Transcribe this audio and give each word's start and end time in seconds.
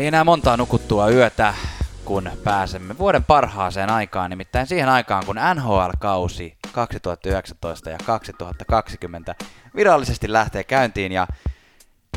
Ei 0.00 0.06
enää 0.06 0.24
montaa 0.24 0.56
nukuttua 0.56 1.10
yötä, 1.10 1.54
kun 2.04 2.30
pääsemme 2.44 2.98
vuoden 2.98 3.24
parhaaseen 3.24 3.90
aikaan, 3.90 4.30
nimittäin 4.30 4.66
siihen 4.66 4.88
aikaan, 4.88 5.26
kun 5.26 5.36
NHL-kausi 5.54 6.56
2019 6.72 7.90
ja 7.90 7.98
2020 8.06 9.34
virallisesti 9.76 10.32
lähtee 10.32 10.64
käyntiin 10.64 11.12
ja 11.12 11.26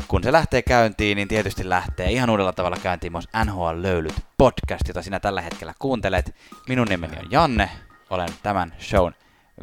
kun 0.08 0.22
se 0.22 0.32
lähtee 0.32 0.62
käyntiin, 0.62 1.16
niin 1.16 1.28
tietysti 1.28 1.68
lähtee 1.68 2.10
ihan 2.10 2.30
uudella 2.30 2.52
tavalla 2.52 2.76
käyntiin 2.82 3.12
myös 3.12 3.28
NHL 3.44 3.82
Löylyt 3.82 4.14
podcast, 4.38 4.88
jota 4.88 5.02
sinä 5.02 5.20
tällä 5.20 5.40
hetkellä 5.40 5.74
kuuntelet. 5.78 6.34
Minun 6.68 6.86
nimeni 6.86 7.16
on 7.18 7.30
Janne, 7.30 7.70
olen 8.10 8.28
tämän 8.42 8.74
shown 8.80 9.12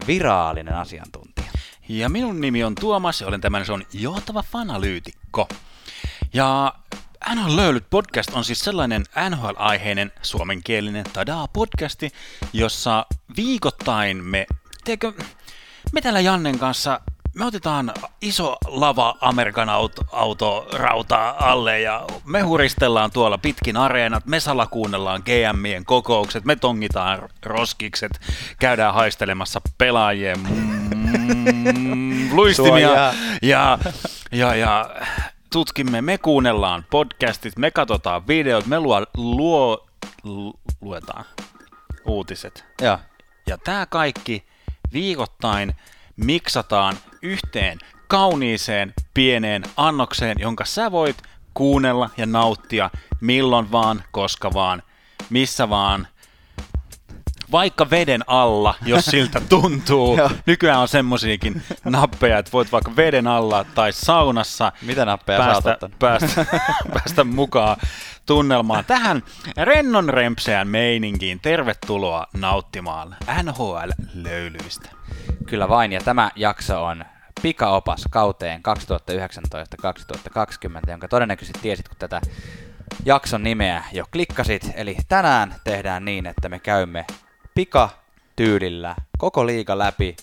viraalinen 0.08 0.76
asiantuntija. 0.76 1.52
Ja 1.90 2.10
minun 2.10 2.42
nimi 2.42 2.64
on 2.64 2.76
Tuomas 2.76 3.22
olen 3.22 3.42
tämän 3.42 3.66
shown 3.66 3.84
johtava 3.94 4.44
fanalyytikko. 4.44 5.48
Ja 6.34 6.74
NHL 7.30 7.56
Löylyt 7.56 7.86
podcast 7.90 8.34
on 8.34 8.44
siis 8.44 8.60
sellainen 8.60 9.04
NHL-aiheinen 9.30 10.12
suomenkielinen 10.22 11.06
tadaa-podcasti, 11.14 12.12
jossa 12.54 13.06
viikoittain 13.36 14.24
me, 14.24 14.46
teekö, 14.84 15.14
me 15.94 16.02
täällä 16.02 16.20
Jannen 16.20 16.60
kanssa 16.60 17.02
me 17.36 17.46
otetaan 17.46 17.94
iso 18.22 18.58
lava 18.68 19.18
Amerikan 19.22 19.70
auto, 19.70 20.02
auto 20.12 20.68
rautaa 20.74 21.50
alle 21.52 21.82
ja 21.82 22.06
me 22.26 22.42
huristellaan 22.42 23.12
tuolla 23.12 23.38
pitkin 23.38 23.78
areenat, 23.78 24.26
me 24.26 24.40
salakuunnellaan 24.40 25.24
GMien 25.26 25.86
kokoukset, 25.86 26.46
me 26.46 26.56
tongitaan 26.56 27.30
roskikset, 27.46 28.22
käydään 28.60 28.94
haistelemassa 28.94 29.62
pelaajien 29.78 30.40
mm, 30.40 32.30
luistimia 32.38 33.14
ja, 33.42 33.80
ja, 34.32 34.56
ja 34.56 34.90
tutkimme, 35.52 36.02
me 36.02 36.18
kuunnellaan 36.18 36.86
podcastit, 36.90 37.58
me 37.58 37.72
katsotaan 37.72 38.28
videot, 38.28 38.66
me 38.66 38.80
luo, 38.80 39.06
luo, 39.18 39.88
luetaan 40.82 41.26
uutiset. 42.06 42.66
Ja. 42.82 43.00
Ja 43.48 43.58
tämä 43.58 43.86
kaikki 43.86 44.46
viikoittain 44.94 45.76
miksataan 46.16 46.98
yhteen 47.22 47.80
kauniiseen 48.08 48.94
pieneen 49.14 49.64
annokseen, 49.78 50.40
jonka 50.40 50.66
sä 50.66 50.92
voit 50.92 51.18
kuunnella 51.54 52.10
ja 52.18 52.26
nauttia 52.26 52.90
milloin 53.22 53.72
vaan, 53.72 54.04
koska 54.12 54.54
vaan, 54.54 54.84
missä 55.30 55.70
vaan, 55.70 56.08
vaikka 57.52 57.90
veden 57.90 58.24
alla, 58.28 58.76
jos 58.86 59.06
siltä 59.12 59.42
tuntuu. 59.50 60.18
Nykyään 60.46 60.80
on 60.80 60.88
semmosiakin 60.88 61.62
nappeja, 61.84 62.38
että 62.38 62.52
voit 62.52 62.72
vaikka 62.72 62.96
veden 62.96 63.28
alla 63.28 63.64
tai 63.64 63.94
saunassa 63.94 64.72
Mitä 64.82 65.06
nappeja 65.06 65.40
päästä, 65.40 65.78
päästä, 66.00 66.46
päästä 66.94 67.24
mukaan 67.24 67.78
tunnelmaan 68.26 68.86
tähän 68.86 69.24
rennon 69.58 70.10
rempseän 70.10 70.68
meininkiin. 70.68 71.40
Tervetuloa 71.40 72.28
nauttimaan 72.38 73.16
NHL-löylyistä. 73.44 74.90
Kyllä 75.48 75.70
vain, 75.70 75.92
ja 75.92 76.02
tämä 76.02 76.32
jakso 76.36 76.86
on 76.86 77.06
pikaopas 77.42 78.04
kauteen 78.12 78.62
2019-2020, 80.88 80.92
jonka 80.92 81.08
todennäköisesti 81.08 81.60
tiesit, 81.62 81.88
kun 81.88 81.98
tätä 82.00 82.22
jakson 83.06 83.44
nimeä 83.44 83.84
jo 83.94 84.06
klikkasit. 84.12 84.72
Eli 84.76 84.98
tänään 85.08 85.56
tehdään 85.64 86.06
niin, 86.06 86.26
että 86.26 86.50
me 86.50 86.60
käymme 86.60 87.06
pikatyylillä 87.56 88.96
koko 89.18 89.46
liiga 89.46 89.78
läpi, 89.78 90.16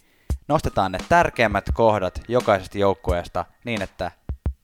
nostetaan 0.49 0.93
ne 0.93 0.99
tärkeimmät 1.09 1.65
kohdat 1.75 2.21
jokaisesta 2.29 2.79
joukkueesta 2.79 3.45
niin, 3.65 3.83
että 3.83 4.11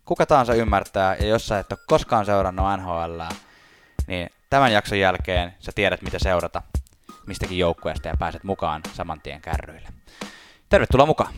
kuka 0.04 0.26
tahansa 0.26 0.54
ymmärtää, 0.54 1.16
ja 1.16 1.26
jos 1.26 1.46
sä 1.46 1.58
et 1.58 1.72
ole 1.72 1.80
koskaan 1.86 2.26
seurannut 2.26 2.66
NHL, 2.76 3.20
niin 4.06 4.30
tämän 4.50 4.72
jakson 4.72 4.98
jälkeen 4.98 5.54
sä 5.58 5.72
tiedät, 5.74 6.02
mitä 6.02 6.18
seurata 6.18 6.62
mistäkin 7.26 7.58
joukkueesta 7.58 8.08
ja 8.08 8.16
pääset 8.18 8.44
mukaan 8.44 8.82
saman 8.92 9.20
tien 9.20 9.40
kärryille. 9.40 9.88
Tervetuloa 10.68 11.06
mukaan! 11.06 11.34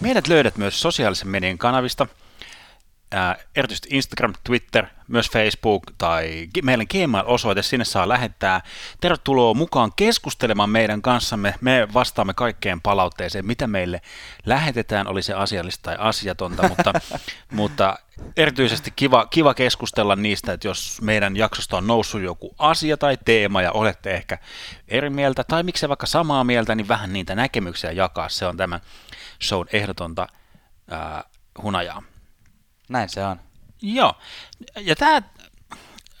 Meidät 0.00 0.28
löydät 0.28 0.56
myös 0.56 0.82
sosiaalisen 0.82 1.28
median 1.28 1.58
kanavista, 1.58 2.06
ää, 3.12 3.36
erityisesti 3.56 3.88
Instagram, 3.92 4.34
Twitter, 4.44 4.86
myös 5.08 5.30
Facebook 5.30 5.82
tai 5.98 6.48
meidän 6.62 6.86
Gmail-osoite, 6.90 7.62
sinne 7.62 7.84
saa 7.84 8.08
lähettää. 8.08 8.60
Tervetuloa 9.00 9.54
mukaan 9.54 9.92
keskustelemaan 9.96 10.70
meidän 10.70 11.02
kanssamme. 11.02 11.54
Me 11.60 11.88
vastaamme 11.94 12.34
kaikkeen 12.34 12.80
palautteeseen, 12.80 13.46
mitä 13.46 13.66
meille 13.66 14.00
lähetetään, 14.46 15.06
oli 15.06 15.22
se 15.22 15.34
asiallista 15.34 15.82
tai 15.82 15.96
asiatonta, 15.98 16.68
mutta, 16.68 16.92
mutta 17.60 17.98
erityisesti 18.36 18.92
kiva, 18.96 19.26
kiva 19.26 19.54
keskustella 19.54 20.16
niistä, 20.16 20.52
että 20.52 20.68
jos 20.68 21.02
meidän 21.02 21.36
jaksosta 21.36 21.76
on 21.76 21.86
noussut 21.86 22.22
joku 22.22 22.54
asia 22.58 22.96
tai 22.96 23.18
teema 23.24 23.62
ja 23.62 23.72
olette 23.72 24.14
ehkä 24.14 24.38
eri 24.88 25.10
mieltä 25.10 25.44
tai 25.44 25.62
miksei 25.62 25.88
vaikka 25.88 26.06
samaa 26.06 26.44
mieltä, 26.44 26.74
niin 26.74 26.88
vähän 26.88 27.12
niitä 27.12 27.34
näkemyksiä 27.34 27.92
jakaa. 27.92 28.28
Se 28.28 28.46
on 28.46 28.56
tämä 29.40 29.46
shown 29.48 29.66
ehdotonta 29.72 30.28
ää, 30.90 31.24
hunajaa. 31.62 32.02
Näin 32.88 33.08
se 33.08 33.24
on. 33.24 33.40
Joo. 33.82 34.14
Ja 34.76 34.96
tämä, 34.96 35.22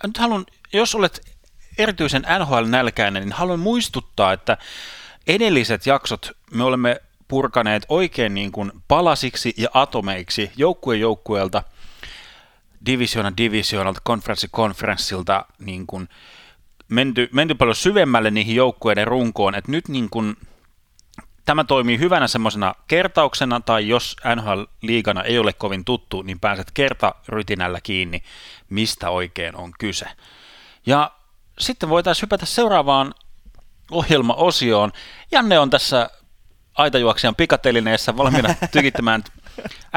nyt 0.06 0.18
haluan, 0.18 0.46
jos 0.72 0.94
olet 0.94 1.36
erityisen 1.78 2.26
NHL-nälkäinen, 2.38 3.22
niin 3.22 3.32
haluan 3.32 3.60
muistuttaa, 3.60 4.32
että 4.32 4.56
edelliset 5.26 5.86
jaksot 5.86 6.32
me 6.52 6.64
olemme 6.64 7.00
purkaneet 7.28 7.86
oikein 7.88 8.34
niin 8.34 8.52
kuin 8.52 8.72
palasiksi 8.88 9.54
ja 9.56 9.68
atomeiksi 9.74 10.50
joukkue 10.56 10.96
joukkueelta, 10.96 11.62
divisiona 12.86 13.32
divisionalta, 13.36 14.00
konferenssi 14.04 14.48
konferenssilta 14.50 15.44
niin 15.58 15.86
kuin 15.86 16.08
menty, 16.88 17.28
menty 17.32 17.54
paljon 17.54 17.76
syvemmälle 17.76 18.30
niihin 18.30 18.56
joukkueiden 18.56 19.06
runkoon, 19.06 19.54
että 19.54 19.72
nyt 19.72 19.88
niin 19.88 20.10
kuin 20.10 20.36
tämä 21.50 21.64
toimii 21.64 21.98
hyvänä 21.98 22.28
semmoisena 22.28 22.74
kertauksena, 22.88 23.60
tai 23.60 23.88
jos 23.88 24.16
NHL-liigana 24.36 25.22
ei 25.24 25.38
ole 25.38 25.52
kovin 25.52 25.84
tuttu, 25.84 26.22
niin 26.22 26.40
pääset 26.40 26.70
kertarytinällä 26.74 27.80
kiinni, 27.82 28.22
mistä 28.68 29.10
oikein 29.10 29.56
on 29.56 29.72
kyse. 29.78 30.06
Ja 30.86 31.10
sitten 31.58 31.88
voitaisiin 31.88 32.22
hypätä 32.22 32.46
seuraavaan 32.46 33.14
ohjelmaosioon. 33.90 34.92
Janne 35.32 35.58
on 35.58 35.70
tässä 35.70 36.10
aitajuoksijan 36.74 37.34
pikatelineessä 37.34 38.16
valmiina 38.16 38.54
tykittämään 38.72 39.24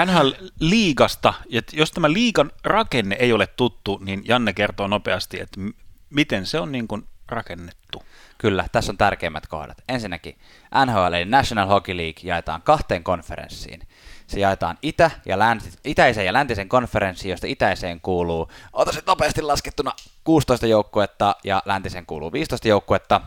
NHL-liigasta. 0.05 1.33
Ja 1.49 1.61
jos 1.73 1.91
tämä 1.91 2.13
liigan 2.13 2.51
rakenne 2.63 3.15
ei 3.19 3.33
ole 3.33 3.47
tuttu, 3.47 3.99
niin 4.05 4.21
Janne 4.25 4.53
kertoo 4.53 4.87
nopeasti, 4.87 5.39
että 5.41 5.61
miten 6.09 6.45
se 6.45 6.59
on 6.59 6.71
niin 6.71 6.87
kuin 6.87 7.07
rakennettu. 7.27 8.03
Kyllä, 8.37 8.65
tässä 8.71 8.91
on 8.91 8.97
tärkeimmät 8.97 9.47
kohdat. 9.47 9.77
Ensinnäkin 9.89 10.37
NHL 10.85 11.13
eli 11.13 11.25
National 11.25 11.67
Hockey 11.67 11.97
League 11.97 12.21
jaetaan 12.23 12.61
kahteen 12.61 13.03
konferenssiin. 13.03 13.87
Se 14.27 14.39
jaetaan 14.39 14.77
itä- 14.81 15.11
ja 15.25 15.39
länti, 15.39 15.69
itäiseen 15.85 16.25
ja 16.25 16.33
läntisen 16.33 16.69
konferenssiin, 16.69 17.29
josta 17.29 17.47
itäiseen 17.47 18.01
kuuluu, 18.01 18.51
ota 18.73 18.91
sitten 18.91 19.11
nopeasti 19.11 19.41
laskettuna 19.41 19.91
16 20.23 20.67
joukkuetta 20.67 21.35
ja 21.43 21.61
läntisen 21.65 22.05
kuuluu 22.05 22.31
15 22.31 22.67
joukkuetta. 22.67 23.21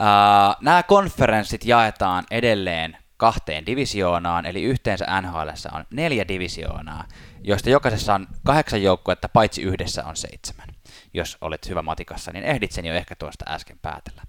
Uh, 0.00 0.56
nämä 0.60 0.82
konferenssit 0.82 1.64
jaetaan 1.64 2.24
edelleen 2.30 2.96
kahteen 3.16 3.66
divisioonaan, 3.66 4.46
eli 4.46 4.62
yhteensä 4.62 5.20
NHL 5.20 5.48
on 5.72 5.84
neljä 5.90 6.28
divisioonaa, 6.28 7.04
joista 7.42 7.70
jokaisessa 7.70 8.14
on 8.14 8.26
kahdeksan 8.44 8.82
joukkuetta, 8.82 9.28
paitsi 9.28 9.62
yhdessä 9.62 10.04
on 10.04 10.16
seitsemän 10.16 10.67
jos 11.14 11.38
olet 11.40 11.68
hyvä 11.68 11.82
matikassa, 11.82 12.32
niin 12.32 12.44
ehdit 12.44 12.72
sen 12.72 12.84
jo 12.84 12.94
ehkä 12.94 13.14
tuosta 13.16 13.44
äsken 13.48 13.78
päätellä. 13.82 14.22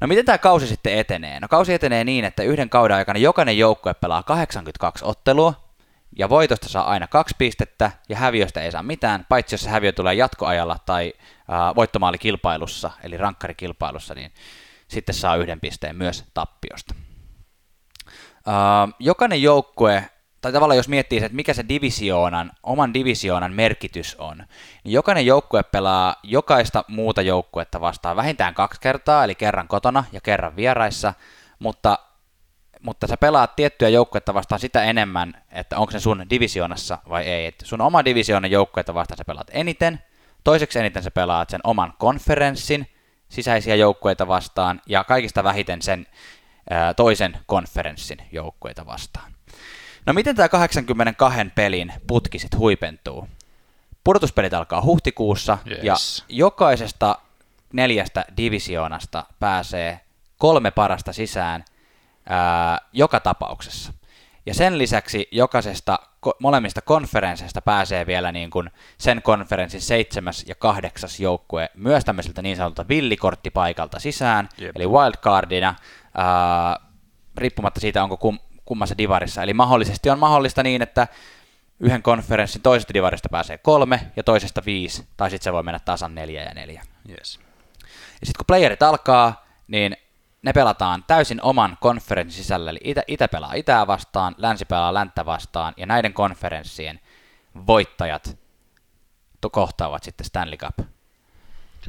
No 0.00 0.06
miten 0.06 0.24
tämä 0.24 0.38
kausi 0.38 0.66
sitten 0.66 0.98
etenee? 0.98 1.40
No 1.40 1.48
kausi 1.48 1.74
etenee 1.74 2.04
niin, 2.04 2.24
että 2.24 2.42
yhden 2.42 2.70
kauden 2.70 2.96
aikana 2.96 3.18
jokainen 3.18 3.58
joukkue 3.58 3.94
pelaa 3.94 4.22
82 4.22 5.04
ottelua, 5.04 5.64
ja 6.18 6.28
voitosta 6.28 6.68
saa 6.68 6.90
aina 6.90 7.06
kaksi 7.06 7.34
pistettä, 7.38 7.90
ja 8.08 8.16
häviöstä 8.16 8.62
ei 8.62 8.72
saa 8.72 8.82
mitään, 8.82 9.26
paitsi 9.28 9.54
jos 9.54 9.62
se 9.62 9.70
häviö 9.70 9.92
tulee 9.92 10.14
jatkoajalla 10.14 10.78
tai 10.86 11.12
äh, 11.18 11.74
voittomaalikilpailussa, 11.74 12.90
eli 13.02 13.16
rankkarikilpailussa, 13.16 14.14
niin 14.14 14.32
sitten 14.88 15.14
saa 15.14 15.36
yhden 15.36 15.60
pisteen 15.60 15.96
myös 15.96 16.24
tappiosta. 16.34 16.94
Äh, 18.48 18.94
jokainen 18.98 19.42
joukkue 19.42 20.10
tai 20.44 20.52
tavallaan 20.52 20.76
jos 20.76 20.88
miettii 20.88 21.18
että 21.24 21.36
mikä 21.36 21.54
se 21.54 21.64
divisioonan, 21.68 22.52
oman 22.62 22.94
divisioonan 22.94 23.52
merkitys 23.52 24.16
on, 24.18 24.36
niin 24.84 24.92
jokainen 24.92 25.26
joukkue 25.26 25.62
pelaa 25.62 26.16
jokaista 26.22 26.84
muuta 26.88 27.22
joukkuetta 27.22 27.80
vastaan 27.80 28.16
vähintään 28.16 28.54
kaksi 28.54 28.80
kertaa, 28.80 29.24
eli 29.24 29.34
kerran 29.34 29.68
kotona 29.68 30.04
ja 30.12 30.20
kerran 30.20 30.56
vieraissa, 30.56 31.14
mutta, 31.58 31.98
mutta 32.82 33.06
sä 33.06 33.16
pelaat 33.16 33.56
tiettyä 33.56 33.88
joukkuetta 33.88 34.34
vastaan 34.34 34.60
sitä 34.60 34.84
enemmän, 34.84 35.42
että 35.52 35.78
onko 35.78 35.90
se 35.90 36.00
sun 36.00 36.26
divisioonassa 36.30 36.98
vai 37.08 37.24
ei. 37.24 37.46
Et 37.46 37.62
sun 37.64 37.80
oma 37.80 38.04
divisioonan 38.04 38.50
joukkuetta 38.50 38.94
vastaan 38.94 39.18
sä 39.18 39.24
pelaat 39.24 39.50
eniten, 39.50 40.00
Toiseksi 40.44 40.78
eniten 40.78 41.02
sä 41.02 41.10
pelaat 41.10 41.50
sen 41.50 41.60
oman 41.64 41.92
konferenssin 41.98 42.86
sisäisiä 43.28 43.74
joukkueita 43.74 44.28
vastaan 44.28 44.80
ja 44.86 45.04
kaikista 45.04 45.44
vähiten 45.44 45.82
sen 45.82 46.06
ää, 46.70 46.94
toisen 46.94 47.36
konferenssin 47.46 48.18
joukkueita 48.32 48.86
vastaan. 48.86 49.33
No 50.06 50.12
miten 50.12 50.36
tämä 50.36 50.48
82 50.48 51.38
pelin 51.54 51.92
putki 52.06 52.38
sitten 52.38 52.60
huipentuu? 52.60 53.28
Pudotuspelit 54.04 54.54
alkaa 54.54 54.82
huhtikuussa 54.82 55.58
Yes. 55.70 55.78
ja 55.82 55.94
jokaisesta 56.28 57.18
neljästä 57.72 58.24
divisioonasta 58.36 59.24
pääsee 59.40 60.00
kolme 60.38 60.70
parasta 60.70 61.12
sisään 61.12 61.64
ää, 62.28 62.78
joka 62.92 63.20
tapauksessa. 63.20 63.92
Ja 64.46 64.54
sen 64.54 64.78
lisäksi 64.78 65.28
jokaisesta 65.30 65.98
ko- 66.26 66.36
molemmista 66.38 66.82
konferensseista 66.82 67.62
pääsee 67.62 68.06
vielä 68.06 68.32
niin 68.32 68.50
kuin 68.50 68.70
sen 68.98 69.22
konferenssin 69.22 69.80
seitsemäs 69.80 70.44
ja 70.48 70.54
kahdeksas 70.54 71.20
joukkue 71.20 71.70
myös 71.74 72.04
tämmöiseltä 72.04 72.42
niin 72.42 72.56
sanotulta 72.56 72.88
villikorttipaikalta 72.88 73.98
sisään, 74.00 74.48
Jep. 74.58 74.76
eli 74.76 74.86
wildcardina, 74.86 75.74
ää, 76.14 76.76
riippumatta 77.36 77.80
siitä, 77.80 78.02
onko 78.02 78.16
kum, 78.16 78.38
kummassa 78.64 78.98
divarissa. 78.98 79.42
Eli 79.42 79.54
mahdollisesti 79.54 80.10
on 80.10 80.18
mahdollista 80.18 80.62
niin, 80.62 80.82
että 80.82 81.08
yhden 81.80 82.02
konferenssin 82.02 82.62
toisesta 82.62 82.94
divarista 82.94 83.28
pääsee 83.28 83.58
kolme 83.58 84.00
ja 84.16 84.22
toisesta 84.22 84.62
viisi, 84.66 85.06
tai 85.16 85.30
sitten 85.30 85.44
se 85.44 85.52
voi 85.52 85.62
mennä 85.62 85.78
tasan 85.78 86.14
neljä 86.14 86.42
ja 86.42 86.54
neljä. 86.54 86.82
Yes. 87.08 87.40
Ja 88.20 88.26
sitten 88.26 88.38
kun 88.38 88.46
playerit 88.46 88.82
alkaa, 88.82 89.44
niin 89.68 89.96
ne 90.42 90.52
pelataan 90.52 91.04
täysin 91.06 91.42
oman 91.42 91.76
konferenssin 91.80 92.42
sisällä, 92.42 92.70
eli 92.70 92.80
itä, 92.84 93.02
itä 93.06 93.28
pelaa 93.28 93.54
itää 93.54 93.86
vastaan, 93.86 94.34
länsi 94.38 94.64
pelaa 94.64 94.94
länttä 94.94 95.24
vastaan, 95.26 95.74
ja 95.76 95.86
näiden 95.86 96.12
konferenssien 96.12 97.00
voittajat 97.66 98.38
to- 99.40 99.50
kohtaavat 99.50 100.02
sitten 100.02 100.26
Stanley 100.26 100.56
Cup 100.56 100.78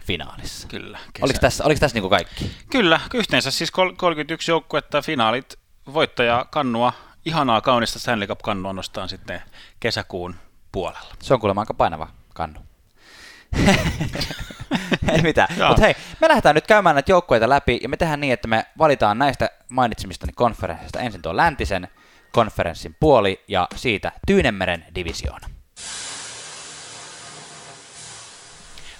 finaalissa. 0.02 0.68
Kyllä. 0.68 1.00
Oliko 1.22 1.40
tässä, 1.40 1.64
oliko 1.64 1.80
tässä 1.80 1.96
niinku 1.96 2.10
kaikki? 2.10 2.52
Kyllä, 2.72 3.00
yhteensä 3.14 3.52
siis 3.52 3.72
kol- 3.72 3.94
31 3.98 4.52
joukkuetta 4.52 5.02
finaalit, 5.02 5.60
voittaja 5.94 6.46
kannua, 6.52 6.94
ihanaa 7.26 7.62
kaunista 7.62 8.00
Stanley 8.00 8.28
Cup-kannua 8.28 8.74
nostaa 8.74 9.08
sitten 9.08 9.42
kesäkuun 9.80 10.36
puolella. 10.72 11.16
Se 11.22 11.34
on 11.34 11.40
kuulemma 11.40 11.62
aika 11.62 11.74
painava 11.74 12.08
kannu. 12.34 12.60
Ei 15.14 15.22
mitään. 15.22 15.48
Mutta 15.68 15.82
hei, 15.82 15.96
me 16.22 16.28
lähdetään 16.28 16.56
nyt 16.56 16.68
käymään 16.68 16.96
näitä 16.96 17.12
joukkueita 17.12 17.50
läpi, 17.50 17.80
ja 17.84 17.90
me 17.90 17.98
tehdään 17.98 18.22
niin, 18.22 18.34
että 18.34 18.48
me 18.48 18.66
valitaan 18.78 19.18
näistä 19.18 19.50
mainitsemistani 19.70 20.34
konferenssista 20.34 21.00
ensin 21.00 21.22
tuo 21.22 21.38
läntisen 21.38 21.88
konferenssin 22.32 22.96
puoli, 23.00 23.44
ja 23.48 23.68
siitä 23.76 24.12
Tyynemeren 24.28 24.86
divisioona. 24.96 25.55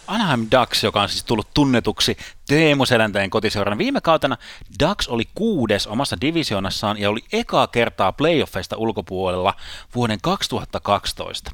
Anaheim 0.08 0.48
Ducks, 0.52 0.84
joka 0.84 1.02
on 1.02 1.10
siis 1.10 1.24
tullut 1.24 1.48
tunnetuksi 1.54 2.18
Teemu 2.48 2.86
Selänteen 2.86 3.30
kotiseurana. 3.30 3.78
Viime 3.78 4.02
kautena 4.02 4.38
Ducks 4.80 5.08
oli 5.08 5.24
kuudes 5.36 5.88
omassa 5.88 6.22
divisionassaan 6.22 6.98
ja 6.98 7.10
oli 7.10 7.22
ekaa 7.34 7.68
kertaa 7.68 8.12
playoffeista 8.12 8.78
ulkopuolella 8.78 9.54
vuoden 9.96 10.20
2012. 10.22 11.52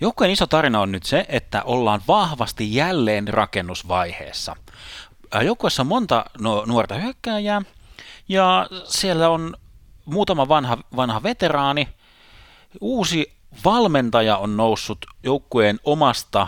Joukkueen 0.00 0.32
iso 0.32 0.46
tarina 0.46 0.80
on 0.80 0.92
nyt 0.92 1.02
se, 1.02 1.26
että 1.28 1.62
ollaan 1.62 2.00
vahvasti 2.08 2.74
jälleen 2.74 3.28
rakennusvaiheessa. 3.28 4.56
Joukkueessa 5.44 5.82
on 5.82 5.86
monta 5.86 6.24
nuorta 6.66 6.94
hyökkääjää 6.94 7.62
ja 8.28 8.66
siellä 8.84 9.28
on 9.28 9.56
muutama 10.04 10.48
vanha, 10.48 10.78
vanha 10.96 11.22
veteraani. 11.22 11.88
Uusi 12.80 13.32
valmentaja 13.64 14.36
on 14.36 14.56
noussut 14.56 15.06
joukkueen 15.22 15.80
omasta 15.84 16.46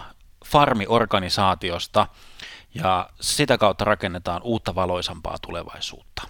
farmiorganisaatiosta 0.50 2.06
ja 2.74 3.08
sitä 3.20 3.58
kautta 3.58 3.84
rakennetaan 3.84 4.42
uutta 4.42 4.74
valoisampaa 4.74 5.36
tulevaisuutta. 5.42 6.22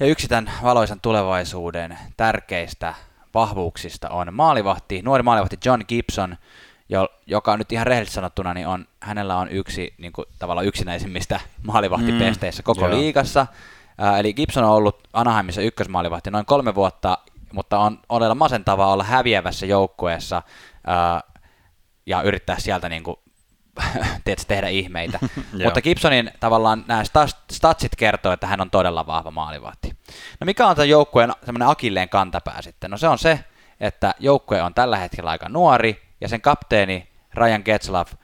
Ja 0.00 0.06
yksi 0.06 0.28
tämän 0.28 0.52
valoisan 0.62 1.00
tulevaisuuden 1.00 1.98
tärkeistä 2.16 2.94
vahvuuksista 3.34 4.08
on 4.08 4.34
maalivahti, 4.34 5.02
nuori 5.02 5.22
maalivahti 5.22 5.58
John 5.64 5.82
Gibson, 5.88 6.36
jo, 6.88 7.08
joka 7.26 7.56
nyt 7.56 7.72
ihan 7.72 7.86
rehellisesti 7.86 8.14
sanottuna, 8.14 8.54
niin 8.54 8.66
on, 8.66 8.86
hänellä 9.00 9.36
on 9.36 9.48
yksi 9.48 9.94
niin 9.98 10.12
kuin, 10.12 10.26
tavallaan 10.38 10.66
yksinäisimmistä 10.66 11.40
maalivahtipesteissä 11.62 12.62
koko 12.62 12.88
joo. 12.88 12.98
liigassa. 12.98 13.46
Ää, 13.98 14.18
eli 14.18 14.34
Gibson 14.34 14.64
on 14.64 14.70
ollut 14.70 15.08
Anaheimissa 15.12 15.62
ykkösmaalivahti 15.62 16.30
noin 16.30 16.46
kolme 16.46 16.74
vuotta, 16.74 17.18
mutta 17.52 17.78
on 17.78 17.98
odella 18.08 18.34
masentavaa 18.34 18.92
olla 18.92 19.04
häviävässä 19.04 19.66
joukkueessa 19.66 20.42
ja 22.06 22.22
yrittää 22.22 22.58
sieltä 22.58 22.88
niin 22.88 23.02
kuin, 23.02 23.16
tiedätkö, 24.24 24.44
tehdä 24.48 24.68
ihmeitä. 24.68 25.18
Mutta 25.64 25.82
Gibsonin 25.82 26.30
tavallaan 26.40 26.84
nämä 26.88 27.02
statsit 27.52 27.96
kertoo, 27.96 28.32
että 28.32 28.46
hän 28.46 28.60
on 28.60 28.70
todella 28.70 29.06
vahva 29.06 29.30
maalivahti. 29.30 29.96
No 30.40 30.44
mikä 30.44 30.66
on 30.66 30.76
tämän 30.76 30.88
joukkueen 30.88 31.32
semmoinen 31.44 31.68
akilleen 31.68 32.08
kantapää 32.08 32.62
sitten? 32.62 32.90
No 32.90 32.96
se 32.96 33.08
on 33.08 33.18
se, 33.18 33.44
että 33.80 34.14
joukkue 34.18 34.62
on 34.62 34.74
tällä 34.74 34.96
hetkellä 34.96 35.30
aika 35.30 35.48
nuori 35.48 36.02
ja 36.20 36.28
sen 36.28 36.40
kapteeni 36.40 37.08
Ryan 37.34 37.62
Getzlaff 37.64 38.14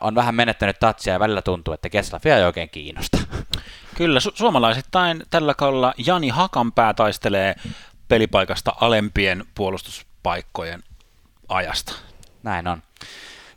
on 0.00 0.14
vähän 0.14 0.34
menettänyt 0.34 0.78
tatsia 0.80 1.12
ja 1.12 1.20
välillä 1.20 1.42
tuntuu, 1.42 1.74
että 1.74 1.90
Getzlaffia 1.90 2.36
ei 2.36 2.44
oikein 2.44 2.70
kiinnosta. 2.70 3.18
Kyllä, 3.96 4.20
su- 4.20 4.32
suomalaisittain 4.34 5.22
tällä 5.30 5.54
kaudella 5.54 5.94
Jani 6.06 6.28
Hakanpää 6.28 6.94
taistelee 6.94 7.54
pelipaikasta 8.08 8.72
alempien 8.80 9.44
puolustuspaikkojen 9.54 10.82
ajasta. 11.48 11.92
Näin 12.42 12.68
on. 12.68 12.82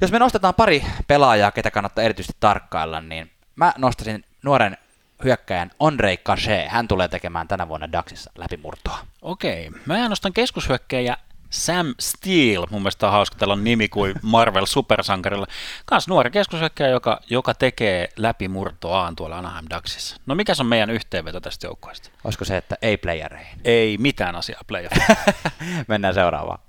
Jos 0.04 0.12
me 0.12 0.20
nostetaan 0.20 0.54
pari 0.54 0.86
pelaajaa, 1.08 1.52
ketä 1.52 1.72
kannattaa 1.72 2.04
erityisesti 2.04 2.38
tarkkailla, 2.40 3.02
niin 3.02 3.32
mä 3.56 3.74
nostasin 3.78 4.26
nuoren 4.44 4.78
hyökkäjän 5.24 5.72
Andrei 5.80 6.18
Cachet. 6.18 6.68
Hän 6.68 6.88
tulee 6.88 7.08
tekemään 7.08 7.48
tänä 7.48 7.68
vuonna 7.68 7.92
Daxissa 7.92 8.32
läpimurtoa. 8.38 9.00
Okei, 9.22 9.72
mä 9.86 10.10
nostan 10.10 10.34
keskushyökkäjä 10.34 11.18
Sam 11.50 11.94
Steele, 12.00 12.68
mun 12.70 12.82
mielestä 12.82 13.06
on 13.06 13.12
hauska, 13.12 13.38
tällä 13.38 13.54
on 13.54 13.64
nimi 13.64 13.90
kuin 13.90 14.14
Marvel 14.22 14.66
supersankarilla. 14.66 15.48
Kans 15.86 16.08
nuori 16.08 16.32
keskushyökkäjä, 16.32 16.90
joka, 16.90 17.20
joka 17.30 17.54
tekee 17.54 18.10
läpimurtoaan 18.18 19.16
tuolla 19.16 19.38
Anaheim 19.38 19.66
Ducksissa. 19.76 20.18
No 20.26 20.36
mikä 20.36 20.54
on 20.60 20.66
meidän 20.66 20.90
yhteenveto 20.90 21.40
tästä 21.40 21.68
joukkueesta? 21.68 22.10
Olisiko 22.24 22.46
se, 22.46 22.58
että 22.58 22.78
ei 22.82 22.98
playereihin? 22.98 23.62
Ei 23.64 23.98
mitään 23.98 24.36
asiaa 24.36 24.62
playoff. 24.68 24.98
Mennään 25.88 26.14
seuraavaan. 26.14 26.60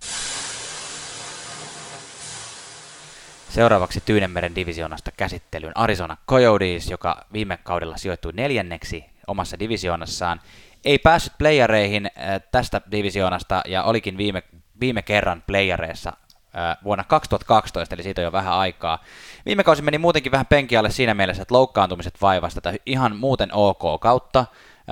Seuraavaksi 3.55 4.03
Tyynemeren 4.07 4.55
divisioonasta 4.55 5.11
käsittelyyn 5.17 5.73
Arizona 5.77 6.17
Coyotes, 6.29 6.91
joka 6.91 7.25
viime 7.33 7.57
kaudella 7.57 7.97
sijoittui 7.97 8.33
neljänneksi 8.33 9.05
omassa 9.27 9.59
divisioonassaan. 9.59 10.41
Ei 10.85 10.99
päässyt 10.99 11.33
playereihin 11.39 12.07
äh, 12.07 12.41
tästä 12.53 12.81
divisioonasta 12.91 13.63
ja 13.67 13.83
olikin 13.83 14.17
viime, 14.17 14.43
viime 14.81 15.03
kerran 15.03 15.43
playereissa 15.47 16.13
äh, 16.57 16.77
vuonna 16.85 17.05
2012, 17.05 17.95
eli 17.95 18.03
siitä 18.03 18.21
on 18.21 18.25
jo 18.25 18.33
vähän 18.33 18.55
aikaa. 18.55 19.05
Viime 19.47 19.65
kausi 19.65 19.83
meni 19.83 19.99
muutenkin 19.99 20.33
vähän 20.33 20.47
penkialle 20.47 20.91
siinä 20.91 21.15
mielessä, 21.15 21.43
että 21.43 21.55
loukkaantumiset 21.55 22.23
vaivasi 22.23 22.55
tätä 22.55 22.75
ihan 22.87 23.17
muuten 23.17 23.49
ok 23.53 24.01
kautta, 24.01 24.39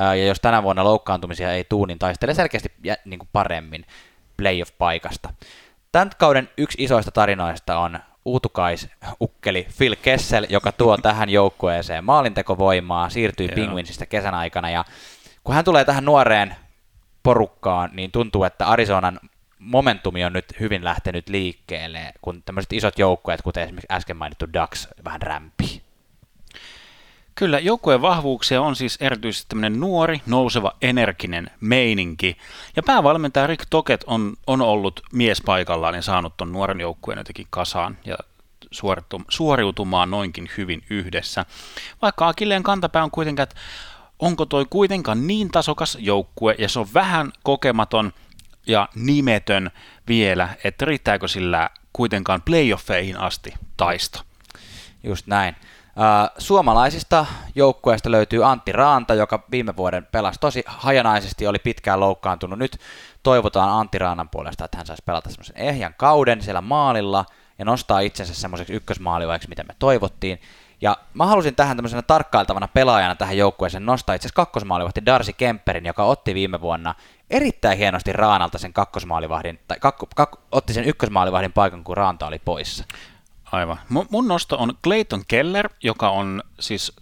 äh, 0.01 0.17
ja 0.17 0.27
jos 0.27 0.41
tänä 0.41 0.63
vuonna 0.63 0.85
loukkaantumisia 0.85 1.53
ei 1.53 1.65
tuu, 1.65 1.87
niin 1.87 1.99
taistelee 1.99 2.35
selkeästi 2.35 2.73
niin 3.05 3.21
paremmin 3.33 3.87
playoff-paikasta. 4.37 5.33
Tämän 5.93 6.11
kauden 6.19 6.49
yksi 6.57 6.85
isoista 6.85 7.11
tarinoista 7.11 7.79
on 7.79 7.99
uutukais-ukkeli 8.25 9.67
Phil 9.79 9.97
Kessel, 10.03 10.47
joka 10.49 10.73
tuo 10.73 10.97
tähän 11.03 11.29
joukkueeseen 11.29 12.05
maalintekovoimaa, 12.05 13.11
siirtyy 13.11 13.47
Joo. 13.47 13.55
Penguinsista 13.55 14.07
kesän 14.07 14.35
aikana, 14.35 14.71
ja 14.71 14.85
kun 15.45 15.55
hän 15.55 15.65
tulee 15.65 15.85
tähän 15.85 16.05
nuoreen 16.05 16.57
porukkaan, 17.23 17.91
niin 17.93 18.11
tuntuu, 18.11 18.45
että 18.45 18.67
Arizonan 18.67 19.21
momentumi 19.59 20.25
on 20.25 20.33
nyt 20.33 20.45
hyvin 20.61 20.85
lähtenyt 20.85 21.29
liikkeelle, 21.29 22.13
kun 22.23 22.43
tämmöiset 22.43 22.73
isot 22.73 22.99
joukkueet, 22.99 23.43
kuten 23.43 23.63
esimerkiksi 23.63 23.97
äsken 23.97 24.17
mainittu 24.17 24.47
Ducks, 24.53 24.89
vähän 25.05 25.23
rämpii. 25.23 25.82
Kyllä, 27.35 27.59
joukkueen 27.59 28.03
vahvuuksia 28.03 28.63
on 28.63 28.77
siis 28.77 28.99
erityisesti 29.01 29.49
tämmöinen 29.49 29.81
nuori, 29.81 30.23
nouseva, 30.27 30.73
energinen 30.83 31.51
meininki. 31.61 32.37
Ja 32.77 32.83
päävalmentaja 32.83 33.47
Rick 33.47 33.67
Toket 33.71 34.05
on, 34.07 34.35
on 34.47 34.63
ollut 34.63 35.01
mies 35.13 35.41
paikallaan 35.41 35.95
ja 35.95 36.03
saanut 36.03 36.37
ton 36.37 36.53
nuoren 36.53 36.81
joukkueen 36.81 37.19
jotenkin 37.19 37.47
kasaan 37.51 37.99
ja 38.05 38.17
suoriutumaan 39.29 40.11
noinkin 40.11 40.51
hyvin 40.57 40.83
yhdessä. 40.91 41.47
Vaikka 42.03 42.29
Akilleen 42.29 42.63
kantapää 42.63 43.05
on 43.05 43.11
kuitenkaan, 43.11 43.45
että 43.45 43.61
onko 44.19 44.47
toi 44.47 44.67
kuitenkaan 44.71 45.27
niin 45.27 45.51
tasokas 45.51 45.99
joukkue 46.01 46.55
ja 46.59 46.69
se 46.69 46.79
on 46.79 46.87
vähän 46.95 47.33
kokematon 47.43 48.13
ja 48.67 48.89
nimetön 48.95 49.71
vielä, 50.09 50.49
että 50.65 50.85
riittääkö 50.85 51.29
sillä 51.29 51.71
kuitenkaan 51.93 52.43
playoffeihin 52.43 53.17
asti 53.17 53.55
taisto. 53.77 54.21
Just 55.03 55.27
näin. 55.27 55.57
Suomalaisista 56.39 57.27
joukkueista 57.55 58.11
löytyy 58.11 58.45
Antti 58.45 58.73
Raanta, 58.73 59.15
joka 59.15 59.45
viime 59.51 59.77
vuoden 59.77 60.07
pelasi 60.13 60.41
tosi 60.41 60.65
hajanaisesti, 60.67 61.47
oli 61.47 61.59
pitkään 61.59 62.01
loukkaantunut. 62.01 62.59
Nyt 62.59 62.81
toivotaan 63.23 63.71
Antti 63.71 63.99
Raanan 63.99 64.29
puolesta, 64.29 64.65
että 64.65 64.77
hän 64.77 64.87
saisi 64.87 65.03
pelata 65.07 65.31
semmoisen 65.31 65.57
ehjän 65.57 65.95
kauden 65.99 66.43
siellä 66.43 66.61
maalilla. 66.61 67.25
ja 67.59 67.65
nostaa 67.65 68.01
itsensä 68.01 68.35
semmoiseksi 68.35 68.73
ykkösmaalivaiksi, 68.73 69.49
mitä 69.49 69.65
me 69.65 69.75
toivottiin. 69.79 70.41
Ja 70.81 70.97
mä 71.15 71.27
halusin 71.27 71.55
tähän 71.55 71.77
tämmöisenä 71.77 72.03
tarkkailtavana 72.03 72.69
pelaajana 72.69 73.15
tähän 73.15 73.37
joukkueeseen 73.37 73.87
nostaa 73.87 74.15
itse 74.15 74.27
asiassa 74.27 74.37
kakkosmaalivahti 74.37 75.07
Darcy 75.07 75.33
Kemperin, 75.33 75.87
joka 75.87 76.05
otti 76.05 76.35
viime 76.35 76.61
vuonna 76.61 76.95
erittäin 77.31 77.79
hienosti 77.79 78.13
Raanalta 78.13 78.59
sen 78.59 78.73
kakkosmaalivahdin, 78.73 79.61
tai 79.69 79.77
kakko, 79.81 80.07
kakko, 80.15 80.39
otti 80.53 80.73
sen 80.73 80.85
ykkösmaalivahdin 80.85 81.53
paikan, 81.53 81.85
kun 81.85 81.97
Raanta 81.97 82.27
oli 82.27 82.39
poissa. 82.39 82.85
Aivan. 83.53 83.81
Mun 84.11 84.29
nosto 84.29 84.57
on 84.59 84.73
Clayton 84.85 85.23
Keller, 85.29 85.69
joka 85.83 86.11
on 86.11 86.43
siis 86.61 86.93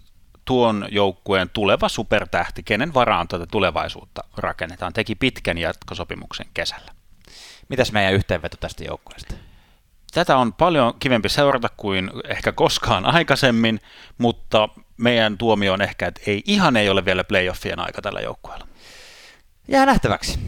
tuon 0.45 0.87
joukkueen 0.91 1.49
tuleva 1.49 1.89
supertähti, 1.89 2.63
kenen 2.63 2.93
varaan 2.93 3.27
tätä 3.27 3.45
tulevaisuutta 3.51 4.23
rakennetaan. 4.37 4.93
Teki 4.93 5.15
pitkän 5.15 5.57
jatkosopimuksen 5.57 6.45
kesällä. 6.53 6.91
Mitäs 7.69 7.91
meidän 7.91 8.13
yhteenveto 8.13 8.57
tästä 8.57 8.83
joukkueesta? 8.83 9.35
Tätä 10.13 10.37
on 10.37 10.53
paljon 10.53 10.93
kivempi 10.99 11.29
seurata 11.29 11.69
kuin 11.77 12.11
ehkä 12.27 12.51
koskaan 12.51 13.05
aikaisemmin, 13.05 13.81
mutta 14.17 14.69
meidän 14.97 15.37
tuomio 15.37 15.73
on 15.73 15.81
ehkä, 15.81 16.07
että 16.07 16.21
ei 16.27 16.43
ihan 16.45 16.77
ei 16.77 16.89
ole 16.89 17.05
vielä 17.05 17.23
playoffien 17.23 17.79
aika 17.79 18.01
tällä 18.01 18.19
joukkueella. 18.19 18.67
Jää 19.67 19.85
nähtäväksi. 19.85 20.39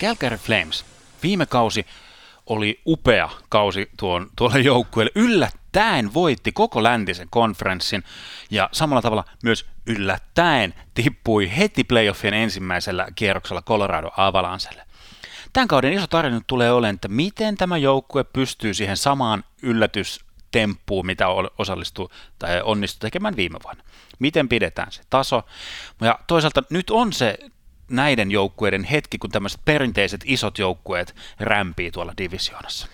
Calgary 0.00 0.36
Flames. 0.36 0.84
Viime 1.22 1.46
kausi 1.46 1.86
oli 2.48 2.80
upea 2.86 3.28
kausi 3.48 3.90
tuon, 3.96 4.30
tuolle 4.36 4.60
joukkueelle. 4.60 5.12
Yllättäen 5.14 6.14
voitti 6.14 6.52
koko 6.52 6.82
läntisen 6.82 7.28
konferenssin 7.30 8.04
ja 8.50 8.68
samalla 8.72 9.02
tavalla 9.02 9.24
myös 9.42 9.66
yllättäen 9.86 10.74
tippui 10.94 11.56
heti 11.56 11.84
playoffien 11.84 12.34
ensimmäisellä 12.34 13.08
kierroksella 13.14 13.62
Colorado 13.62 14.10
Avalancelle. 14.16 14.84
Tämän 15.52 15.68
kauden 15.68 15.92
iso 15.92 16.06
tarina 16.06 16.40
tulee 16.46 16.72
olemaan, 16.72 16.94
että 16.94 17.08
miten 17.08 17.56
tämä 17.56 17.76
joukkue 17.76 18.24
pystyy 18.24 18.74
siihen 18.74 18.96
samaan 18.96 19.44
yllätystemppuun, 19.62 21.06
mitä 21.06 21.26
osallistuu 21.58 22.10
tai 22.38 22.62
onnistui 22.62 23.00
tekemään 23.06 23.36
viime 23.36 23.58
vuonna. 23.64 23.84
Miten 24.18 24.48
pidetään 24.48 24.92
se 24.92 25.02
taso. 25.10 25.42
Ja 26.00 26.18
toisaalta 26.26 26.62
nyt 26.70 26.90
on 26.90 27.12
se 27.12 27.38
näiden 27.90 28.30
joukkueiden 28.30 28.84
hetki, 28.84 29.18
kun 29.18 29.30
tämmöiset 29.30 29.60
perinteiset 29.64 30.20
isot 30.24 30.58
joukkueet 30.58 31.14
rämpii 31.40 31.90
tuolla 31.90 32.12
divisioonassa. 32.18 32.88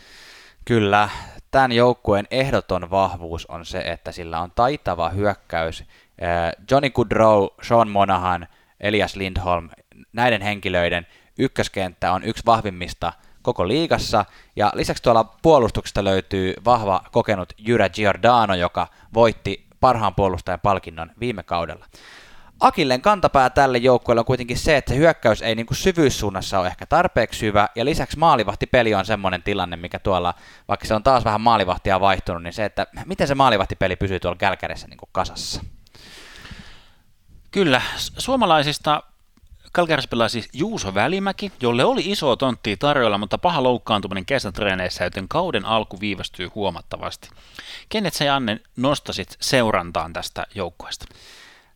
Kyllä, 0.64 1.08
tämän 1.50 1.72
joukkueen 1.72 2.26
ehdoton 2.30 2.90
vahvuus 2.90 3.46
on 3.46 3.66
se, 3.66 3.78
että 3.78 4.12
sillä 4.12 4.40
on 4.40 4.52
taitava 4.54 5.08
hyökkäys. 5.08 5.80
Eh, 5.80 5.86
Johnny 6.70 6.90
Goodrow, 6.90 7.46
Sean 7.62 7.88
Monahan, 7.88 8.46
Elias 8.80 9.16
Lindholm, 9.16 9.70
näiden 10.12 10.42
henkilöiden 10.42 11.06
ykköskenttä 11.38 12.12
on 12.12 12.24
yksi 12.24 12.42
vahvimmista 12.46 13.12
koko 13.42 13.68
liigassa, 13.68 14.24
ja 14.56 14.72
lisäksi 14.74 15.02
tuolla 15.02 15.24
puolustuksesta 15.24 16.04
löytyy 16.04 16.54
vahva 16.64 17.04
kokenut 17.12 17.52
Jyrä 17.58 17.88
Giordano, 17.88 18.54
joka 18.54 18.86
voitti 19.14 19.66
parhaan 19.80 20.14
puolustajan 20.14 20.60
palkinnon 20.60 21.10
viime 21.20 21.42
kaudella. 21.42 21.86
Akilleen 22.64 23.02
kantapää 23.02 23.50
tälle 23.50 23.78
joukkueelle 23.78 24.20
on 24.20 24.24
kuitenkin 24.24 24.58
se, 24.58 24.76
että 24.76 24.88
se 24.88 24.98
hyökkäys 24.98 25.42
ei 25.42 25.54
niin 25.54 25.66
kuin 25.66 25.76
syvyyssuunnassa 25.76 26.58
ole 26.58 26.66
ehkä 26.66 26.86
tarpeeksi 26.86 27.46
hyvä, 27.46 27.68
ja 27.74 27.84
lisäksi 27.84 28.18
maalivahtipeli 28.18 28.94
on 28.94 29.04
semmoinen 29.04 29.42
tilanne, 29.42 29.76
mikä 29.76 29.98
tuolla, 29.98 30.34
vaikka 30.68 30.86
se 30.86 30.94
on 30.94 31.02
taas 31.02 31.24
vähän 31.24 31.40
maalivahtia 31.40 32.00
vaihtunut, 32.00 32.42
niin 32.42 32.52
se, 32.52 32.64
että 32.64 32.86
miten 33.06 33.28
se 33.28 33.34
maalivahtipeli 33.34 33.96
pysyy 33.96 34.20
tuolla 34.20 34.38
Kälkärissä 34.38 34.88
niin 34.88 34.98
kuin 34.98 35.08
kasassa. 35.12 35.64
Kyllä, 37.50 37.82
suomalaisista 37.96 39.02
Kalkaris 39.72 40.08
pelaa 40.08 40.28
siis 40.28 40.48
Juuso 40.52 40.94
Välimäki, 40.94 41.52
jolle 41.60 41.84
oli 41.84 42.02
iso 42.04 42.36
tontti 42.36 42.76
tarjolla, 42.76 43.18
mutta 43.18 43.38
paha 43.38 43.62
loukkaantuminen 43.62 44.26
kesätreeneissä, 44.26 45.04
joten 45.04 45.28
kauden 45.28 45.64
alku 45.64 46.00
viivästyy 46.00 46.50
huomattavasti. 46.54 47.30
Kenet 47.88 48.14
sä 48.14 48.24
Janne 48.24 48.60
nostasit 48.76 49.36
seurantaan 49.40 50.12
tästä 50.12 50.46
joukkueesta? 50.54 51.06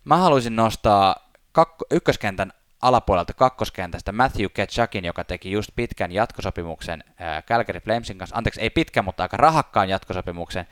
Mä 0.08 0.16
haluaisin 0.16 0.56
nostaa 0.56 1.30
kakko, 1.52 1.84
ykköskentän 1.90 2.52
alapuolelta 2.82 3.32
kakkoskentästä 3.32 4.12
Matthew 4.12 4.46
Ketchakin, 4.54 5.04
joka 5.04 5.24
teki 5.24 5.50
just 5.50 5.70
pitkän 5.76 6.12
jatkosopimuksen 6.12 7.04
ää, 7.18 7.42
Calgary 7.42 7.80
Flamesin 7.80 8.18
kanssa, 8.18 8.36
anteeksi 8.36 8.60
ei 8.60 8.70
pitkä, 8.70 9.02
mutta 9.02 9.22
aika 9.22 9.36
rahakkaan 9.36 9.88
jatkosopimuksen. 9.88 10.66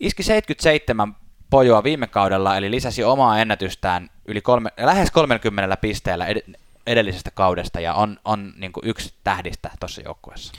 Iski 0.00 0.22
77 0.22 1.16
pojoa 1.50 1.84
viime 1.84 2.06
kaudella, 2.06 2.56
eli 2.56 2.70
lisäsi 2.70 3.04
omaa 3.04 3.38
ennätystään 3.38 4.10
yli 4.24 4.40
kolme, 4.40 4.70
lähes 4.80 5.10
30 5.10 5.76
pisteellä 5.76 6.26
ed- 6.26 6.54
edellisestä 6.86 7.30
kaudesta 7.30 7.80
ja 7.80 7.94
on, 7.94 8.18
on 8.24 8.52
niin 8.56 8.72
yksi 8.82 9.14
tähdistä 9.24 9.70
tuossa 9.80 10.02
joukkueessa. 10.02 10.52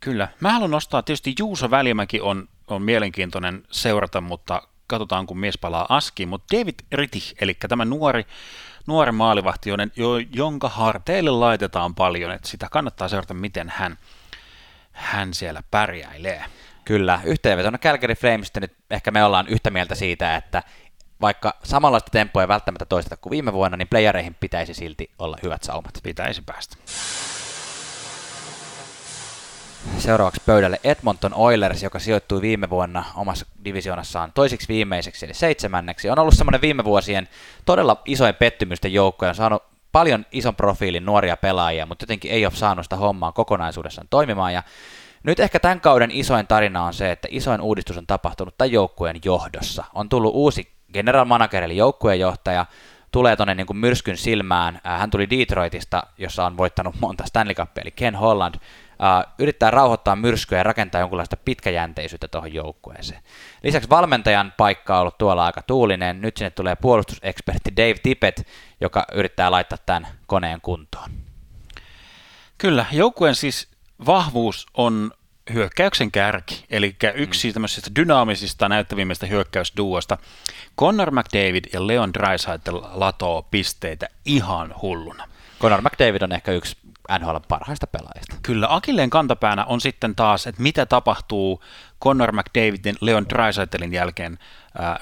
Kyllä. 0.00 0.28
Mä 0.40 0.52
haluan 0.52 0.70
nostaa, 0.70 1.02
tietysti 1.02 1.34
Juuso 1.38 1.70
Välimäki 1.70 2.20
on, 2.20 2.48
on 2.66 2.82
mielenkiintoinen 2.82 3.62
seurata, 3.70 4.20
mutta 4.20 4.62
katsotaan 4.86 5.26
kun 5.26 5.38
mies 5.38 5.58
palaa 5.58 5.86
askiin, 5.88 6.28
mutta 6.28 6.56
David 6.56 6.74
Rittich, 6.92 7.34
eli 7.40 7.54
tämä 7.68 7.84
nuori, 7.84 8.26
nuori 8.86 9.12
maalivahti, 9.12 9.70
jo, 9.96 10.18
jonka 10.32 10.68
harteille 10.68 11.30
laitetaan 11.30 11.94
paljon, 11.94 12.32
että 12.32 12.48
sitä 12.48 12.68
kannattaa 12.70 13.08
seurata, 13.08 13.34
miten 13.34 13.72
hän, 13.76 13.98
hän 14.92 15.34
siellä 15.34 15.62
pärjäilee. 15.70 16.44
Kyllä, 16.84 17.20
yhteenvetona 17.24 17.78
Calgary 17.78 18.14
Flamesista 18.14 18.60
nyt 18.60 18.76
ehkä 18.90 19.10
me 19.10 19.24
ollaan 19.24 19.48
yhtä 19.48 19.70
mieltä 19.70 19.94
siitä, 19.94 20.36
että 20.36 20.62
vaikka 21.20 21.54
samanlaista 21.62 22.10
tempoa 22.10 22.42
ei 22.42 22.48
välttämättä 22.48 22.84
toisteta 22.84 23.16
kuin 23.16 23.30
viime 23.30 23.52
vuonna, 23.52 23.76
niin 23.76 23.88
playereihin 23.88 24.34
pitäisi 24.34 24.74
silti 24.74 25.10
olla 25.18 25.38
hyvät 25.42 25.62
saumat. 25.62 25.98
Pitäisi 26.02 26.42
päästä. 26.46 26.76
Seuraavaksi 29.98 30.42
pöydälle 30.46 30.80
Edmonton 30.84 31.34
Oilers, 31.34 31.82
joka 31.82 31.98
sijoittui 31.98 32.40
viime 32.40 32.70
vuonna 32.70 33.04
omassa 33.16 33.46
divisionassaan 33.64 34.32
toisiksi 34.32 34.68
viimeiseksi, 34.68 35.26
eli 35.26 35.34
seitsemänneksi. 35.34 36.10
On 36.10 36.18
ollut 36.18 36.34
semmoinen 36.34 36.60
viime 36.60 36.84
vuosien 36.84 37.28
todella 37.64 38.02
isoin 38.04 38.34
pettymysten 38.34 38.92
joukko 38.92 39.26
on 39.26 39.34
saanut 39.34 39.62
paljon 39.92 40.26
ison 40.32 40.56
profiilin 40.56 41.06
nuoria 41.06 41.36
pelaajia, 41.36 41.86
mutta 41.86 42.02
jotenkin 42.02 42.30
ei 42.30 42.46
ole 42.46 42.54
saanut 42.54 42.84
sitä 42.84 42.96
hommaa 42.96 43.32
kokonaisuudessaan 43.32 44.08
toimimaan. 44.10 44.52
Ja 44.52 44.62
nyt 45.22 45.40
ehkä 45.40 45.60
tämän 45.60 45.80
kauden 45.80 46.10
isoin 46.10 46.46
tarina 46.46 46.84
on 46.84 46.94
se, 46.94 47.10
että 47.10 47.28
isoin 47.30 47.60
uudistus 47.60 47.98
on 47.98 48.06
tapahtunut 48.06 48.58
tämän 48.58 48.72
joukkueen 48.72 49.20
johdossa. 49.24 49.84
On 49.94 50.08
tullut 50.08 50.34
uusi 50.34 50.72
general 50.92 51.24
manager 51.24 51.62
eli 51.62 51.76
joukkueenjohtaja, 51.76 52.66
tulee 53.12 53.36
tuonne 53.36 53.54
niin 53.54 53.76
myrskyn 53.76 54.16
silmään. 54.16 54.80
Hän 54.84 55.10
tuli 55.10 55.30
Detroitista, 55.30 56.02
jossa 56.18 56.46
on 56.46 56.56
voittanut 56.56 56.94
monta 57.00 57.26
Stanley 57.26 57.54
Cupia, 57.54 57.82
eli 57.82 57.90
Ken 57.90 58.14
Holland. 58.14 58.54
Yrittää 59.38 59.70
rauhoittaa 59.70 60.16
myrskyä 60.16 60.58
ja 60.58 60.62
rakentaa 60.62 61.00
jonkunlaista 61.00 61.36
pitkäjänteisyyttä 61.36 62.28
tuohon 62.28 62.54
joukkueeseen. 62.54 63.22
Lisäksi 63.62 63.90
valmentajan 63.90 64.52
paikka 64.56 64.94
on 64.94 65.00
ollut 65.00 65.18
tuolla 65.18 65.46
aika 65.46 65.62
tuulinen. 65.62 66.20
Nyt 66.20 66.36
sinne 66.36 66.50
tulee 66.50 66.76
puolustusekspertti 66.76 67.76
Dave 67.76 67.94
Tippett, 68.02 68.40
joka 68.80 69.06
yrittää 69.12 69.50
laittaa 69.50 69.78
tämän 69.86 70.06
koneen 70.26 70.60
kuntoon. 70.60 71.10
Kyllä, 72.58 72.86
joukkueen 72.92 73.34
siis 73.34 73.68
vahvuus 74.06 74.66
on 74.74 75.10
hyökkäyksen 75.52 76.10
kärki, 76.10 76.64
eli 76.70 76.96
yksi 77.14 77.48
mm. 77.48 77.52
tämmöisistä 77.52 77.90
dynaamisista 77.96 78.68
näyttävimmistä 78.68 79.26
hyökkäysduosta. 79.26 80.18
Connor 80.78 81.10
McDavid 81.10 81.64
ja 81.72 81.86
Leon 81.86 82.14
Draisaitl 82.14 82.76
latoo 82.92 83.42
pisteitä 83.42 84.08
ihan 84.24 84.74
hulluna. 84.82 85.28
Connor 85.60 85.82
McDavid 85.82 86.22
on 86.22 86.32
ehkä 86.32 86.52
yksi 86.52 86.76
NHL 87.18 87.36
parhaista 87.48 87.86
pelaajista. 87.86 88.36
Kyllä, 88.42 88.66
Akilleen 88.70 89.10
kantapäänä 89.10 89.64
on 89.64 89.80
sitten 89.80 90.14
taas, 90.14 90.46
että 90.46 90.62
mitä 90.62 90.86
tapahtuu 90.86 91.62
Connor 92.02 92.32
McDavidin 92.32 92.96
Leon 93.00 93.28
Draisaitlin 93.28 93.92
jälkeen. 93.92 94.38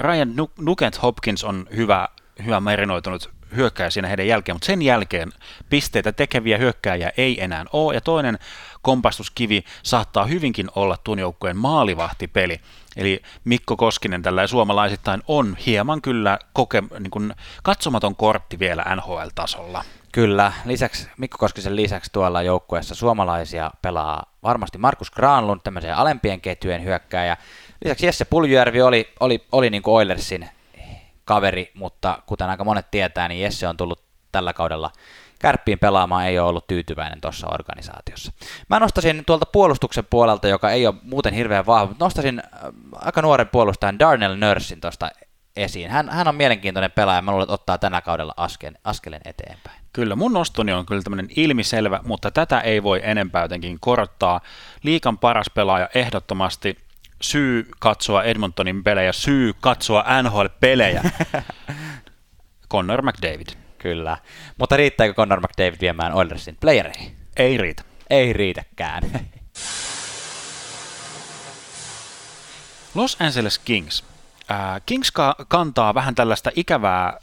Ryan 0.00 0.34
Nugent 0.58 1.02
Hopkins 1.02 1.44
on 1.44 1.66
hyvä, 1.76 2.08
hyvä 2.44 2.60
merinoitunut 2.60 3.30
hyökkääjä 3.56 3.90
siinä 3.90 4.08
heidän 4.08 4.26
jälkeen, 4.26 4.56
mutta 4.56 4.66
sen 4.66 4.82
jälkeen 4.82 5.32
pisteitä 5.70 6.12
tekeviä 6.12 6.58
hyökkääjiä 6.58 7.12
ei 7.16 7.44
enää 7.44 7.64
ole, 7.72 7.94
ja 7.94 8.00
toinen 8.00 8.38
kompastuskivi 8.82 9.64
saattaa 9.82 10.24
hyvinkin 10.24 10.68
olla 10.74 10.96
tuon 11.04 11.18
joukkueen 11.18 11.56
maalivahtipeli. 11.56 12.60
Eli 12.96 13.22
Mikko 13.44 13.76
Koskinen 13.76 14.22
tällä 14.22 14.46
suomalaisittain 14.46 15.22
on 15.28 15.56
hieman 15.66 16.02
kyllä 16.02 16.38
koke, 16.52 16.82
niin 16.98 17.10
kuin 17.10 17.34
katsomaton 17.62 18.16
kortti 18.16 18.58
vielä 18.58 18.84
NHL-tasolla. 18.96 19.84
Kyllä, 20.12 20.52
lisäksi 20.64 21.08
Mikko 21.16 21.38
Koskisen 21.38 21.76
lisäksi 21.76 22.10
tuolla 22.12 22.42
joukkueessa 22.42 22.94
suomalaisia 22.94 23.70
pelaa 23.82 24.32
varmasti 24.42 24.78
Markus 24.78 25.10
Granlund, 25.10 25.60
tämmöisen 25.64 25.96
alempien 25.96 26.40
ketjujen 26.40 26.84
hyökkääjä. 26.84 27.36
Lisäksi 27.84 28.06
Jesse 28.06 28.24
Puljujärvi 28.24 28.82
oli, 28.82 29.12
oli, 29.20 29.46
oli 29.52 29.70
niin 29.70 29.82
kuin 29.82 29.94
Oilersin 29.94 30.48
kaveri, 31.24 31.70
mutta 31.74 32.22
kuten 32.26 32.48
aika 32.48 32.64
monet 32.64 32.90
tietää, 32.90 33.28
niin 33.28 33.42
Jesse 33.42 33.68
on 33.68 33.76
tullut 33.76 34.02
tällä 34.32 34.52
kaudella 34.52 34.90
kärppiin 35.38 35.78
pelaamaan, 35.78 36.26
ei 36.26 36.38
ole 36.38 36.48
ollut 36.48 36.66
tyytyväinen 36.66 37.20
tuossa 37.20 37.48
organisaatiossa. 37.50 38.32
Mä 38.68 38.80
nostasin 38.80 39.22
tuolta 39.26 39.46
puolustuksen 39.46 40.06
puolelta, 40.10 40.48
joka 40.48 40.70
ei 40.70 40.86
ole 40.86 40.94
muuten 41.02 41.34
hirveän 41.34 41.66
vahva, 41.66 41.86
mutta 41.86 42.04
nostasin 42.04 42.42
äh, 42.44 42.60
aika 42.94 43.22
nuoren 43.22 43.48
puolustajan 43.48 43.98
Darnell 43.98 44.36
Nursin 44.36 44.80
tuosta 44.80 45.10
esiin. 45.56 45.90
Hän, 45.90 46.08
hän 46.08 46.28
on 46.28 46.34
mielenkiintoinen 46.34 46.92
pelaaja, 46.92 47.22
mä 47.22 47.30
luulen, 47.30 47.44
että 47.44 47.54
ottaa 47.54 47.78
tänä 47.78 48.00
kaudella 48.00 48.34
askel, 48.36 48.74
askeleen 48.84 49.22
eteenpäin. 49.24 49.81
Kyllä, 49.92 50.16
mun 50.16 50.32
nostoni 50.32 50.72
on 50.72 50.86
kyllä 50.86 51.02
tämmöinen 51.02 51.28
ilmiselvä, 51.36 52.00
mutta 52.04 52.30
tätä 52.30 52.60
ei 52.60 52.82
voi 52.82 53.00
enempää 53.04 53.42
jotenkin 53.42 53.80
korottaa. 53.80 54.40
Liikan 54.82 55.18
paras 55.18 55.50
pelaaja 55.54 55.88
ehdottomasti, 55.94 56.78
syy 57.22 57.68
katsoa 57.78 58.22
Edmontonin 58.22 58.84
pelejä, 58.84 59.12
syy 59.12 59.52
katsoa 59.60 60.04
NHL-pelejä, 60.22 61.02
Connor 62.72 63.02
McDavid. 63.02 63.46
Kyllä, 63.78 64.16
mutta 64.58 64.76
riittääkö 64.76 65.14
Connor 65.14 65.40
McDavid 65.40 65.80
viemään 65.80 66.12
Oilersin 66.14 66.56
playereihin? 66.60 67.16
Ei 67.36 67.56
riitä. 67.58 67.82
Ei 68.10 68.32
riitäkään. 68.32 69.02
Los 72.94 73.16
Angeles 73.20 73.58
Kings. 73.58 74.04
Äh, 74.50 74.82
Kings 74.86 75.10
ka- 75.10 75.36
kantaa 75.48 75.94
vähän 75.94 76.14
tällaista 76.14 76.50
ikävää 76.56 77.18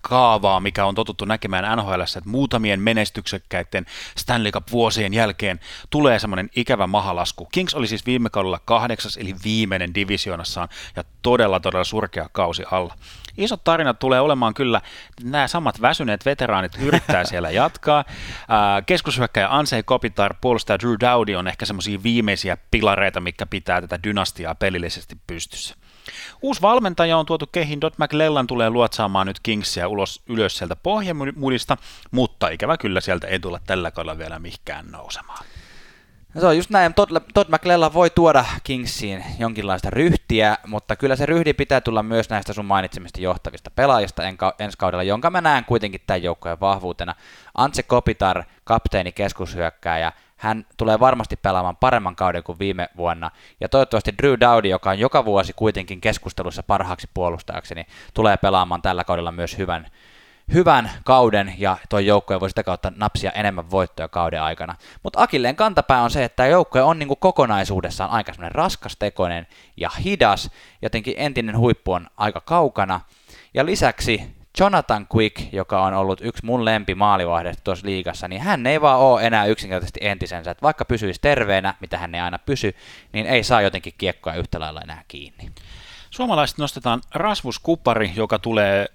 kaavaa, 0.00 0.60
mikä 0.60 0.84
on 0.84 0.94
totuttu 0.94 1.24
näkemään 1.24 1.78
NHL, 1.78 2.00
että 2.00 2.20
muutamien 2.30 2.80
menestyksekkäiden 2.80 3.86
Stanley 4.16 4.52
Cup-vuosien 4.52 5.14
jälkeen 5.14 5.60
tulee 5.90 6.18
semmoinen 6.18 6.50
ikävä 6.56 6.86
mahalasku. 6.86 7.48
Kings 7.52 7.74
oli 7.74 7.86
siis 7.86 8.06
viime 8.06 8.30
kaudella 8.30 8.60
kahdeksas, 8.64 9.16
eli 9.16 9.34
viimeinen 9.44 9.94
divisionassaan, 9.94 10.68
ja 10.96 11.04
todella, 11.22 11.60
todella 11.60 11.84
surkea 11.84 12.28
kausi 12.32 12.64
alla. 12.70 12.94
Isot 13.38 13.64
tarinat 13.64 13.98
tulee 13.98 14.20
olemaan 14.20 14.54
kyllä, 14.54 14.80
nämä 15.22 15.48
samat 15.48 15.80
väsyneet 15.80 16.24
veteraanit 16.24 16.72
yrittää 16.80 17.24
siellä 17.30 17.50
jatkaa. 17.50 18.04
Keskushyökkäjä 18.86 19.48
Ansei 19.50 19.82
Kopitar, 19.82 20.34
puolustaja 20.40 20.78
Drew 20.78 20.94
Dowdy 21.00 21.34
on 21.34 21.48
ehkä 21.48 21.66
semmoisia 21.66 22.02
viimeisiä 22.02 22.56
pilareita, 22.70 23.20
mikä 23.20 23.46
pitää 23.46 23.80
tätä 23.80 23.98
dynastiaa 24.04 24.54
pelillisesti 24.54 25.16
pystyssä. 25.26 25.74
Uusi 26.42 26.62
valmentaja 26.62 27.18
on 27.18 27.26
tuotu 27.26 27.46
kehiin, 27.46 27.80
Dot 27.80 27.98
McLellan 27.98 28.46
tulee 28.46 28.70
luotsaamaan 28.70 29.26
nyt 29.26 29.40
Kingsia 29.42 29.88
ulos, 29.88 30.22
ylös 30.26 30.58
sieltä 30.58 30.76
pohjamudista, 30.76 31.76
mutta 32.10 32.48
ikävä 32.48 32.76
kyllä 32.76 33.00
sieltä 33.00 33.26
ei 33.26 33.40
tulla 33.40 33.60
tällä 33.66 33.90
kaudella 33.90 34.18
vielä 34.18 34.38
mihkään 34.38 34.86
nousemaan. 34.90 35.44
No 36.34 36.40
se 36.40 36.46
on 36.46 36.56
just 36.56 36.70
näin. 36.70 36.94
Todd, 36.94 37.10
Todd 37.34 37.50
McLellan 37.50 37.94
voi 37.94 38.10
tuoda 38.10 38.44
Kingsiin 38.64 39.24
jonkinlaista 39.38 39.90
ryhtiä, 39.90 40.56
mutta 40.66 40.96
kyllä 40.96 41.16
se 41.16 41.26
ryhdi 41.26 41.54
pitää 41.54 41.80
tulla 41.80 42.02
myös 42.02 42.30
näistä 42.30 42.52
sun 42.52 42.64
mainitsemista 42.64 43.20
johtavista 43.20 43.70
pelaajista 43.70 44.22
ensi 44.58 44.78
kaudella, 44.78 45.02
jonka 45.02 45.30
mä 45.30 45.40
näen 45.40 45.64
kuitenkin 45.64 46.00
tämän 46.06 46.22
joukkojen 46.22 46.60
vahvuutena. 46.60 47.14
Antse 47.54 47.82
Kopitar, 47.82 48.44
kapteeni, 48.64 49.12
keskushyökkääjä, 49.12 50.12
hän 50.38 50.66
tulee 50.76 51.00
varmasti 51.00 51.36
pelaamaan 51.36 51.76
paremman 51.76 52.16
kauden 52.16 52.42
kuin 52.42 52.58
viime 52.58 52.88
vuonna. 52.96 53.30
Ja 53.60 53.68
toivottavasti 53.68 54.14
Drew 54.18 54.34
Dowdy, 54.40 54.68
joka 54.68 54.90
on 54.90 54.98
joka 54.98 55.24
vuosi 55.24 55.52
kuitenkin 55.52 56.00
keskustelussa 56.00 56.62
parhaaksi 56.62 57.10
puolustajaksi, 57.14 57.74
niin 57.74 57.86
tulee 58.14 58.36
pelaamaan 58.36 58.82
tällä 58.82 59.04
kaudella 59.04 59.32
myös 59.32 59.58
hyvän, 59.58 59.86
hyvän 60.52 60.90
kauden 61.04 61.54
ja 61.58 61.76
tuo 61.88 61.98
joukkue 61.98 62.40
voi 62.40 62.48
sitä 62.48 62.62
kautta 62.62 62.92
napsia 62.96 63.30
enemmän 63.30 63.70
voittoja 63.70 64.08
kauden 64.08 64.42
aikana. 64.42 64.74
Mutta 65.02 65.22
Akilleen 65.22 65.56
kantapää 65.56 66.02
on 66.02 66.10
se, 66.10 66.24
että 66.24 66.46
joukkue 66.46 66.82
on 66.82 66.98
niinku 66.98 67.16
kokonaisuudessaan 67.16 68.10
aika 68.10 68.32
semmoinen 68.32 68.54
raskastekoinen 68.54 69.46
ja 69.76 69.90
hidas, 70.04 70.50
jotenkin 70.82 71.14
entinen 71.16 71.58
huippu 71.58 71.92
on 71.92 72.06
aika 72.16 72.40
kaukana. 72.40 73.00
Ja 73.54 73.66
lisäksi 73.66 74.37
Jonathan 74.60 75.06
Quick, 75.14 75.52
joka 75.52 75.82
on 75.82 75.94
ollut 75.94 76.20
yksi 76.22 76.46
mun 76.46 76.64
lempi 76.64 76.94
maalivahdesta 76.94 77.64
tuossa 77.64 77.86
liigassa, 77.86 78.28
niin 78.28 78.42
hän 78.42 78.66
ei 78.66 78.80
vaan 78.80 78.98
ole 78.98 79.26
enää 79.26 79.46
yksinkertaisesti 79.46 80.00
entisensä. 80.02 80.50
Että 80.50 80.62
vaikka 80.62 80.84
pysyisi 80.84 81.20
terveenä, 81.20 81.74
mitä 81.80 81.98
hän 81.98 82.14
ei 82.14 82.20
aina 82.20 82.38
pysy, 82.38 82.74
niin 83.12 83.26
ei 83.26 83.44
saa 83.44 83.62
jotenkin 83.62 83.94
kiekkoa 83.98 84.34
yhtä 84.34 84.60
lailla 84.60 84.80
enää 84.80 85.04
kiinni. 85.08 85.52
Suomalaiset 86.10 86.58
nostetaan 86.58 87.00
Rasmus 87.14 87.58
Kupari, 87.58 88.12
joka 88.14 88.38
tulee 88.38 88.86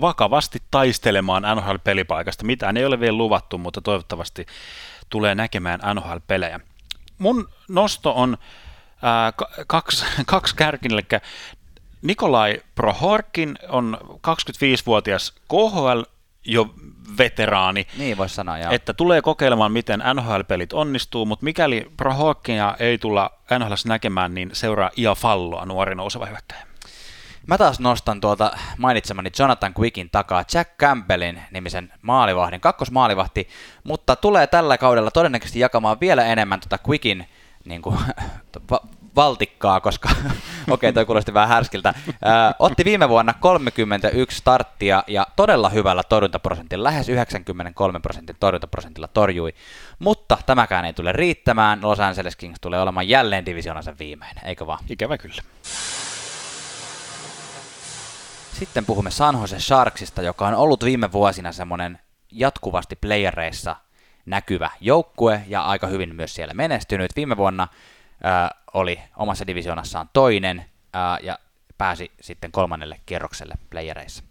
vakavasti 0.00 0.58
taistelemaan 0.70 1.42
NHL-pelipaikasta. 1.42 2.44
Mitään 2.44 2.76
ei 2.76 2.84
ole 2.84 3.00
vielä 3.00 3.16
luvattu, 3.16 3.58
mutta 3.58 3.80
toivottavasti 3.80 4.46
tulee 5.08 5.34
näkemään 5.34 5.80
NHL-pelejä. 5.94 6.60
Mun 7.18 7.48
nosto 7.68 8.12
on 8.14 8.38
ää, 9.02 9.32
kaksi, 9.66 10.04
kaksi 10.26 10.56
kärkin, 10.56 10.92
eli 10.92 11.02
Nikolai 12.02 12.62
Prohorkin 12.74 13.58
on 13.68 13.98
25-vuotias 14.16 15.32
KHL 15.48 16.02
jo 16.44 16.74
veteraani. 17.18 17.86
Niin 17.98 18.16
voisi 18.16 18.34
sanoa, 18.34 18.58
joo. 18.58 18.72
Että 18.72 18.94
tulee 18.94 19.22
kokeilemaan, 19.22 19.72
miten 19.72 20.02
NHL-pelit 20.14 20.72
onnistuu, 20.72 21.26
mutta 21.26 21.44
mikäli 21.44 21.90
Prohorkia 21.96 22.76
ei 22.78 22.98
tulla 22.98 23.30
NHL 23.58 23.72
näkemään, 23.86 24.34
niin 24.34 24.50
seuraa 24.52 24.90
Ia 24.96 25.14
Falloa, 25.14 25.66
nuori 25.66 25.94
nouseva 25.94 26.26
hyökkäjä. 26.26 26.70
Mä 27.46 27.58
taas 27.58 27.80
nostan 27.80 28.20
tuolta 28.20 28.50
mainitsemani 28.78 29.30
Jonathan 29.38 29.74
Quickin 29.78 30.10
takaa 30.10 30.44
Jack 30.54 30.70
Campbellin 30.78 31.42
nimisen 31.50 31.92
maalivahdin, 32.02 32.60
kakkosmaalivahti, 32.60 33.48
mutta 33.84 34.16
tulee 34.16 34.46
tällä 34.46 34.78
kaudella 34.78 35.10
todennäköisesti 35.10 35.60
jakamaan 35.60 36.00
vielä 36.00 36.24
enemmän 36.24 36.60
tuota 36.60 36.78
Quickin 36.88 37.28
niin 37.64 37.82
kuin, 37.82 37.98
valtikkaa, 39.16 39.80
koska 39.80 40.08
okei, 40.70 40.92
toi 40.92 41.06
kuulosti 41.06 41.34
vähän 41.34 41.48
härskiltä. 41.48 41.94
Ää, 42.24 42.54
otti 42.58 42.84
viime 42.84 43.08
vuonna 43.08 43.34
31 43.40 44.36
starttia 44.36 45.04
ja 45.06 45.26
todella 45.36 45.68
hyvällä 45.68 46.02
torjuntaprosentilla, 46.02 46.84
lähes 46.84 47.08
93 47.08 48.00
prosentin 48.00 48.36
torjuntaprosentilla 48.40 49.08
torjui, 49.08 49.54
mutta 49.98 50.38
tämäkään 50.46 50.84
ei 50.84 50.92
tule 50.92 51.12
riittämään. 51.12 51.78
Los 51.82 52.00
Angeles 52.00 52.36
Kings 52.36 52.60
tulee 52.60 52.80
olemaan 52.80 53.08
jälleen 53.08 53.46
divisionansa 53.46 53.94
viimeinen, 53.98 54.46
eikö 54.46 54.66
vaan? 54.66 54.84
Ikävä 54.88 55.18
kyllä. 55.18 55.42
Sitten 58.52 58.86
puhumme 58.86 59.10
San 59.10 59.40
Jose 59.40 59.60
Sharksista, 59.60 60.22
joka 60.22 60.46
on 60.46 60.54
ollut 60.54 60.84
viime 60.84 61.12
vuosina 61.12 61.52
semmoinen 61.52 61.98
jatkuvasti 62.32 62.96
playereissa 62.96 63.76
näkyvä 64.26 64.70
joukkue 64.80 65.42
ja 65.46 65.62
aika 65.62 65.86
hyvin 65.86 66.14
myös 66.14 66.34
siellä 66.34 66.54
menestynyt. 66.54 67.16
Viime 67.16 67.36
vuonna 67.36 67.62
äh, 67.62 68.50
oli 68.74 69.00
omassa 69.16 69.46
divisionassaan 69.46 70.10
toinen 70.12 70.58
äh, 70.58 71.18
ja 71.22 71.38
pääsi 71.78 72.12
sitten 72.20 72.52
kolmannelle 72.52 73.00
kierrokselle 73.06 73.54
playereissa. 73.70 74.22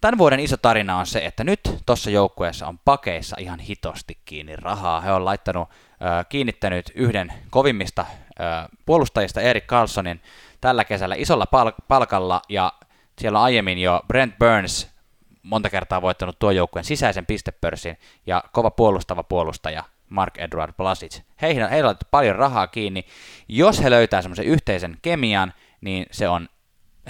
Tämän 0.00 0.18
vuoden 0.18 0.40
iso 0.40 0.56
tarina 0.56 0.98
on 0.98 1.06
se, 1.06 1.18
että 1.18 1.44
nyt 1.44 1.60
tuossa 1.86 2.10
joukkueessa 2.10 2.66
on 2.66 2.78
pakeissa 2.78 3.36
ihan 3.38 3.60
hitosti 3.60 4.18
kiinni 4.24 4.56
rahaa. 4.56 5.00
He 5.00 5.12
on 5.12 5.24
laittanut, 5.24 5.68
äh, 5.70 6.26
kiinnittänyt 6.28 6.92
yhden 6.94 7.32
kovimmista 7.50 8.00
äh, 8.00 8.68
puolustajista 8.86 9.40
Erik 9.40 9.66
Carlsonin 9.66 10.20
tällä 10.60 10.84
kesällä 10.84 11.14
isolla 11.18 11.46
pal- 11.46 11.72
palkalla 11.88 12.42
ja 12.48 12.72
siellä 13.18 13.38
on 13.38 13.44
aiemmin 13.44 13.78
jo 13.78 14.00
Brent 14.08 14.38
Burns 14.38 14.96
monta 15.42 15.70
kertaa 15.70 16.02
voittanut 16.02 16.38
tuo 16.38 16.50
joukkueen 16.50 16.84
sisäisen 16.84 17.26
pistepörssin 17.26 17.98
ja 18.26 18.44
kova 18.52 18.70
puolustava 18.70 19.22
puolustaja 19.22 19.84
Mark 20.08 20.38
Edward 20.38 20.72
Blasic. 20.72 21.20
Heihin 21.42 21.64
on, 21.64 21.70
heillä 21.70 21.90
on 21.90 21.96
paljon 22.10 22.36
rahaa 22.36 22.66
kiinni. 22.66 23.04
Jos 23.48 23.82
he 23.82 23.90
löytää 23.90 24.22
semmoisen 24.22 24.44
yhteisen 24.44 24.96
kemian, 25.02 25.52
niin 25.80 26.06
se 26.10 26.28
on 26.28 26.48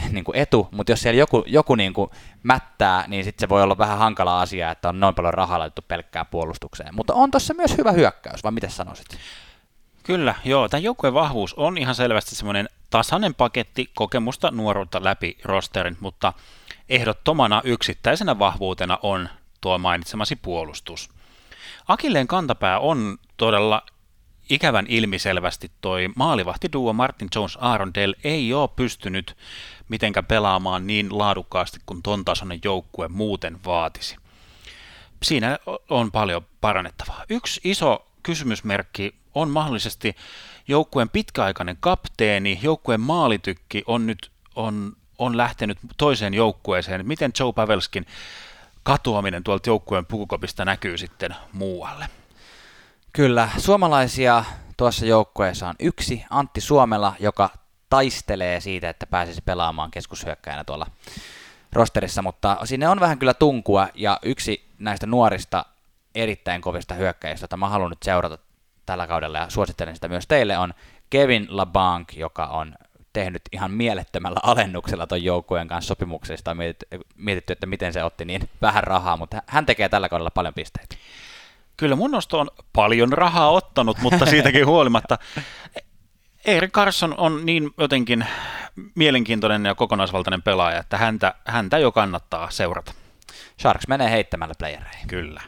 niin 0.12 0.24
kuin 0.24 0.36
etu, 0.36 0.68
mutta 0.70 0.92
jos 0.92 1.00
siellä 1.00 1.18
joku, 1.18 1.44
joku 1.46 1.74
niin 1.74 1.92
kuin 1.92 2.10
mättää, 2.42 3.04
niin 3.08 3.24
sitten 3.24 3.40
se 3.40 3.48
voi 3.48 3.62
olla 3.62 3.78
vähän 3.78 3.98
hankala 3.98 4.40
asia, 4.40 4.70
että 4.70 4.88
on 4.88 5.00
noin 5.00 5.14
paljon 5.14 5.34
rahaa 5.34 5.58
laitettu 5.58 5.82
pelkkää 5.88 6.24
puolustukseen. 6.24 6.94
Mutta 6.94 7.14
on 7.14 7.30
tuossa 7.30 7.54
myös 7.54 7.78
hyvä 7.78 7.92
hyökkäys, 7.92 8.44
vai 8.44 8.52
mitä 8.52 8.68
sanoisit? 8.68 9.06
Kyllä, 10.02 10.34
joo. 10.44 10.68
Tämän 10.68 10.82
joukkueen 10.82 11.14
vahvuus 11.14 11.54
on 11.54 11.78
ihan 11.78 11.94
selvästi 11.94 12.34
semmoinen 12.34 12.68
tasainen 12.90 13.34
paketti 13.34 13.90
kokemusta 13.94 14.50
nuoruutta 14.50 15.04
läpi 15.04 15.38
rosterin, 15.44 15.96
mutta 16.00 16.32
ehdottomana 16.88 17.60
yksittäisenä 17.64 18.38
vahvuutena 18.38 18.98
on 19.02 19.28
tuo 19.60 19.78
mainitsemasi 19.78 20.36
puolustus. 20.36 21.15
Akilleen 21.88 22.26
kantapää 22.26 22.78
on 22.78 23.18
todella 23.36 23.82
ikävän 24.50 24.86
ilmiselvästi 24.88 25.70
toi 25.80 26.08
maalivahtiduo 26.16 26.92
Martin 26.92 27.28
Jones 27.34 27.58
Aaron 27.60 27.94
Dell 27.94 28.14
ei 28.24 28.52
ole 28.52 28.68
pystynyt 28.76 29.36
mitenkään 29.88 30.26
pelaamaan 30.26 30.86
niin 30.86 31.18
laadukkaasti 31.18 31.80
kuin 31.86 32.02
ton 32.02 32.24
tasoinen 32.24 32.60
joukkue 32.64 33.08
muuten 33.08 33.58
vaatisi. 33.64 34.16
Siinä 35.22 35.58
on 35.90 36.12
paljon 36.12 36.46
parannettavaa. 36.60 37.24
Yksi 37.28 37.60
iso 37.64 38.06
kysymysmerkki 38.22 39.14
on 39.34 39.50
mahdollisesti 39.50 40.16
joukkueen 40.68 41.08
pitkäaikainen 41.08 41.76
kapteeni, 41.80 42.58
joukkueen 42.62 43.00
maalitykki 43.00 43.84
on 43.86 44.06
nyt 44.06 44.30
on, 44.56 44.96
on 45.18 45.36
lähtenyt 45.36 45.78
toiseen 45.96 46.34
joukkueeseen. 46.34 47.06
Miten 47.06 47.32
Joe 47.40 47.52
Pavelskin 47.52 48.06
katoaminen 48.86 49.44
tuolta 49.44 49.70
joukkueen 49.70 50.06
pukukopista 50.06 50.64
näkyy 50.64 50.98
sitten 50.98 51.36
muualle. 51.52 52.06
Kyllä, 53.12 53.48
suomalaisia 53.58 54.44
tuossa 54.76 55.06
joukkueessa 55.06 55.68
on 55.68 55.74
yksi, 55.80 56.24
Antti 56.30 56.60
Suomela, 56.60 57.14
joka 57.20 57.50
taistelee 57.90 58.60
siitä, 58.60 58.88
että 58.88 59.06
pääsisi 59.06 59.42
pelaamaan 59.44 59.90
keskushyökkäjänä 59.90 60.64
tuolla 60.64 60.86
rosterissa, 61.72 62.22
mutta 62.22 62.58
sinne 62.64 62.88
on 62.88 63.00
vähän 63.00 63.18
kyllä 63.18 63.34
tunkua, 63.34 63.88
ja 63.94 64.18
yksi 64.22 64.68
näistä 64.78 65.06
nuorista 65.06 65.64
erittäin 66.14 66.60
kovista 66.60 66.94
hyökkäjistä, 66.94 67.44
jota 67.44 67.56
mä 67.56 67.68
haluan 67.68 67.90
nyt 67.90 68.02
seurata 68.02 68.38
tällä 68.86 69.06
kaudella, 69.06 69.38
ja 69.38 69.50
suosittelen 69.50 69.94
sitä 69.94 70.08
myös 70.08 70.26
teille, 70.26 70.58
on 70.58 70.74
Kevin 71.10 71.46
LaBanc, 71.50 72.16
joka 72.16 72.46
on 72.46 72.74
tehnyt 73.16 73.42
ihan 73.52 73.70
mielettömällä 73.70 74.40
alennuksella 74.42 75.06
ton 75.06 75.24
joukkueen 75.24 75.68
kanssa 75.68 75.88
sopimuksesta. 75.88 76.50
On 76.50 76.56
mietitty, 76.56 77.00
mietitty, 77.16 77.52
että 77.52 77.66
miten 77.66 77.92
se 77.92 78.04
otti 78.04 78.24
niin 78.24 78.48
vähän 78.62 78.84
rahaa, 78.84 79.16
mutta 79.16 79.42
hän 79.46 79.66
tekee 79.66 79.88
tällä 79.88 80.08
kaudella 80.08 80.30
paljon 80.30 80.54
pisteitä. 80.54 80.96
Kyllä 81.76 81.96
mun 81.96 82.10
nosto 82.10 82.40
on 82.40 82.50
paljon 82.72 83.12
rahaa 83.12 83.50
ottanut, 83.50 83.98
mutta 83.98 84.26
siitäkin 84.26 84.66
huolimatta 84.72 85.18
Erik 86.44 86.72
Carson 86.72 87.14
on 87.18 87.46
niin 87.46 87.70
jotenkin 87.78 88.26
mielenkiintoinen 88.94 89.64
ja 89.64 89.74
kokonaisvaltainen 89.74 90.42
pelaaja, 90.42 90.80
että 90.80 90.98
häntä, 90.98 91.34
häntä 91.44 91.78
jo 91.78 91.92
kannattaa 91.92 92.50
seurata. 92.50 92.92
Sharks 93.60 93.88
menee 93.88 94.10
heittämällä 94.10 94.54
playereihin. 94.58 95.08
Kyllä. 95.08 95.40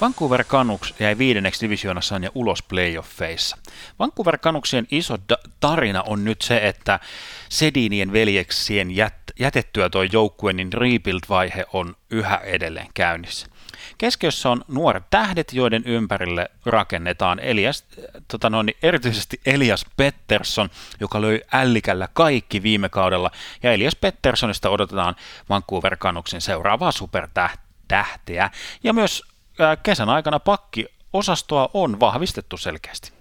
Vancouver 0.00 0.44
Canucks 0.44 0.94
jäi 1.00 1.18
viidenneksi 1.18 1.60
divisioonassaan 1.60 2.22
ja 2.24 2.30
ulos 2.34 2.62
playoffeissa. 2.62 3.56
Vancouver 3.98 4.38
Canucksien 4.38 4.86
iso 4.90 5.16
da- 5.32 5.50
tarina 5.60 6.02
on 6.02 6.24
nyt 6.24 6.42
se, 6.42 6.68
että 6.68 7.00
Sedinien 7.48 8.12
veljeksien 8.12 8.88
jät- 8.90 9.32
jätettyä 9.38 9.90
tuo 9.90 10.02
joukkue, 10.02 10.52
niin 10.52 10.72
rebuild-vaihe 10.72 11.64
on 11.72 11.96
yhä 12.10 12.36
edelleen 12.36 12.86
käynnissä. 12.94 13.46
Keskiössä 13.98 14.50
on 14.50 14.64
nuoret 14.68 15.04
tähdet, 15.10 15.52
joiden 15.52 15.82
ympärille 15.86 16.50
rakennetaan 16.66 17.38
Elias, 17.40 17.84
tota 18.28 18.50
noin, 18.50 18.74
erityisesti 18.82 19.40
Elias 19.46 19.86
Pettersson, 19.96 20.70
joka 21.00 21.20
löi 21.20 21.40
ällikällä 21.52 22.08
kaikki 22.12 22.62
viime 22.62 22.88
kaudella, 22.88 23.30
ja 23.62 23.72
Elias 23.72 23.96
Petterssonista 23.96 24.70
odotetaan 24.70 25.16
Vancouver 25.48 25.96
Canucksin 25.96 26.40
seuraavaa 26.40 26.92
supertähteä, 26.92 28.50
ja 28.82 28.92
myös 28.92 29.24
kesän 29.82 30.08
aikana 30.08 30.40
pakki 30.40 30.86
osastoa 31.12 31.70
on 31.74 32.00
vahvistettu 32.00 32.56
selkeästi. 32.56 33.12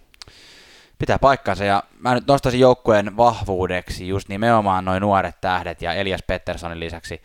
Pitää 1.00 1.20
paikkansa 1.20 1.64
ja 1.66 1.84
mä 2.00 2.14
nyt 2.14 2.28
nostaisin 2.28 2.60
joukkueen 2.60 3.18
vahvuudeksi 3.18 4.08
just 4.08 4.30
nimenomaan 4.30 4.86
noin 4.86 5.02
nuoret 5.02 5.42
tähdet 5.42 5.82
ja 5.82 5.94
Elias 5.94 6.24
Petterssonin 6.28 6.80
lisäksi 6.80 7.22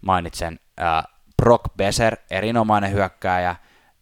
mainitsen 0.00 0.60
äh, 0.80 1.04
Brock 1.42 1.64
Besser, 1.76 2.16
erinomainen 2.30 2.92
hyökkääjä, 2.92 3.56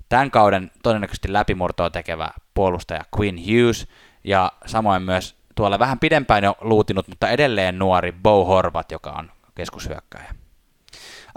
tämän 0.09 0.31
kauden 0.31 0.71
todennäköisesti 0.83 1.33
läpimurtoa 1.33 1.91
tekevä 1.91 2.29
puolustaja 2.55 3.05
Quinn 3.19 3.39
Hughes 3.39 3.89
ja 4.25 4.53
samoin 4.67 5.03
myös 5.03 5.37
tuolla 5.55 5.79
vähän 5.79 5.99
pidempään 5.99 6.45
jo 6.45 6.57
luutinut, 6.61 7.09
mutta 7.09 7.29
edelleen 7.29 7.79
nuori 7.79 8.13
Bo 8.13 8.45
Horvat, 8.45 8.91
joka 8.91 9.11
on 9.11 9.33
keskushyökkääjä. 9.55 10.35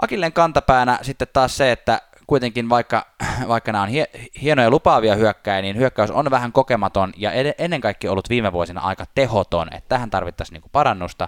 Akilleen 0.02 0.34
kantapäänä 0.34 1.00
sitten 1.02 1.28
taas 1.34 1.58
se, 1.58 1.72
että 1.72 2.02
kuitenkin 2.28 2.70
vaikka, 2.70 3.08
vaikka 3.48 3.72
nämä 3.72 3.82
on 3.82 3.90
hie, 3.90 4.06
hienoja 4.42 4.70
lupaavia 4.70 5.16
hyökkäjä, 5.16 5.62
niin 5.62 5.78
hyökkäys 5.78 6.12
on 6.12 6.32
vähän 6.32 6.52
kokematon 6.52 7.14
ja 7.18 7.32
ed- 7.32 7.56
ennen 7.58 7.82
kaikkea 7.82 8.12
ollut 8.12 8.30
viime 8.30 8.52
vuosina 8.52 8.82
aika 8.82 9.06
tehoton, 9.16 9.74
että 9.74 9.90
tähän 9.90 10.10
tarvittaisiin 10.10 10.54
niinku 10.54 10.70
parannusta. 10.72 11.28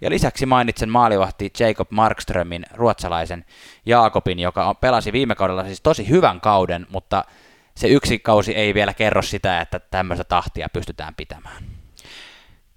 Ja 0.00 0.10
lisäksi 0.10 0.46
mainitsen 0.46 0.88
maalivahti 0.88 1.52
Jacob 1.60 1.90
Markströmin, 1.90 2.66
ruotsalaisen 2.74 3.44
Jaakobin, 3.86 4.38
joka 4.38 4.74
pelasi 4.74 5.12
viime 5.12 5.34
kaudella 5.34 5.64
siis 5.64 5.80
tosi 5.80 6.08
hyvän 6.08 6.40
kauden, 6.40 6.86
mutta 6.90 7.24
se 7.74 7.88
yksi 7.88 8.18
kausi 8.18 8.54
ei 8.54 8.74
vielä 8.74 8.94
kerro 8.94 9.22
sitä, 9.22 9.60
että 9.60 9.80
tämmöistä 9.80 10.24
tahtia 10.24 10.68
pystytään 10.72 11.14
pitämään. 11.14 11.75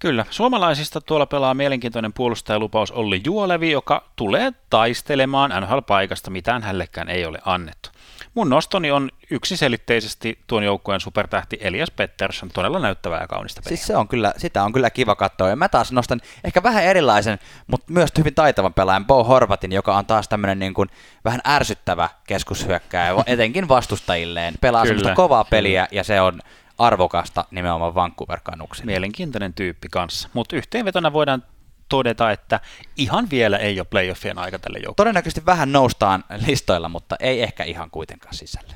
Kyllä, 0.00 0.24
suomalaisista 0.30 1.00
tuolla 1.00 1.26
pelaa 1.26 1.54
mielenkiintoinen 1.54 2.12
puolustajalupaus 2.12 2.90
Olli 2.90 3.20
Juolevi, 3.24 3.70
joka 3.70 4.04
tulee 4.16 4.52
taistelemaan 4.70 5.50
NHL-paikasta, 5.50 6.30
mitään 6.30 6.62
hällekään 6.62 7.08
ei 7.08 7.26
ole 7.26 7.38
annettu. 7.44 7.90
Mun 8.34 8.48
nostoni 8.48 8.90
on 8.90 9.10
yksiselitteisesti 9.30 10.38
tuon 10.46 10.62
joukkueen 10.64 11.00
supertähti 11.00 11.58
Elias 11.60 11.90
Pettersson, 11.90 12.48
todella 12.48 12.78
näyttävää 12.78 13.20
ja 13.20 13.26
kaunista 13.26 13.62
peliä. 13.62 13.76
Siis 13.76 13.86
se 13.86 13.96
on 13.96 14.08
kyllä, 14.08 14.34
sitä 14.36 14.64
on 14.64 14.72
kyllä 14.72 14.90
kiva 14.90 15.16
katsoa. 15.16 15.48
Ja 15.48 15.56
mä 15.56 15.68
taas 15.68 15.92
nostan 15.92 16.20
ehkä 16.44 16.62
vähän 16.62 16.84
erilaisen, 16.84 17.38
mutta 17.66 17.92
myös 17.92 18.10
hyvin 18.18 18.34
taitavan 18.34 18.74
pelaajan 18.74 19.06
Bo 19.06 19.24
Horvatin, 19.24 19.72
joka 19.72 19.96
on 19.96 20.06
taas 20.06 20.28
tämmöinen 20.28 20.58
niin 20.58 20.74
kuin 20.74 20.88
vähän 21.24 21.40
ärsyttävä 21.46 22.08
keskushyökkääjä, 22.26 23.14
etenkin 23.26 23.68
vastustajilleen. 23.68 24.54
Pelaa 24.60 24.82
kyllä, 24.82 24.94
semmoista 24.94 25.14
kovaa 25.14 25.44
peliä 25.44 25.88
ja 25.90 26.04
se 26.04 26.20
on 26.20 26.40
arvokasta 26.80 27.44
nimenomaan 27.50 27.94
Vancouver 27.94 28.40
Canucksille. 28.40 28.92
Mielenkiintoinen 28.92 29.54
tyyppi 29.54 29.88
kanssa, 29.88 30.28
mutta 30.32 30.56
yhteenvetona 30.56 31.12
voidaan 31.12 31.42
todeta, 31.88 32.30
että 32.30 32.60
ihan 32.96 33.30
vielä 33.30 33.56
ei 33.56 33.80
ole 33.80 33.86
playoffien 33.90 34.38
aika 34.38 34.58
tälle 34.58 34.78
joukkueelle. 34.78 34.96
Todennäköisesti 34.96 35.46
vähän 35.46 35.72
noustaan 35.72 36.24
listoilla, 36.46 36.88
mutta 36.88 37.16
ei 37.20 37.42
ehkä 37.42 37.64
ihan 37.64 37.90
kuitenkaan 37.90 38.34
sisälle. 38.34 38.74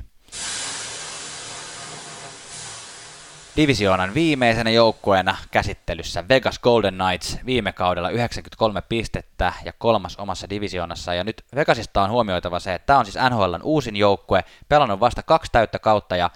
Divisioonan 3.57 4.13
viimeisenä 4.13 4.69
joukkueena 4.69 5.37
käsittelyssä 5.51 6.27
Vegas 6.29 6.59
Golden 6.59 6.93
Knights 6.93 7.37
viime 7.45 7.71
kaudella 7.71 8.09
93 8.09 8.81
pistettä 8.81 9.53
ja 9.65 9.73
kolmas 9.73 10.15
omassa 10.17 10.49
divisioonassa. 10.49 11.13
Ja 11.13 11.23
nyt 11.23 11.45
Vegasista 11.55 12.03
on 12.03 12.09
huomioitava 12.09 12.59
se, 12.59 12.73
että 12.73 12.85
tämä 12.85 12.99
on 12.99 13.05
siis 13.05 13.17
NHLn 13.29 13.61
uusin 13.63 13.95
joukkue, 13.95 14.43
pelannut 14.69 14.99
vasta 14.99 15.23
kaksi 15.23 15.51
täyttä 15.51 15.79
kautta 15.79 16.15
ja 16.15 16.29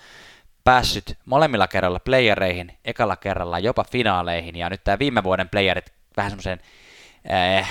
päässyt 0.69 1.17
molemmilla 1.25 1.67
kerralla 1.67 1.99
playereihin, 1.99 2.77
ekalla 2.85 3.15
kerralla 3.15 3.59
jopa 3.59 3.83
finaaleihin, 3.83 4.55
ja 4.55 4.69
nyt 4.69 4.83
tämä 4.83 4.99
viime 4.99 5.23
vuoden 5.23 5.49
playerit 5.49 5.93
vähän 6.17 6.31
semmoisen 6.31 6.59
äh, 7.31 7.69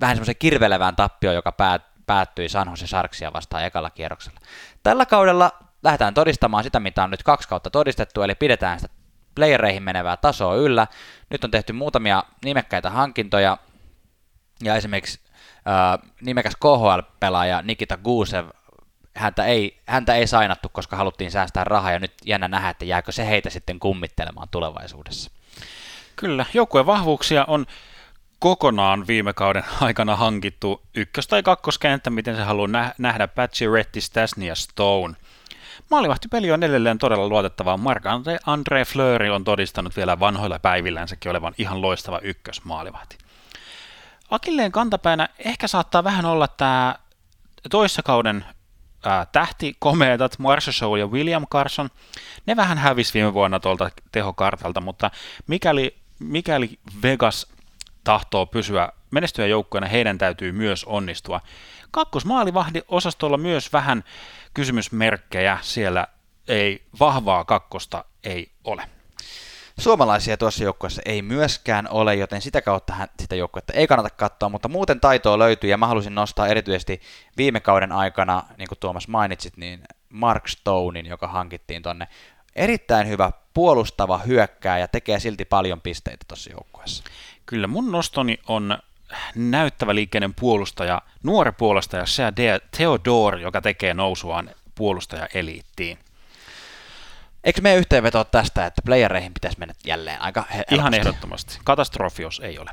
vähän 0.00 0.16
semmoisen 0.16 0.36
kirvelevään 0.38 0.96
tappioon, 0.96 1.34
joka 1.34 1.52
päät, 1.52 1.82
päättyi 2.06 2.48
San 2.48 2.70
Jose 2.70 2.86
Sharksia 2.86 3.32
vastaan 3.32 3.64
ekalla 3.64 3.90
kierroksella. 3.90 4.40
Tällä 4.82 5.06
kaudella 5.06 5.50
lähdetään 5.82 6.14
todistamaan 6.14 6.64
sitä, 6.64 6.80
mitä 6.80 7.04
on 7.04 7.10
nyt 7.10 7.22
kaksi 7.22 7.48
kautta 7.48 7.70
todistettu, 7.70 8.22
eli 8.22 8.34
pidetään 8.34 8.80
sitä 8.80 8.94
playereihin 9.34 9.82
menevää 9.82 10.16
tasoa 10.16 10.54
yllä. 10.54 10.86
Nyt 11.30 11.44
on 11.44 11.50
tehty 11.50 11.72
muutamia 11.72 12.22
nimekkäitä 12.44 12.90
hankintoja, 12.90 13.58
ja 14.62 14.76
esimerkiksi 14.76 15.20
äh, 15.56 16.10
nimekäs 16.20 16.56
KHL-pelaaja 16.56 17.62
Nikita 17.62 17.96
Gusev 17.96 18.48
häntä 19.14 19.44
ei, 19.44 19.80
häntä 19.86 20.14
ei 20.14 20.26
sainattu, 20.26 20.68
koska 20.68 20.96
haluttiin 20.96 21.30
säästää 21.30 21.64
rahaa, 21.64 21.92
ja 21.92 21.98
nyt 21.98 22.14
jännä 22.24 22.48
nähdä, 22.48 22.68
että 22.68 22.84
jääkö 22.84 23.12
se 23.12 23.26
heitä 23.26 23.50
sitten 23.50 23.78
kummittelemaan 23.78 24.48
tulevaisuudessa. 24.50 25.30
Kyllä, 26.16 26.46
joukkueen 26.54 26.86
vahvuuksia 26.86 27.44
on 27.48 27.66
kokonaan 28.38 29.06
viime 29.06 29.32
kauden 29.32 29.64
aikana 29.80 30.16
hankittu 30.16 30.82
ykkös- 30.94 31.26
tai 31.26 31.42
kakkoskenttä, 31.42 32.10
miten 32.10 32.36
se 32.36 32.42
haluaa 32.42 32.92
nähdä 32.98 33.28
Patchy, 33.28 33.72
Retti, 33.72 34.00
Stasny 34.00 34.46
ja 34.46 34.54
Stone. 34.54 35.14
Maalivahtipeli 35.90 36.52
on 36.52 36.62
edelleen 36.62 36.98
todella 36.98 37.28
luotettava. 37.28 37.76
Mark 37.76 38.02
Andre, 38.46 38.84
Fleury 38.84 39.30
on 39.30 39.44
todistanut 39.44 39.96
vielä 39.96 40.20
vanhoilla 40.20 40.58
päivillänsäkin 40.58 41.30
olevan 41.30 41.54
ihan 41.58 41.82
loistava 41.82 42.18
ykkösmaalivahti. 42.18 43.18
Akilleen 44.30 44.72
kantapäänä 44.72 45.28
ehkä 45.38 45.68
saattaa 45.68 46.04
vähän 46.04 46.24
olla 46.24 46.48
tämä 46.48 46.94
toissakauden 47.70 48.44
ää, 49.04 49.26
tähtikomeetat 49.26 50.38
Marshall 50.38 50.72
Show 50.72 50.98
ja 50.98 51.06
William 51.06 51.46
Carson, 51.46 51.88
ne 52.46 52.56
vähän 52.56 52.78
hävisi 52.78 53.14
viime 53.14 53.34
vuonna 53.34 53.60
tuolta 53.60 53.90
tehokartalta, 54.12 54.80
mutta 54.80 55.10
mikäli, 55.46 55.96
mikäli 56.18 56.78
Vegas 57.02 57.46
tahtoo 58.04 58.46
pysyä 58.46 58.88
menestyä 59.10 59.46
joukkoina, 59.46 59.86
heidän 59.86 60.18
täytyy 60.18 60.52
myös 60.52 60.84
onnistua. 60.84 61.40
Kakkosmaalivahdi 61.90 62.82
osastolla 62.88 63.38
myös 63.38 63.72
vähän 63.72 64.04
kysymysmerkkejä, 64.54 65.58
siellä 65.62 66.06
ei 66.48 66.82
vahvaa 67.00 67.44
kakkosta 67.44 68.04
ei 68.24 68.50
ole. 68.64 68.88
Suomalaisia 69.78 70.36
tuossa 70.36 70.64
joukkueessa 70.64 71.02
ei 71.04 71.22
myöskään 71.22 71.88
ole, 71.90 72.14
joten 72.14 72.42
sitä 72.42 72.62
kautta 72.62 72.94
sitä 73.20 73.34
joukkuetta 73.34 73.72
ei 73.72 73.86
kannata 73.86 74.10
katsoa, 74.10 74.48
mutta 74.48 74.68
muuten 74.68 75.00
taitoa 75.00 75.38
löytyy 75.38 75.70
ja 75.70 75.78
mä 75.78 75.86
halusin 75.86 76.14
nostaa 76.14 76.48
erityisesti 76.48 77.00
viime 77.36 77.60
kauden 77.60 77.92
aikana, 77.92 78.42
niin 78.58 78.68
kuin 78.68 78.78
Tuomas 78.78 79.08
mainitsit, 79.08 79.56
niin 79.56 79.82
Mark 80.10 80.48
Stonein, 80.48 81.06
joka 81.06 81.28
hankittiin 81.28 81.82
tonne. 81.82 82.08
Erittäin 82.56 83.08
hyvä 83.08 83.32
puolustava 83.54 84.18
hyökkää 84.18 84.78
ja 84.78 84.88
tekee 84.88 85.20
silti 85.20 85.44
paljon 85.44 85.80
pisteitä 85.80 86.24
tuossa 86.28 86.50
joukkueessa. 86.50 87.04
Kyllä 87.46 87.66
mun 87.66 87.92
nostoni 87.92 88.40
on 88.48 88.78
näyttävä 89.34 89.94
liikkeinen 89.94 90.34
puolustaja, 90.34 91.02
nuori 91.22 91.52
puolustaja 91.52 92.06
Sea 92.06 92.32
Theodore, 92.70 93.40
joka 93.40 93.60
tekee 93.60 93.94
nousuaan 93.94 94.50
puolustaja-eliittiin. 94.74 95.98
Eikö 97.44 97.60
meidän 97.60 97.78
yhteenveto 97.78 98.24
tästä, 98.24 98.66
että 98.66 98.82
playereihin 98.84 99.34
pitäisi 99.34 99.58
mennä 99.58 99.74
jälleen 99.86 100.22
aika 100.22 100.44
helposti? 100.50 100.74
Ihan 100.74 100.94
ehdottomasti. 100.94 101.58
Katastrofi, 101.64 102.22
jos 102.22 102.40
ei 102.40 102.58
ole. 102.58 102.70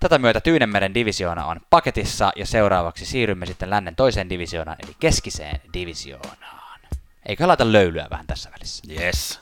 Tätä 0.00 0.18
myötä 0.18 0.40
Tyynemeren 0.40 0.94
divisioona 0.94 1.46
on 1.46 1.60
paketissa 1.70 2.32
ja 2.36 2.46
seuraavaksi 2.46 3.06
siirrymme 3.06 3.46
sitten 3.46 3.70
lännen 3.70 3.96
toiseen 3.96 4.30
divisioonaan, 4.30 4.78
eli 4.84 4.96
keskiseen 5.00 5.60
divisioonaan. 5.74 6.80
Eikö 7.26 7.46
laita 7.46 7.72
löylyä 7.72 8.06
vähän 8.10 8.26
tässä 8.26 8.50
välissä? 8.50 8.84
Yes. 9.00 9.40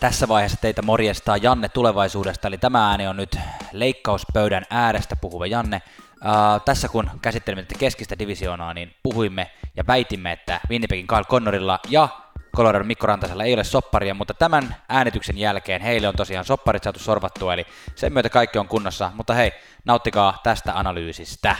Tässä 0.00 0.28
vaiheessa 0.28 0.58
teitä 0.60 0.82
morjestaa 0.82 1.36
Janne 1.36 1.68
tulevaisuudesta, 1.68 2.48
eli 2.48 2.58
tämä 2.58 2.90
ääni 2.90 3.06
on 3.06 3.16
nyt 3.16 3.38
leikkauspöydän 3.72 4.64
äärestä 4.70 5.16
puhuva 5.16 5.46
Janne. 5.46 5.82
Uh, 6.16 6.62
tässä 6.64 6.88
kun 6.88 7.10
käsittelimme 7.22 7.62
tätä 7.62 7.78
keskistä 7.78 8.18
divisioonaa, 8.18 8.74
niin 8.74 8.94
puhuimme 9.02 9.50
ja 9.76 9.86
väitimme, 9.86 10.32
että 10.32 10.60
Winnipegin 10.70 11.06
Kyle 11.06 11.24
Connorilla 11.24 11.80
ja 11.88 12.08
Colorado 12.56 12.84
Mikko 12.84 13.06
Rantasella 13.06 13.44
ei 13.44 13.54
ole 13.54 13.64
sopparia, 13.64 14.14
mutta 14.14 14.34
tämän 14.34 14.76
äänityksen 14.88 15.38
jälkeen 15.38 15.82
heille 15.82 16.08
on 16.08 16.16
tosiaan 16.16 16.44
sopparit 16.44 16.82
saatu 16.82 16.98
sorvattua, 16.98 17.54
eli 17.54 17.66
sen 17.94 18.12
myötä 18.12 18.28
kaikki 18.28 18.58
on 18.58 18.68
kunnossa. 18.68 19.12
Mutta 19.14 19.34
hei, 19.34 19.52
nauttikaa 19.84 20.40
tästä 20.42 20.78
analyysistä. 20.78 21.56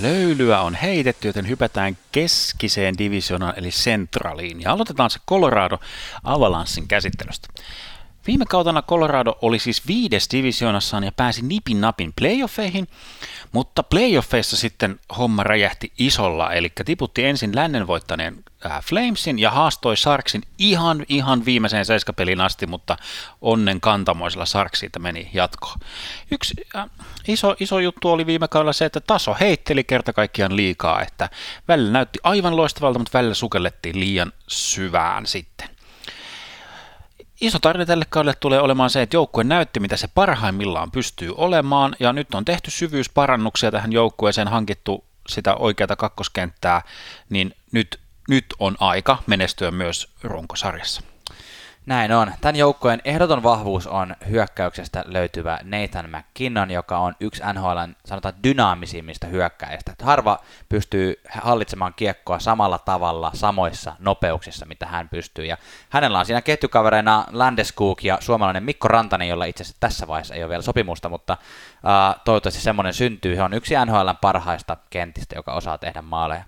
Löylyä 0.00 0.60
on 0.60 0.74
heitetty, 0.74 1.28
joten 1.28 1.48
hypätään 1.48 1.96
keskiseen 2.12 2.98
divisioonaan 2.98 3.54
eli 3.56 3.70
Centraliin. 3.70 4.60
Ja 4.60 4.72
aloitetaan 4.72 5.10
se 5.10 5.18
Colorado 5.28 5.78
Avalanssin 6.24 6.88
käsittelystä. 6.88 7.48
Viime 8.26 8.44
kautena 8.48 8.82
Colorado 8.82 9.38
oli 9.42 9.58
siis 9.58 9.86
viides 9.86 10.28
divisionassaan 10.32 11.04
ja 11.04 11.12
pääsi 11.12 11.42
nipin 11.42 11.80
napin 11.80 12.12
playoffeihin, 12.16 12.88
mutta 13.52 13.82
playoffeissa 13.82 14.56
sitten 14.56 15.00
homma 15.18 15.42
räjähti 15.42 15.92
isolla, 15.98 16.52
eli 16.52 16.72
tiputti 16.84 17.24
ensin 17.24 17.54
lännen 17.54 17.86
voittaneen 17.86 18.44
äh, 18.66 18.82
Flamesin 18.82 19.38
ja 19.38 19.50
haastoi 19.50 19.96
Sarksin 19.96 20.42
ihan, 20.58 21.06
ihan 21.08 21.44
viimeiseen 21.44 21.84
seiskapeliin 21.84 22.40
asti, 22.40 22.66
mutta 22.66 22.96
onnen 23.40 23.80
kantamoisella 23.80 24.46
Sark 24.46 24.76
siitä 24.76 24.98
meni 24.98 25.30
jatkoon. 25.32 25.78
Yksi 26.30 26.54
äh, 26.76 26.90
iso, 27.28 27.56
iso 27.60 27.78
juttu 27.78 28.10
oli 28.10 28.26
viime 28.26 28.48
kaudella 28.48 28.72
se, 28.72 28.84
että 28.84 29.00
taso 29.00 29.36
heitteli 29.40 29.84
kerta 29.84 30.12
kaikkiaan 30.12 30.56
liikaa, 30.56 31.02
että 31.02 31.28
välillä 31.68 31.90
näytti 31.90 32.18
aivan 32.22 32.56
loistavalta, 32.56 32.98
mutta 32.98 33.18
välillä 33.18 33.34
sukellettiin 33.34 34.00
liian 34.00 34.32
syvään 34.48 35.26
sitten 35.26 35.73
iso 37.46 37.58
tarina 37.58 37.86
tälle 37.86 38.04
kaudelle 38.08 38.36
tulee 38.40 38.60
olemaan 38.60 38.90
se, 38.90 39.02
että 39.02 39.16
joukkue 39.16 39.44
näytti, 39.44 39.80
mitä 39.80 39.96
se 39.96 40.08
parhaimmillaan 40.14 40.90
pystyy 40.90 41.34
olemaan, 41.36 41.96
ja 42.00 42.12
nyt 42.12 42.34
on 42.34 42.44
tehty 42.44 42.70
syvyysparannuksia 42.70 43.70
tähän 43.70 43.92
joukkueeseen, 43.92 44.48
hankittu 44.48 45.04
sitä 45.28 45.54
oikeata 45.54 45.96
kakkoskenttää, 45.96 46.82
niin 47.30 47.54
nyt, 47.72 48.00
nyt 48.28 48.46
on 48.58 48.76
aika 48.80 49.22
menestyä 49.26 49.70
myös 49.70 50.08
runkosarjassa. 50.22 51.13
Näin 51.86 52.12
on. 52.12 52.32
Tämän 52.40 52.56
joukkojen 52.56 53.00
ehdoton 53.04 53.42
vahvuus 53.42 53.86
on 53.86 54.16
hyökkäyksestä 54.30 55.04
löytyvä 55.06 55.58
Nathan 55.62 56.10
McKinnon, 56.10 56.70
joka 56.70 56.98
on 56.98 57.14
yksi 57.20 57.42
NHLn 57.52 57.96
sanotaan 58.04 58.34
dynaamisimmista 58.44 59.26
hyökkäistä. 59.26 59.92
Harva 60.02 60.38
pystyy 60.68 61.20
hallitsemaan 61.32 61.94
kiekkoa 61.96 62.38
samalla 62.38 62.78
tavalla, 62.78 63.30
samoissa 63.34 63.96
nopeuksissa, 63.98 64.66
mitä 64.66 64.86
hän 64.86 65.08
pystyy. 65.08 65.46
Ja 65.46 65.56
hänellä 65.90 66.18
on 66.18 66.26
siinä 66.26 66.42
ketjukavereina 66.42 67.24
Landeskog 67.32 68.04
ja 68.04 68.18
suomalainen 68.20 68.62
Mikko 68.62 68.88
Rantanen, 68.88 69.28
jolla 69.28 69.44
itse 69.44 69.62
asiassa 69.62 69.80
tässä 69.80 70.08
vaiheessa 70.08 70.34
ei 70.34 70.42
ole 70.42 70.50
vielä 70.50 70.62
sopimusta, 70.62 71.08
mutta 71.08 71.36
uh, 71.40 72.20
toivottavasti 72.24 72.60
semmoinen 72.60 72.94
syntyy. 72.94 73.36
He 73.36 73.42
on 73.42 73.54
yksi 73.54 73.74
NHLn 73.86 74.16
parhaista 74.20 74.76
kentistä, 74.90 75.36
joka 75.36 75.52
osaa 75.52 75.78
tehdä 75.78 76.02
maaleja. 76.02 76.44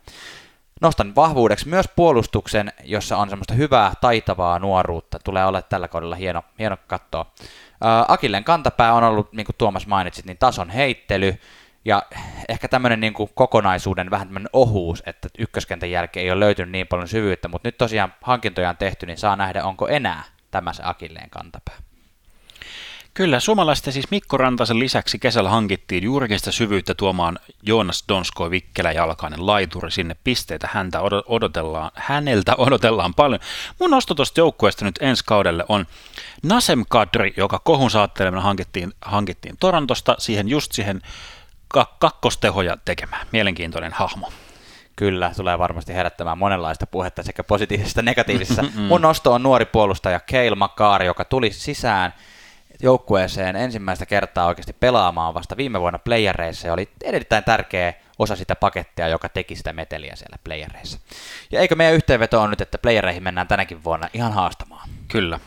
Nostan 0.80 1.14
vahvuudeksi 1.14 1.68
myös 1.68 1.88
puolustuksen, 1.96 2.72
jossa 2.84 3.16
on 3.16 3.30
semmoista 3.30 3.54
hyvää, 3.54 3.92
taitavaa 4.00 4.58
nuoruutta. 4.58 5.18
Tulee 5.24 5.46
olla 5.46 5.62
tällä 5.62 5.88
kaudella 5.88 6.16
hieno, 6.16 6.42
hieno 6.58 6.76
katsoa. 6.86 7.32
Akilleen 8.08 8.44
kantapää 8.44 8.92
on 8.92 9.04
ollut, 9.04 9.32
niin 9.32 9.46
kuin 9.46 9.56
Tuomas 9.58 9.86
mainitsit, 9.86 10.26
niin 10.26 10.38
tason 10.38 10.70
heittely, 10.70 11.38
ja 11.84 12.02
ehkä 12.48 12.68
tämmöinen 12.68 13.00
niin 13.00 13.14
kuin 13.14 13.30
kokonaisuuden 13.34 14.10
vähän 14.10 14.26
tämmöinen 14.28 14.50
ohuus, 14.52 15.02
että 15.06 15.28
ykköskentän 15.38 15.90
jälkeen 15.90 16.24
ei 16.24 16.30
ole 16.30 16.40
löytynyt 16.40 16.72
niin 16.72 16.86
paljon 16.86 17.08
syvyyttä, 17.08 17.48
mutta 17.48 17.68
nyt 17.68 17.78
tosiaan 17.78 18.14
hankintoja 18.22 18.70
on 18.70 18.76
tehty, 18.76 19.06
niin 19.06 19.18
saa 19.18 19.36
nähdä, 19.36 19.64
onko 19.64 19.88
enää 19.88 20.22
tämä 20.50 20.72
se 20.72 20.82
Akilleen 20.86 21.30
kantapää. 21.30 21.85
Kyllä, 23.16 23.40
suomalaisten 23.40 23.92
siis 23.92 24.10
Mikko 24.10 24.36
Rantasen 24.36 24.78
lisäksi 24.78 25.18
kesällä 25.18 25.50
hankittiin 25.50 26.04
juurikin 26.04 26.38
sitä 26.38 26.52
syvyyttä 26.52 26.94
tuomaan 26.94 27.38
Joonas 27.62 28.04
Donsko 28.08 28.50
Vikkelä 28.50 28.92
jalkainen 28.92 29.46
laituri 29.46 29.90
sinne 29.90 30.16
pisteitä. 30.24 30.68
Häntä 30.72 31.00
odotellaan, 31.26 31.90
häneltä 31.94 32.54
odotellaan 32.66 33.14
paljon. 33.14 33.40
Mun 33.80 33.90
nosto 33.90 34.14
tuosta 34.14 34.40
joukkueesta 34.40 34.84
nyt 34.84 34.98
ensi 35.00 35.24
kaudelle 35.26 35.64
on 35.68 35.86
Nasem 36.42 36.84
Kadri, 36.88 37.34
joka 37.36 37.58
kohun 37.58 37.90
saattelemana 37.90 38.42
hankittiin, 38.42 38.92
hankittiin 39.00 39.56
Torontosta 39.60 40.14
siihen 40.18 40.48
just 40.48 40.72
siihen 40.72 41.02
kakkostehoja 41.98 42.76
tekemään. 42.84 43.26
Mielenkiintoinen 43.32 43.92
hahmo. 43.92 44.32
Kyllä, 44.96 45.32
tulee 45.36 45.58
varmasti 45.58 45.94
herättämään 45.94 46.38
monenlaista 46.38 46.86
puhetta 46.86 47.22
sekä 47.22 47.44
positiivisesta 47.44 48.00
että 48.00 48.10
negatiivisessa. 48.10 48.64
Mun 48.74 49.02
nosto 49.02 49.32
on 49.32 49.42
nuori 49.42 49.64
puolustaja 49.64 50.20
Kale 50.20 50.54
Makar, 50.54 51.02
joka 51.02 51.24
tuli 51.24 51.52
sisään– 51.52 52.14
joukkueeseen 52.82 53.56
ensimmäistä 53.56 54.06
kertaa 54.06 54.46
oikeasti 54.46 54.72
pelaamaan 54.72 55.34
vasta 55.34 55.56
viime 55.56 55.80
vuonna 55.80 55.98
playereissa 55.98 56.66
ja 56.66 56.72
oli 56.72 56.88
erittäin 57.02 57.44
tärkeä 57.44 57.94
osa 58.18 58.36
sitä 58.36 58.56
pakettia, 58.56 59.08
joka 59.08 59.28
teki 59.28 59.56
sitä 59.56 59.72
meteliä 59.72 60.16
siellä 60.16 60.38
playereissa. 60.44 60.98
Ja 61.52 61.60
eikö 61.60 61.76
meidän 61.76 61.94
yhteenveto 61.94 62.40
on 62.40 62.50
nyt, 62.50 62.60
että 62.60 62.78
playereihin 62.78 63.22
mennään 63.22 63.48
tänäkin 63.48 63.84
vuonna 63.84 64.08
ihan 64.12 64.32
haastamaan? 64.32 64.88
Kyllä. 65.08 65.40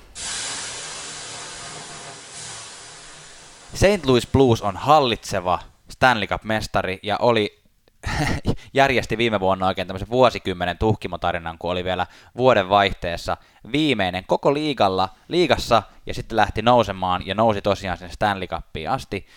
St. 3.74 4.06
Louis 4.06 4.28
Blues 4.28 4.62
on 4.62 4.78
hallitseva 4.78 5.60
Stanley 5.90 6.28
Cup-mestari 6.28 7.00
ja 7.04 7.18
oli 7.20 7.60
järjesti 8.74 9.18
viime 9.18 9.40
vuonna 9.40 9.68
oikein 9.68 9.88
tämmöisen 9.88 10.10
vuosikymmenen 10.10 10.78
tuhkimotarinan, 10.78 11.58
kun 11.58 11.72
oli 11.72 11.84
vielä 11.84 12.08
vuoden 12.38 12.70
vaihteessa 12.70 13.38
viimeinen 13.72 14.24
koko 14.28 14.54
liigalla, 14.54 15.10
liigassa 15.28 15.84
ja 16.06 16.14
sitten 16.14 16.36
lähti 16.36 16.62
nousemaan 16.62 17.28
ja 17.28 17.36
nousi 17.36 17.62
tosiaan 17.62 17.98
sinne 17.98 18.14
Stanley 18.14 18.48
Cupiin 18.48 18.90
asti. 18.90 19.28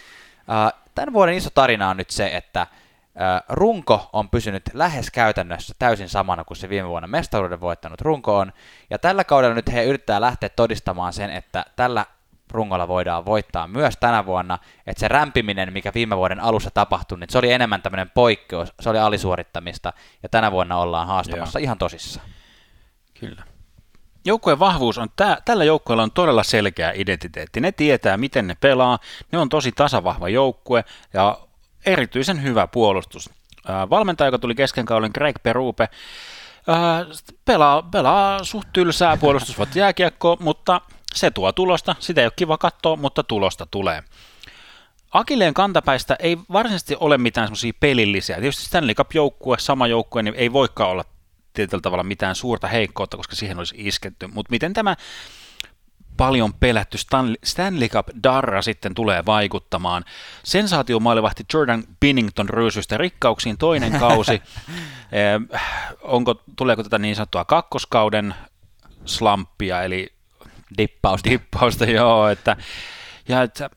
Tämän 0.95 1.13
vuoden 1.13 1.35
iso 1.35 1.51
tarina 1.51 1.91
on 1.91 1.97
nyt 1.97 2.11
se, 2.11 2.37
että 2.37 2.67
runko 3.49 4.11
on 4.13 4.29
pysynyt 4.29 4.63
lähes 4.73 5.11
käytännössä 5.11 5.75
täysin 5.79 6.09
samana 6.09 6.45
kuin 6.45 6.57
se 6.57 6.69
viime 6.69 6.89
vuonna 6.89 7.09
mestaruuden 7.09 7.61
voittanut 7.61 8.01
runko 8.01 8.39
on, 8.39 8.53
ja 8.91 8.99
tällä 8.99 9.25
kaudella 9.25 9.55
nyt 9.55 9.73
he 9.73 9.85
yrittää 9.85 10.21
lähteä 10.21 10.49
todistamaan 10.49 11.13
sen, 11.13 11.31
että 11.31 11.65
tällä 11.77 12.07
rungolla 12.53 12.89
voidaan 12.89 13.25
voittaa 13.25 13.67
myös 13.67 13.95
tänä 14.01 14.27
vuonna, 14.27 14.59
että 14.87 15.01
se 15.01 15.09
rämpiminen, 15.09 15.73
mikä 15.73 15.93
viime 15.95 16.17
vuoden 16.17 16.41
alussa 16.41 16.71
tapahtui, 16.71 17.19
niin 17.19 17.31
se 17.31 17.39
oli 17.39 17.53
enemmän 17.53 17.83
tämmöinen 17.83 18.11
poikkeus, 18.11 18.75
se 18.81 18.91
oli 18.91 18.99
alisuorittamista, 18.99 19.93
ja 20.23 20.29
tänä 20.29 20.53
vuonna 20.53 20.77
ollaan 20.77 21.07
haastamassa 21.07 21.59
Joo. 21.59 21.65
ihan 21.65 21.79
tosissaan. 21.79 22.27
Kyllä. 23.21 23.43
Joukkueen 24.25 24.59
vahvuus 24.59 24.99
on, 24.99 25.09
tää, 25.17 25.39
tällä 25.45 25.65
joukkueella 25.65 26.03
on 26.03 26.11
todella 26.11 26.43
selkeä 26.43 26.93
identiteetti. 26.95 27.61
Ne 27.61 27.73
tietää, 27.73 28.17
miten 28.17 28.47
ne 28.47 28.57
pelaa, 28.61 28.99
ne 29.33 29.39
on 29.39 29.49
tosi 29.49 29.73
tasavahva 29.73 30.29
joukkue 30.29 30.85
ja 31.13 31.39
erityisen 31.87 32.43
hyvä 32.43 32.67
puolustus. 32.67 33.31
Valmentaja, 33.91 34.29
joka 34.29 34.39
tuli 34.39 34.55
kesken 34.55 34.87
kauden, 34.87 35.11
Greg 35.15 35.37
Perupe, 35.43 35.89
pelaa, 37.45 37.83
pelaa 37.83 38.45
suht 38.45 38.69
tylsää 38.73 39.17
puolustusvoitti 39.17 39.79
jääkiekkoa, 39.79 40.37
mutta 40.41 40.81
se 41.15 41.31
tuo 41.31 41.53
tulosta, 41.53 41.97
sitä 41.99 42.21
ei 42.21 42.27
ole 42.27 42.33
kiva 42.37 42.59
katsoa, 42.59 42.97
mutta 42.97 43.23
tulosta 43.23 43.67
tulee. 43.67 44.03
Akilleen 45.13 45.55
kantapäistä 45.55 46.17
ei 46.19 46.39
varsinaisesti 46.53 46.97
ole 47.01 47.19
mitään 47.19 47.47
semmoisia 47.47 47.73
pelillisiä. 47.81 48.37
Tietysti 48.37 48.65
Stanley 48.65 48.95
Cup-joukkue, 48.95 49.59
sama 49.59 49.87
joukkue, 49.87 50.23
niin 50.23 50.35
ei 50.35 50.53
voikaan 50.53 50.91
olla 50.91 51.05
tietyllä 51.53 51.81
tavalla 51.81 52.05
mitään 52.05 52.35
suurta 52.35 52.67
heikkoutta, 52.67 53.17
koska 53.17 53.37
siihen 53.37 53.59
olisi 53.59 53.75
isketty. 53.79 54.27
Mutta 54.27 54.51
miten 54.51 54.73
tämä 54.73 54.97
paljon 56.17 56.55
pelätty 56.55 56.99
Stanley 57.45 57.89
Cup 57.89 58.09
Darra 58.23 58.63
sitten 58.63 58.95
tulee 58.95 59.27
vaikuttamaan. 59.27 60.05
Sensaatiomailivahti 60.45 61.45
Jordan 61.55 61.85
Binnington 62.01 62.49
ryysystä 62.49 62.99
rikkauksiin 62.99 63.59
toinen 63.59 63.93
kausi. 64.01 64.33
eh, 65.13 65.61
onko, 66.03 66.43
tuleeko 66.57 66.83
tätä 66.83 66.99
niin 66.99 67.17
sanottua 67.17 67.45
kakkoskauden 67.45 68.35
slampia, 69.05 69.83
eli 69.83 70.13
Dippausta. 70.79 71.31
Dippausta, 71.31 71.85
joo. 71.85 72.29
Että, 72.29 72.57
ja 73.29 73.43
että, 73.43 73.71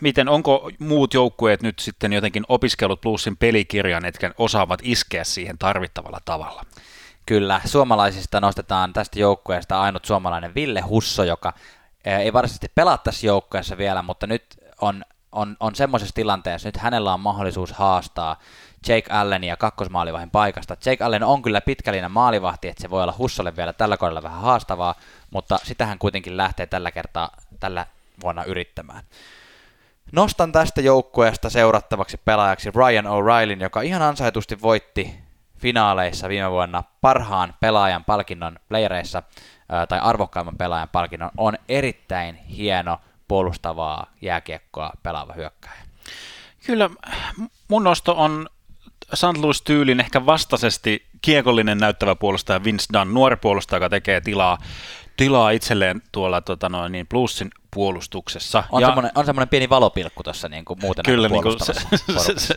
miten, 0.00 0.28
onko 0.28 0.70
muut 0.78 1.14
joukkueet 1.14 1.62
nyt 1.62 1.78
sitten 1.78 2.12
jotenkin 2.12 2.44
opiskellut 2.48 3.00
plussin 3.00 3.36
pelikirjan, 3.36 4.04
etkä 4.04 4.34
osaavat 4.38 4.80
iskeä 4.82 5.24
siihen 5.24 5.58
tarvittavalla 5.58 6.20
tavalla? 6.24 6.64
Kyllä, 7.26 7.60
suomalaisista 7.64 8.40
nostetaan 8.40 8.92
tästä 8.92 9.18
joukkueesta 9.18 9.80
ainut 9.80 10.04
suomalainen 10.04 10.54
Ville 10.54 10.80
Husso, 10.80 11.24
joka 11.24 11.52
eh, 12.04 12.18
ei 12.18 12.32
varsinaisesti 12.32 12.72
pelaa 12.74 12.98
tässä 12.98 13.26
joukkueessa 13.26 13.78
vielä, 13.78 14.02
mutta 14.02 14.26
nyt 14.26 14.44
on, 14.80 15.04
on, 15.32 15.56
on 15.60 15.74
semmoisessa 15.74 16.14
tilanteessa, 16.14 16.68
nyt 16.68 16.76
hänellä 16.76 17.14
on 17.14 17.20
mahdollisuus 17.20 17.72
haastaa 17.72 18.40
Jake 18.88 19.12
Allenia 19.12 19.56
kakkosmaalivahin 19.56 20.30
paikasta. 20.30 20.76
Jake 20.86 21.04
Allen 21.04 21.22
on 21.22 21.42
kyllä 21.42 21.60
pitkälinen 21.60 22.10
maalivahti, 22.10 22.68
että 22.68 22.82
se 22.82 22.90
voi 22.90 23.02
olla 23.02 23.14
Hussolle 23.18 23.56
vielä 23.56 23.72
tällä 23.72 23.96
kaudella 23.96 24.22
vähän 24.22 24.40
haastavaa, 24.40 24.94
mutta 25.30 25.58
sitähän 25.62 25.98
kuitenkin 25.98 26.36
lähtee 26.36 26.66
tällä 26.66 26.90
kertaa 26.90 27.30
tällä 27.60 27.86
vuonna 28.22 28.44
yrittämään. 28.44 29.04
Nostan 30.12 30.52
tästä 30.52 30.80
joukkueesta 30.80 31.50
seurattavaksi 31.50 32.20
pelaajaksi 32.24 32.70
Ryan 32.70 33.06
O'Reillyn, 33.06 33.62
joka 33.62 33.80
ihan 33.80 34.02
ansaitusti 34.02 34.62
voitti 34.62 35.18
finaaleissa 35.58 36.28
viime 36.28 36.50
vuonna 36.50 36.82
parhaan 37.00 37.54
pelaajan 37.60 38.04
palkinnon 38.04 38.58
playereissa, 38.68 39.22
tai 39.88 39.98
arvokkaimman 40.02 40.56
pelaajan 40.56 40.88
palkinnon, 40.88 41.30
on 41.36 41.58
erittäin 41.68 42.34
hieno 42.34 43.00
puolustavaa 43.28 44.06
jääkiekkoa 44.22 44.90
pelaava 45.02 45.32
hyökkäjä. 45.32 45.74
Kyllä 46.66 46.90
mun 47.68 47.84
nosto 47.84 48.14
on 48.16 48.48
St. 49.14 49.36
Louis-tyylin 49.36 50.00
ehkä 50.00 50.26
vastaisesti 50.26 51.06
kiekollinen 51.22 51.78
näyttävä 51.78 52.14
puolustaja 52.14 52.64
Vince 52.64 52.86
Dunn, 52.92 53.14
nuori 53.14 53.36
puolustaja, 53.36 53.76
joka 53.76 53.88
tekee 53.88 54.20
tilaa, 54.20 54.58
tilaa 55.16 55.50
itselleen 55.50 56.02
tuolla 56.12 56.40
tota 56.40 56.68
noin, 56.68 56.92
niin 56.92 57.06
Bluesin 57.06 57.50
puolustuksessa. 57.70 58.64
On, 58.72 58.82
ja, 58.82 58.88
semmoinen, 58.88 59.12
on 59.14 59.26
semmoinen 59.26 59.48
pieni 59.48 59.68
valopilkku 59.68 60.22
tuossa 60.22 60.48
niin 60.48 60.64
kuin 60.64 60.80
muuten 60.80 61.04
Kyllä, 61.04 61.28
niin 61.28 61.42
kuin 61.42 61.58
se, 61.64 61.72
se, 61.74 62.34
se, 62.36 62.54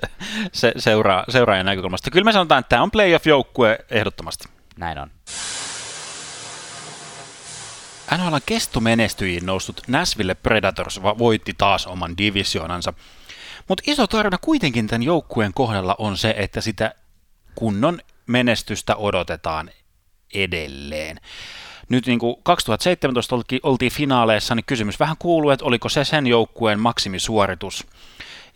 se, 0.53 0.73
seuraa, 0.77 1.23
seuraajan 1.29 1.65
näkökulmasta. 1.65 2.11
Kyllä 2.11 2.25
me 2.25 2.31
sanotaan, 2.31 2.59
että 2.59 2.69
tämä 2.69 2.83
on 2.83 2.91
playoff-joukkue 2.91 3.85
ehdottomasti. 3.89 4.49
Näin 4.77 4.99
on. 4.99 5.11
NHL 8.17 8.35
kestomenestyjiin 8.45 9.45
noussut 9.45 9.81
Nashville 9.87 10.35
Predators 10.35 11.01
voitti 11.03 11.53
taas 11.57 11.87
oman 11.87 12.17
divisioonansa. 12.17 12.93
Mutta 13.67 13.83
iso 13.87 14.07
tarina 14.07 14.37
kuitenkin 14.37 14.87
tämän 14.87 15.03
joukkueen 15.03 15.53
kohdalla 15.53 15.95
on 15.97 16.17
se, 16.17 16.35
että 16.37 16.61
sitä 16.61 16.95
kunnon 17.55 17.99
menestystä 18.27 18.95
odotetaan 18.95 19.69
edelleen. 20.33 21.19
Nyt 21.89 22.05
niin 22.05 22.19
kuin 22.19 22.35
2017 22.43 23.35
oltiin 23.63 23.91
finaaleissa, 23.91 24.55
niin 24.55 24.65
kysymys 24.65 24.99
vähän 24.99 25.15
kuuluu, 25.19 25.49
että 25.49 25.65
oliko 25.65 25.89
se 25.89 26.03
sen 26.03 26.27
joukkueen 26.27 26.79
maksimisuoritus. 26.79 27.87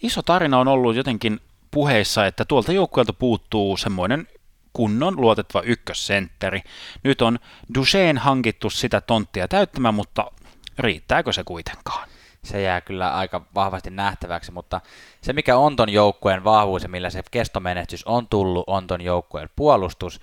Iso 0.01 0.21
tarina 0.21 0.59
on 0.59 0.67
ollut 0.67 0.95
jotenkin 0.95 1.39
puheissa, 1.71 2.25
että 2.25 2.45
tuolta 2.45 2.71
joukkueelta 2.71 3.13
puuttuu 3.13 3.77
semmoinen 3.77 4.27
kunnon 4.73 5.21
luotettava 5.21 5.63
ykkössentteri. 5.65 6.61
Nyt 7.03 7.21
on 7.21 7.39
Duchesne 7.75 8.19
hankittu 8.19 8.69
sitä 8.69 9.01
tonttia 9.01 9.47
täyttämään, 9.47 9.93
mutta 9.93 10.31
riittääkö 10.79 11.33
se 11.33 11.43
kuitenkaan? 11.43 12.09
Se 12.43 12.61
jää 12.61 12.81
kyllä 12.81 13.13
aika 13.13 13.41
vahvasti 13.55 13.89
nähtäväksi, 13.89 14.51
mutta 14.51 14.81
se 15.21 15.33
mikä 15.33 15.57
on 15.57 15.75
ton 15.75 15.89
joukkueen 15.89 16.43
vahvuus 16.43 16.83
ja 16.83 16.89
millä 16.89 17.09
se 17.09 17.23
kestomenestys 17.31 18.03
on 18.03 18.27
tullut, 18.27 18.63
on 18.67 18.87
ton 18.87 19.01
joukkueen 19.01 19.49
puolustus. 19.55 20.19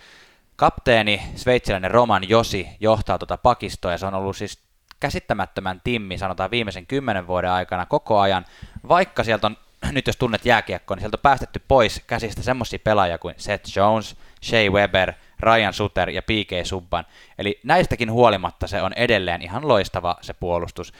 Kapteeni, 0.56 1.22
sveitsiläinen 1.37 1.90
Roman 1.90 2.28
Josi, 2.28 2.68
johtaa 2.80 3.18
tuota 3.18 3.37
pakistoa 3.37 3.92
ja 3.92 3.98
se 3.98 4.06
on 4.06 4.14
ollut 4.14 4.37
siis 4.37 4.59
käsittämättömän 5.00 5.80
timmi, 5.85 6.18
sanotaan 6.18 6.50
viimeisen 6.50 6.87
kymmenen 6.87 7.26
vuoden 7.26 7.50
aikana 7.50 7.87
koko 7.87 8.18
ajan, 8.18 8.46
vaikka 8.88 9.24
sieltä 9.24 9.46
on, 9.46 9.56
nyt 9.92 10.06
jos 10.06 10.16
tunnet 10.16 10.46
jääkiekkoa, 10.46 10.94
niin 10.94 11.02
sieltä 11.02 11.16
on 11.16 11.22
päästetty 11.22 11.62
pois 11.68 12.02
käsistä 12.06 12.42
semmoisia 12.42 12.78
pelaajia 12.85 13.18
kuin 13.18 13.35
Seth 13.38 13.76
Jones, 13.76 14.16
Shea 14.42 14.70
Weber, 14.70 15.12
Ryan 15.40 15.72
Suter 15.72 16.11
ja 16.11 16.22
P.K. 16.22 16.66
Subban. 16.66 17.06
Eli 17.38 17.61
näistäkin 17.64 18.12
huolimatta 18.12 18.66
se 18.66 18.83
on 18.83 18.92
edelleen 18.92 19.42
ihan 19.42 19.68
loistava 19.68 20.16
se 20.20 20.35
puolustus. 20.35 20.92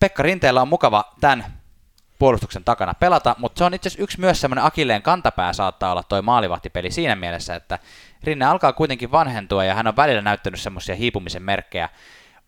Pekka 0.00 0.22
Rinteellä 0.22 0.62
on 0.62 0.68
mukava 0.68 1.04
tämän 1.20 1.44
puolustuksen 2.18 2.64
takana 2.64 2.94
pelata, 2.94 3.36
mutta 3.38 3.58
se 3.58 3.64
on 3.64 3.74
itse 3.74 3.88
asiassa 3.88 4.02
yksi 4.02 4.20
myös 4.20 4.40
semmoinen 4.40 4.64
akilleen 4.64 5.02
kantapää 5.02 5.52
saattaa 5.52 5.92
olla 5.92 6.02
toi 6.02 6.22
maalivahtipeli 6.22 6.90
siinä 6.90 7.16
mielessä, 7.16 7.54
että 7.54 7.78
Rinne 8.22 8.44
alkaa 8.44 8.72
kuitenkin 8.72 9.12
vanhentua 9.12 9.64
ja 9.64 9.74
hän 9.74 9.86
on 9.86 9.96
välillä 9.96 10.22
näyttänyt 10.22 10.60
semmoisia 10.60 10.94
hiipumisen 10.94 11.42
merkkejä. 11.42 11.88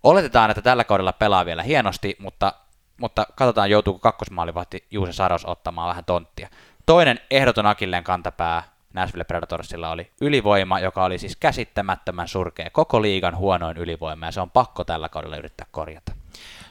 Oletetaan, 0.02 0.50
että 0.50 0.62
tällä 0.62 0.84
kaudella 0.84 1.12
pelaa 1.12 1.46
vielä 1.46 1.62
hienosti, 1.62 2.16
mutta, 2.18 2.52
mutta 3.00 3.26
katsotaan 3.34 3.70
joutuuko 3.70 3.98
kakkosmaalivahti 3.98 4.84
Juuse 4.90 5.12
Saros 5.12 5.44
ottamaan 5.46 5.88
vähän 5.88 6.04
tonttia. 6.04 6.48
Toinen 6.86 7.20
ehdoton 7.30 7.66
akilleen 7.66 8.04
kantapää 8.04 8.62
Nashville 8.94 9.24
Predatorsilla 9.24 9.90
oli 9.90 10.10
ylivoima, 10.20 10.80
joka 10.80 11.04
oli 11.04 11.18
siis 11.18 11.36
käsittämättömän 11.36 12.28
surkea, 12.28 12.70
koko 12.70 13.02
liigan 13.02 13.36
huonoin 13.36 13.76
ylivoima, 13.76 14.26
ja 14.26 14.32
se 14.32 14.40
on 14.40 14.50
pakko 14.50 14.84
tällä 14.84 15.08
kaudella 15.08 15.36
yrittää 15.36 15.66
korjata. 15.70 16.17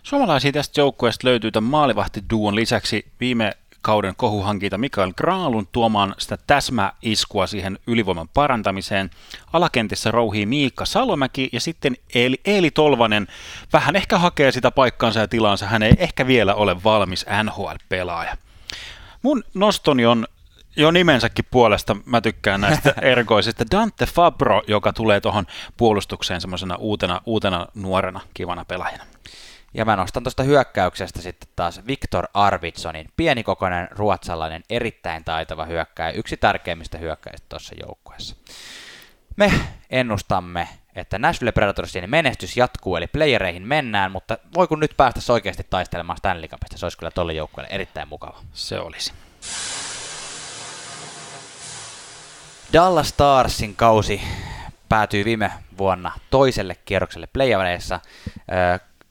Suomalaisia 0.08 0.52
tästä 0.52 0.82
joukkueesta 0.82 1.28
löytyy 1.28 1.52
tämän 1.52 1.70
maalivahtiduon 1.70 2.56
lisäksi 2.56 3.06
viime 3.20 3.52
kauden 3.82 4.13
kohuhankinta 4.17 4.78
Mikael 4.78 5.13
Graalun 5.17 5.67
tuomaan 5.72 6.15
sitä 6.17 6.38
täsmäiskua 6.48 7.48
siihen 7.48 7.80
ylivoiman 7.88 8.30
parantamiseen. 8.34 9.10
Alakentissä 9.54 10.12
rouhii 10.12 10.46
Miikka 10.46 10.86
Salomäki 10.86 11.50
ja 11.52 11.62
sitten 11.62 11.98
Eeli, 12.15 12.41
Eeli 12.46 12.72
Tolvanen 12.72 13.28
vähän 13.74 13.96
ehkä 13.96 14.17
hakee 14.17 14.52
sitä 14.52 14.72
paikkaansa 14.72 15.20
ja 15.20 15.28
tilansa. 15.28 15.65
Hän 15.65 15.84
ei 15.84 15.93
ehkä 15.98 16.28
vielä 16.28 16.56
ole 16.56 16.84
valmis 16.84 17.26
NHL-pelaaja. 17.43 18.38
Mun 19.22 19.43
nostoni 19.54 20.06
on 20.06 20.28
jo 20.76 20.91
nimensäkin 20.91 21.46
puolesta 21.52 21.96
mä 22.06 22.22
tykkään 22.22 22.62
näistä 22.62 22.93
erikoisista. 23.12 23.65
Dante 23.72 24.06
Fabro, 24.06 24.62
joka 24.67 24.93
tulee 24.93 25.22
tuohon 25.22 25.46
puolustukseen 25.78 26.41
semmoisena 26.41 26.76
uutena, 26.76 27.22
uutena 27.26 27.67
nuorena 27.76 28.20
kivana 28.34 28.65
pelaajana. 28.65 29.04
Ja 29.78 29.86
mä 29.86 29.96
nostan 29.96 30.24
tuosta 30.24 30.44
hyökkäyksestä 30.44 31.22
sitten 31.22 31.50
taas 31.56 31.82
Viktor 31.88 32.28
Arvidssonin, 32.34 33.08
pienikokoinen 33.18 33.88
ruotsalainen, 33.92 34.63
erittäin 34.70 35.24
taitava 35.24 35.66
hyökkäjä, 35.66 36.12
yksi 36.12 36.38
tärkeimmistä 36.38 36.98
hyökkäistä 36.98 37.46
tuossa 37.50 37.76
joukkueessa. 37.86 38.36
Me 39.36 39.52
ennustamme, 39.90 40.68
että 40.96 41.20
Nashville 41.20 41.52
Predatorsin 41.52 42.10
menestys 42.10 42.58
jatkuu, 42.58 42.96
eli 42.96 43.08
playereihin 43.08 43.68
mennään, 43.68 44.12
mutta 44.12 44.38
voi 44.56 44.68
kun 44.68 44.80
nyt 44.80 44.94
päästä 44.98 45.34
oikeasti 45.34 45.68
taistelemaan 45.70 46.18
Stanley 46.18 46.48
Cupista, 46.48 46.78
se 46.78 46.86
olisi 46.86 46.98
kyllä 46.98 47.12
tolle 47.12 47.34
joukkueelle 47.34 47.74
erittäin 47.74 48.08
mukava. 48.08 48.40
Se 48.54 48.80
olisi. 48.80 49.13
Dallas 52.74 53.08
Starsin 53.08 53.76
kausi 53.76 54.22
päätyi 54.90 55.26
viime 55.26 55.52
vuonna 55.78 56.12
toiselle 56.30 56.76
kierrokselle 56.86 57.28
playereissa 57.28 58.00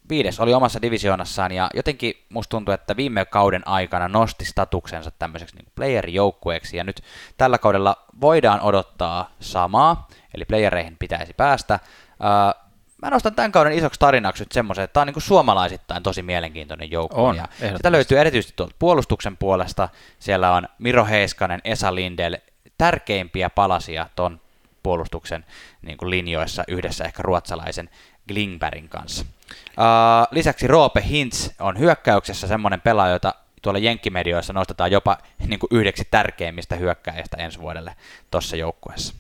viides 0.08 0.40
oli 0.40 0.54
omassa 0.54 0.82
divisioonassaan 0.82 1.52
ja 1.52 1.70
jotenkin 1.74 2.24
musta 2.28 2.50
tuntuu, 2.50 2.74
että 2.74 2.96
viime 2.96 3.24
kauden 3.24 3.68
aikana 3.68 4.08
nosti 4.08 4.44
statuksensa 4.44 5.10
tämmöiseksi 5.10 5.56
niin 5.56 5.66
player-joukkueeksi 5.74 6.76
ja 6.76 6.84
nyt 6.84 7.02
tällä 7.36 7.58
kaudella 7.58 7.96
voidaan 8.20 8.60
odottaa 8.60 9.30
samaa, 9.40 10.08
eli 10.34 10.44
playereihin 10.44 10.96
pitäisi 10.98 11.34
päästä. 11.34 11.80
mä 13.02 13.10
nostan 13.10 13.34
tämän 13.34 13.52
kauden 13.52 13.72
isoksi 13.72 14.00
tarinaksi 14.00 14.42
nyt 14.42 14.52
semmoisen, 14.52 14.84
että 14.84 14.92
tämä 14.92 15.02
on 15.02 15.06
niin 15.06 15.14
kuin 15.14 15.22
suomalaisittain 15.22 16.02
tosi 16.02 16.22
mielenkiintoinen 16.22 16.90
joukkue. 16.90 17.22
On, 17.22 17.36
ja 17.36 17.48
sitä 17.76 17.92
löytyy 17.92 18.18
erityisesti 18.18 18.52
tuolta 18.56 18.74
puolustuksen 18.78 19.36
puolesta. 19.36 19.88
Siellä 20.18 20.52
on 20.52 20.68
Miro 20.78 21.04
Heiskanen, 21.04 21.60
Esa 21.64 21.94
Lindel, 21.94 22.36
tärkeimpiä 22.78 23.50
palasia 23.50 24.08
ton 24.16 24.40
puolustuksen 24.82 25.44
niin 25.82 25.96
kuin 25.96 26.10
linjoissa 26.10 26.64
yhdessä 26.68 27.04
ehkä 27.04 27.22
ruotsalaisen 27.22 27.90
Glingbergin 28.28 28.88
kanssa. 28.88 29.24
Uh, 29.50 30.28
lisäksi 30.30 30.66
Roope 30.66 31.04
Hintz 31.08 31.50
on 31.60 31.78
hyökkäyksessä 31.78 32.46
semmoinen 32.46 32.80
pelaaja, 32.80 33.12
jota 33.12 33.34
tuolla 33.62 33.78
jenkkimedioissa 33.78 34.52
nostetaan 34.52 34.92
jopa 34.92 35.18
niin 35.46 35.58
kuin 35.58 35.70
yhdeksi 35.72 36.08
tärkeimmistä 36.10 36.76
hyökkäjistä 36.76 37.36
ensi 37.36 37.60
vuodelle 37.60 37.96
tuossa 38.30 38.56
joukkueessa. 38.56 39.14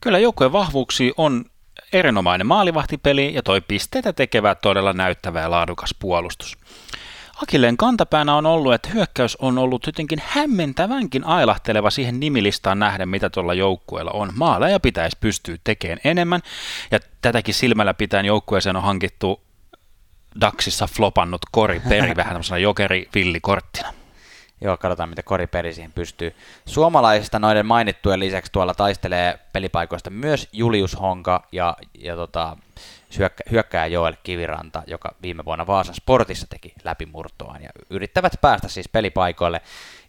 Kyllä 0.00 0.18
joukkueen 0.18 0.52
vahvuuksia 0.52 1.12
on 1.16 1.44
erinomainen 1.92 2.46
maalivahtipeli 2.46 3.34
ja 3.34 3.42
toi 3.42 3.60
pisteitä 3.60 4.12
tekevä 4.12 4.54
todella 4.54 4.92
näyttävä 4.92 5.40
ja 5.40 5.50
laadukas 5.50 5.94
puolustus. 5.98 6.58
Akilleen 7.42 7.76
kantapäänä 7.76 8.34
on 8.34 8.46
ollut, 8.46 8.74
että 8.74 8.88
hyökkäys 8.88 9.36
on 9.36 9.58
ollut 9.58 9.86
jotenkin 9.86 10.22
hämmentävänkin 10.26 11.24
ailahteleva 11.24 11.90
siihen 11.90 12.20
nimilistaan 12.20 12.78
nähden, 12.78 13.08
mitä 13.08 13.30
tuolla 13.30 13.54
joukkueella 13.54 14.10
on. 14.10 14.32
Maaleja 14.36 14.80
pitäisi 14.80 15.16
pystyä 15.20 15.56
tekemään 15.64 16.00
enemmän, 16.04 16.40
ja 16.90 16.98
tätäkin 17.22 17.54
silmällä 17.54 17.94
pitäen 17.94 18.26
joukkueeseen 18.26 18.76
on 18.76 18.82
hankittu 18.82 19.40
Daxissa 20.40 20.86
flopannut 20.86 21.40
Kori 21.50 21.80
Peri 21.88 22.16
vähän 22.16 22.32
tämmöisenä 22.32 22.58
jokeri-villikorttina. 22.58 23.92
Joo, 24.60 24.76
katsotaan 24.76 25.08
mitä 25.08 25.22
Kori 25.22 25.46
Peri 25.46 25.72
siihen 25.72 25.92
pystyy. 25.92 26.34
Suomalaisista 26.66 27.38
noiden 27.38 27.66
mainittujen 27.66 28.20
lisäksi 28.20 28.52
tuolla 28.52 28.74
taistelee 28.74 29.38
pelipaikoista 29.52 30.10
myös 30.10 30.48
Julius 30.52 31.00
Honka 31.00 31.46
ja, 31.52 31.76
ja 31.98 32.16
tota, 32.16 32.56
hyökkää 33.50 33.86
Joel 33.86 34.14
Kiviranta, 34.22 34.82
joka 34.86 35.14
viime 35.22 35.44
vuonna 35.44 35.66
Vaasan 35.66 35.94
Sportissa 35.94 36.46
teki 36.50 36.72
läpimurtoaan 36.84 37.62
ja 37.62 37.70
yrittävät 37.90 38.32
päästä 38.40 38.68
siis 38.68 38.88
pelipaikoille. 38.88 39.60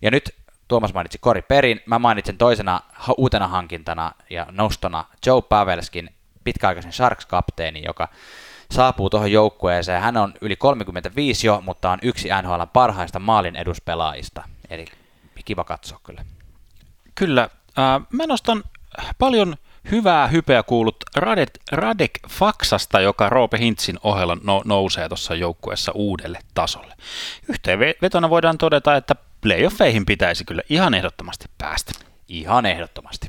Ja 0.02 0.12
nyt 0.12 0.36
Tuomas 0.72 0.94
mainitsi 0.94 1.18
Kori 1.22 1.42
Perin, 1.42 1.82
mä 1.86 2.00
mainitsen 2.00 2.38
toisena 2.38 2.80
uutena 3.18 3.48
hankintana 3.48 4.12
ja 4.30 4.48
nostona 4.52 5.06
Joe 5.26 5.42
Pavelskin, 5.42 6.10
pitkäaikaisen 6.44 6.94
Sharks-kapteeni, 6.94 7.84
joka 7.86 8.08
saapuu 8.72 9.10
tuohon 9.10 9.32
joukkueeseen. 9.32 10.02
Hän 10.02 10.18
on 10.18 10.34
yli 10.42 10.56
35 10.56 11.48
jo, 11.48 11.62
mutta 11.66 11.92
on 11.92 12.00
yksi 12.02 12.30
NHL 12.42 12.64
parhaista 12.74 13.20
maalin 13.20 13.56
eduspelaajista. 13.56 14.44
Eli 14.70 14.86
kiva 15.46 15.64
katsoa 15.64 16.00
kyllä. 16.04 16.26
Kyllä. 17.16 17.50
Äh, 17.80 18.08
mä 18.12 18.28
nostan 18.28 18.64
paljon 19.18 19.56
hyvää 19.92 20.28
hypeä 20.28 20.64
kuulut 20.64 20.96
Radek, 21.16 21.50
Radek 21.72 22.12
Faksasta, 22.30 23.02
joka 23.02 23.30
Roope 23.30 23.58
Hintsin 23.58 23.98
ohella 24.04 24.38
no, 24.44 24.62
nousee 24.66 25.10
tuossa 25.10 25.36
joukkueessa 25.36 25.92
uudelle 25.96 26.40
tasolle. 26.54 26.96
Yhteenvetona 27.50 28.30
voidaan 28.30 28.58
todeta, 28.58 28.96
että 28.96 29.16
playoffeihin 29.42 30.06
pitäisi 30.06 30.46
kyllä 30.46 30.62
ihan 30.70 30.94
ehdottomasti 30.94 31.46
päästä. 31.58 31.92
Ihan 32.28 32.66
ehdottomasti. 32.66 33.28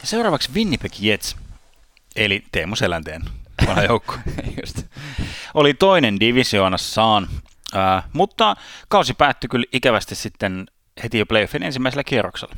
Ja 0.00 0.06
seuraavaksi 0.06 0.50
Winnipeg 0.54 0.92
Jets, 1.00 1.36
eli 2.16 2.44
Teemu 2.52 2.76
Selänteen 2.76 3.22
vanha 3.66 3.82
joukkue. 3.82 4.18
Oli 5.54 5.74
toinen 5.74 6.20
divisioonassaan 6.20 7.28
Ää, 7.74 8.02
mutta 8.12 8.56
kausi 8.88 9.14
päättyi 9.14 9.48
kyllä 9.48 9.66
ikävästi 9.72 10.14
sitten 10.14 10.66
heti 11.02 11.18
jo 11.18 11.26
playoffin 11.26 11.62
ensimmäisellä 11.62 12.04
kierroksella. 12.04 12.54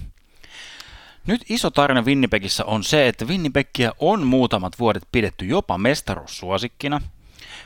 Nyt 1.26 1.42
iso 1.48 1.70
tarina 1.70 2.02
Winnipegissä 2.02 2.64
on 2.64 2.84
se, 2.84 3.08
että 3.08 3.24
Winnipegia 3.24 3.92
on 3.98 4.26
muutamat 4.26 4.78
vuodet 4.78 5.02
pidetty 5.12 5.44
jopa 5.44 5.78
mestaruussuosikkina, 5.78 7.00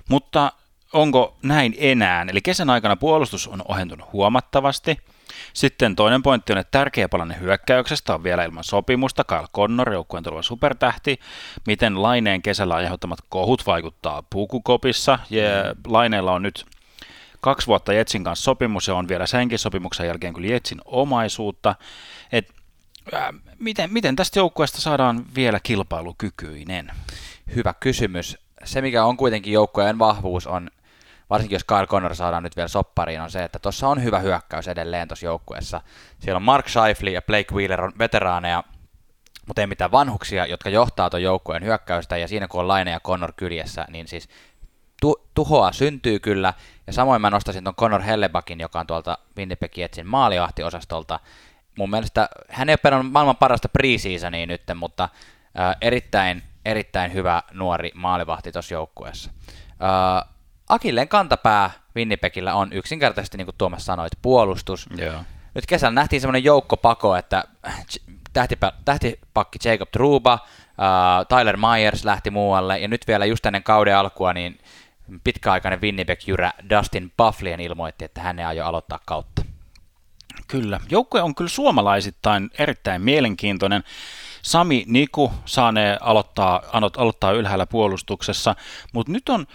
mutta 0.09 0.53
onko 0.93 1.37
näin 1.43 1.75
enää? 1.79 2.27
Eli 2.29 2.41
kesän 2.41 2.71
aikana 2.71 2.97
puolustus 2.97 3.49
on 3.49 3.63
ohentunut 3.69 4.13
huomattavasti. 4.13 4.99
Sitten 5.53 5.97
toinen 5.97 6.23
pointti 6.23 6.53
on, 6.53 6.59
että 6.59 6.79
tärkeä 6.79 7.09
palanen 7.09 7.41
hyökkäyksestä 7.41 8.15
on 8.15 8.23
vielä 8.23 8.45
ilman 8.45 8.65
sopimusta. 8.65 9.25
Kyle 9.25 9.47
Connor, 9.55 9.93
joukkueen 9.93 10.25
tuleva 10.25 10.43
supertähti. 10.43 11.21
Miten 11.67 12.03
Laineen 12.03 12.43
kesällä 12.43 12.75
aiheuttamat 12.75 13.19
kohut 13.29 13.67
vaikuttaa 13.67 14.23
pukukopissa. 14.31 15.19
Ja 15.31 15.43
Laineella 15.87 16.33
on 16.33 16.43
nyt 16.43 16.67
kaksi 17.47 17.67
vuotta 17.67 17.93
Jetsin 17.93 18.25
kanssa 18.25 18.45
sopimus 18.45 18.89
ja 18.89 18.95
on 18.95 19.09
vielä 19.09 19.27
senkin 19.27 19.59
sopimuksen 19.59 20.07
jälkeen 20.07 20.35
kyllä 20.35 20.49
Jetsin 20.49 20.81
omaisuutta. 20.85 21.75
Et, 22.33 22.53
äh, 23.15 23.29
miten, 23.59 23.93
miten 23.93 24.17
tästä 24.17 24.39
joukkueesta 24.39 24.81
saadaan 24.81 25.25
vielä 25.35 25.61
kilpailukykyinen? 25.63 26.91
Hyvä 27.55 27.75
kysymys. 27.81 28.39
Se, 28.65 28.81
mikä 28.81 29.05
on 29.05 29.17
kuitenkin 29.17 29.53
joukkueen 29.53 29.99
vahvuus, 29.99 30.47
on 30.47 30.71
varsinkin 31.31 31.57
jos 31.57 31.65
Kyle 31.65 31.87
Connor 31.87 32.15
saadaan 32.15 32.43
nyt 32.43 32.57
vielä 32.57 32.69
soppariin, 32.69 33.21
on 33.21 33.31
se, 33.31 33.45
että 33.45 33.59
tuossa 33.59 33.89
on 33.89 34.03
hyvä 34.03 34.19
hyökkäys 34.19 34.69
edelleen 34.69 35.09
tuossa 35.09 35.27
joukkueessa. 35.27 35.81
Siellä 36.19 36.37
on 36.37 36.43
Mark 36.43 36.69
Scheifele 36.69 37.11
ja 37.11 37.23
Blake 37.23 37.55
Wheeler 37.55 37.85
on 37.85 37.93
veteraaneja, 37.99 38.65
mutta 39.47 39.61
ei 39.61 39.67
mitään 39.67 39.93
vanhuksia, 39.93 40.47
jotka 40.47 40.71
johtaa 40.71 41.11
tuon 41.11 41.23
joukkueen 41.23 41.65
hyökkäystä, 41.65 42.17
ja 42.17 42.29
siinä 42.29 42.49
kun 42.49 42.61
on 42.61 42.69
Laine 42.69 42.91
ja 42.91 43.01
Connor 43.01 43.33
kyljessä, 43.37 43.87
niin 43.91 44.09
siis 44.09 44.29
tu- 45.01 45.29
tuhoa 45.35 45.73
syntyy 45.73 46.19
kyllä, 46.19 46.55
ja 46.87 46.93
samoin 46.93 47.21
mä 47.21 47.31
nostaisin 47.31 47.65
tuon 47.65 47.75
Connor 47.75 48.03
Hellebakin, 48.03 48.61
joka 48.61 48.81
on 48.81 48.87
tuolta 48.87 49.19
Winnipeg 49.39 49.79
Jetsin 49.79 50.07
maaliahtiosastolta. 50.07 51.21
Mun 51.79 51.91
mielestä 51.91 52.29
hän 52.49 52.69
ei 52.69 52.73
ole 52.73 52.79
pelannut 52.83 53.13
maailman 53.13 53.37
parasta 53.37 53.69
preseasonia 53.69 54.47
nyt, 54.47 54.63
mutta 54.75 55.09
äh, 55.61 55.77
erittäin, 55.81 56.43
erittäin 56.65 57.13
hyvä 57.13 57.43
nuori 57.53 57.91
maalivahti 57.95 58.53
tuossa 58.53 58.75
joukkueessa. 58.75 59.31
Äh, 59.71 60.37
Akilleen 60.69 61.09
kantapää 61.09 61.71
Winnipegillä 61.97 62.55
on 62.55 62.73
yksinkertaisesti, 62.73 63.37
niin 63.37 63.47
kuin 63.47 63.55
Tuomas 63.59 63.87
sanoit, 63.87 64.13
puolustus. 64.23 64.87
Joo. 64.97 65.21
Nyt 65.55 65.67
kesällä 65.67 65.95
nähtiin 65.95 66.21
semmoinen 66.21 66.45
joukkopako, 66.45 67.17
että 67.17 67.45
tähtipä, 68.33 68.73
tähtipakki 68.85 69.59
Jacob 69.65 69.91
Truba, 69.91 70.35
uh, 70.35 71.39
Tyler 71.39 71.57
Myers 71.57 72.05
lähti 72.05 72.31
muualle, 72.31 72.79
ja 72.79 72.89
nyt 72.89 73.07
vielä 73.07 73.27
just 73.27 73.47
ennen 73.47 73.63
kauden 73.63 73.97
alkua, 73.97 74.33
niin 74.33 74.59
pitkäaikainen 75.25 75.81
Winnipeg-jyrä 75.81 76.53
Dustin 76.71 77.13
Bufflien 77.17 77.61
ilmoitti, 77.61 78.05
että 78.05 78.21
hän 78.21 78.39
ei 78.39 78.45
aio 78.45 78.67
aloittaa 78.67 79.01
kautta. 79.07 79.43
Kyllä. 80.49 80.81
Joukkue 80.91 81.23
on 81.23 81.35
kyllä 81.35 81.49
suomalaisittain 81.49 82.51
erittäin 82.59 83.03
mielenkiintoinen. 83.03 83.85
Sami 84.43 84.85
Niku 84.87 85.33
saanee 85.45 85.99
aloittaa, 86.01 86.63
aloittaa 86.97 87.33
ylhäällä 87.33 87.67
puolustuksessa, 87.67 88.55
mutta 88.93 89.13
nyt 89.13 89.29
on 89.29 89.47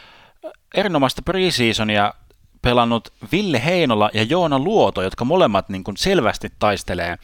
erinomaista 0.75 1.21
preseasonia 1.21 2.13
pelannut 2.61 3.13
Ville 3.31 3.65
Heinola 3.65 4.09
ja 4.13 4.23
Joona 4.23 4.59
Luoto, 4.59 5.01
jotka 5.01 5.25
molemmat 5.25 5.69
niin 5.69 5.83
kuin 5.83 5.97
selvästi 5.97 6.49
taistelee, 6.59 7.17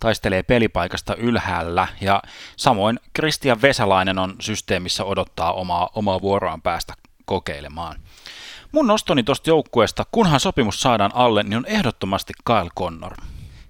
taistelee 0.00 0.42
pelipaikasta 0.42 1.14
ylhäällä. 1.14 1.88
Ja 2.00 2.22
samoin 2.56 3.00
Kristian 3.12 3.62
Vesalainen 3.62 4.18
on 4.18 4.36
systeemissä 4.40 5.04
odottaa 5.04 5.52
omaa, 5.52 5.90
omaa 5.94 6.20
vuoroaan 6.20 6.62
päästä 6.62 6.94
kokeilemaan. 7.28 7.96
Mun 8.72 8.86
nostoni 8.86 9.22
tuosta 9.22 9.50
joukkueesta, 9.50 10.06
kunhan 10.12 10.40
sopimus 10.40 10.80
saadaan 10.80 11.10
alle, 11.14 11.42
niin 11.42 11.56
on 11.56 11.66
ehdottomasti 11.66 12.32
Kyle 12.44 12.70
Connor. 12.78 13.12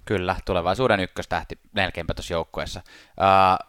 Kyllä, 0.04 0.36
tulevaisuuden 0.44 1.00
ykköstähti 1.00 1.58
melkeinpä 1.72 2.14
tuossa 2.14 2.34
joukkueessa. 2.34 2.80
Uh, 3.00 3.68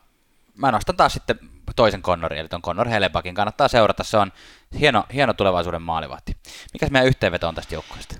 mä 0.56 0.72
nostan 0.72 0.96
taas 0.96 1.14
sitten 1.14 1.40
toisen 1.76 2.02
Connorin, 2.02 2.40
eli 2.40 2.48
tuon 2.48 2.62
Connor 2.62 2.88
Hellebakin. 2.88 3.36
Kannattaa 3.36 3.68
seurata, 3.68 4.04
se 4.04 4.18
on 4.18 4.32
hieno, 4.80 5.04
hieno 5.14 5.34
tulevaisuuden 5.34 5.82
maalivahti. 5.82 6.38
Mikäs 6.74 6.92
meidän 6.92 7.08
yhteenveto 7.08 7.48
on 7.48 7.56
tästä 7.56 7.76
joukkueesta? 7.76 8.16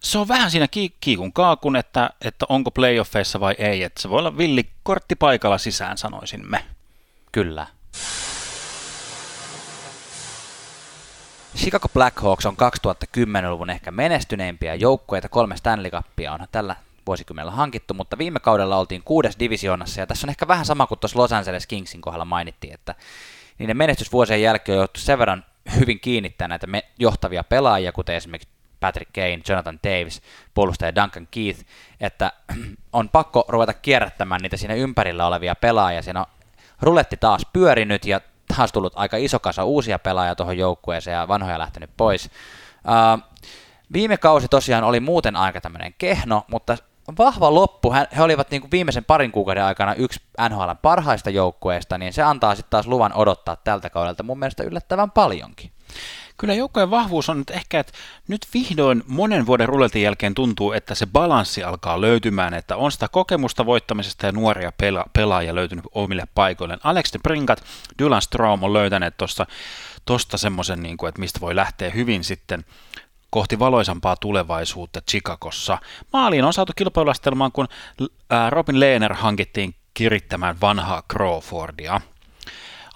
Se 0.00 0.18
on 0.18 0.28
vähän 0.28 0.50
siinä 0.50 0.66
kiikun 1.00 1.32
kaakun, 1.32 1.76
että, 1.76 2.10
että 2.20 2.46
onko 2.48 2.70
playoffeissa 2.70 3.40
vai 3.40 3.54
ei. 3.58 3.82
Että 3.82 4.02
se 4.02 4.10
voi 4.10 4.18
olla 4.18 4.38
villi 4.38 4.70
kortti 4.82 5.14
paikalla 5.14 5.58
sisään, 5.58 5.98
sanoisimme. 5.98 6.64
Kyllä. 7.32 7.66
Chicago 11.56 11.88
Blackhawks 11.88 12.46
on 12.46 12.56
2010-luvun 12.56 13.70
ehkä 13.70 13.90
menestyneimpiä 13.90 14.74
joukkueita. 14.74 15.28
Kolme 15.28 15.56
Stanley 15.56 15.90
Cupia 15.90 16.32
on 16.32 16.40
tällä 16.52 16.76
vuosikymmenellä 17.06 17.52
hankittu, 17.52 17.94
mutta 17.94 18.18
viime 18.18 18.40
kaudella 18.40 18.76
oltiin 18.76 19.02
kuudes 19.04 19.38
divisioonassa, 19.38 20.00
ja 20.00 20.06
tässä 20.06 20.26
on 20.26 20.30
ehkä 20.30 20.48
vähän 20.48 20.66
sama 20.66 20.86
kuin 20.86 21.00
tuossa 21.00 21.18
Los 21.18 21.32
Angeles 21.32 21.66
Kingsin 21.66 22.00
kohdalla 22.00 22.24
mainittiin, 22.24 22.74
että 22.74 22.94
niiden 23.58 23.76
menestysvuosien 23.76 24.42
jälkeen 24.42 24.76
on 24.76 24.80
joutu 24.80 25.00
sen 25.00 25.18
verran 25.18 25.44
hyvin 25.80 26.00
kiinnittää 26.00 26.48
näitä 26.48 26.66
me- 26.66 26.84
johtavia 26.98 27.44
pelaajia, 27.44 27.92
kuten 27.92 28.14
esimerkiksi 28.16 28.54
Patrick 28.80 29.12
Kane, 29.12 29.40
Jonathan 29.48 29.78
Davis, 29.84 30.22
puolustaja 30.54 30.94
Duncan 30.94 31.28
Keith, 31.30 31.64
että 32.00 32.32
on 32.92 33.08
pakko 33.08 33.44
ruveta 33.48 33.72
kierrättämään 33.72 34.40
niitä 34.40 34.56
siinä 34.56 34.74
ympärillä 34.74 35.26
olevia 35.26 35.54
pelaajia. 35.54 36.02
Siinä 36.02 36.20
on 36.20 36.26
ruletti 36.80 37.16
taas 37.16 37.46
pyörinyt 37.52 38.04
ja 38.04 38.20
taas 38.56 38.72
tullut 38.72 38.92
aika 38.96 39.16
iso 39.16 39.38
kasa 39.38 39.64
uusia 39.64 39.98
pelaajia 39.98 40.34
tuohon 40.34 40.58
joukkueeseen 40.58 41.14
ja 41.14 41.28
vanhoja 41.28 41.58
lähtenyt 41.58 41.90
pois. 41.96 42.30
Uh, 42.76 43.22
viime 43.92 44.16
kausi 44.16 44.48
tosiaan 44.48 44.84
oli 44.84 45.00
muuten 45.00 45.36
aika 45.36 45.60
tämmöinen 45.60 45.94
kehno, 45.98 46.44
mutta 46.50 46.76
vahva 47.18 47.54
loppu. 47.54 47.92
He 48.16 48.22
olivat 48.22 48.50
niin 48.50 48.60
kuin 48.60 48.70
viimeisen 48.70 49.04
parin 49.04 49.32
kuukauden 49.32 49.64
aikana 49.64 49.94
yksi 49.94 50.20
NHL 50.48 50.70
parhaista 50.82 51.30
joukkueista, 51.30 51.98
niin 51.98 52.12
se 52.12 52.22
antaa 52.22 52.54
sitten 52.54 52.70
taas 52.70 52.86
luvan 52.86 53.12
odottaa 53.12 53.56
tältä 53.56 53.90
kaudelta 53.90 54.22
mun 54.22 54.38
mielestä 54.38 54.62
yllättävän 54.62 55.10
paljonkin. 55.10 55.70
Kyllä 56.36 56.54
joukkojen 56.54 56.90
vahvuus 56.90 57.28
on 57.28 57.38
nyt 57.38 57.50
ehkä, 57.50 57.80
että 57.80 57.92
nyt 58.28 58.46
vihdoin 58.54 59.02
monen 59.06 59.46
vuoden 59.46 59.68
ruletin 59.68 60.02
jälkeen 60.02 60.34
tuntuu, 60.34 60.72
että 60.72 60.94
se 60.94 61.06
balanssi 61.06 61.62
alkaa 61.62 62.00
löytymään, 62.00 62.54
että 62.54 62.76
on 62.76 62.92
sitä 62.92 63.08
kokemusta 63.08 63.66
voittamisesta 63.66 64.26
ja 64.26 64.32
nuoria 64.32 64.72
pela- 64.82 65.10
pelaajia 65.12 65.54
löytynyt 65.54 65.84
omille 65.92 66.24
paikoilleen. 66.34 66.80
Alex 66.84 67.12
de 67.12 67.18
Brinkat, 67.18 67.64
Dylan 67.98 68.22
Strom 68.22 68.62
on 68.62 68.72
löytäneet 68.72 69.16
tuosta 69.16 69.46
tosta 70.04 70.38
semmoisen, 70.38 70.82
niin 70.82 70.96
kuin, 70.96 71.08
että 71.08 71.20
mistä 71.20 71.40
voi 71.40 71.56
lähteä 71.56 71.90
hyvin 71.90 72.24
sitten 72.24 72.64
kohti 73.30 73.58
valoisampaa 73.58 74.16
tulevaisuutta 74.16 75.00
Chicagossa. 75.10 75.78
Maaliin 76.12 76.44
on 76.44 76.52
saatu 76.52 76.72
kilpailuastelmaan, 76.76 77.52
kun 77.52 77.68
Robin 78.50 78.80
Lehner 78.80 79.14
hankittiin 79.14 79.74
kirittämään 79.94 80.60
vanhaa 80.60 81.02
Crawfordia. 81.12 82.00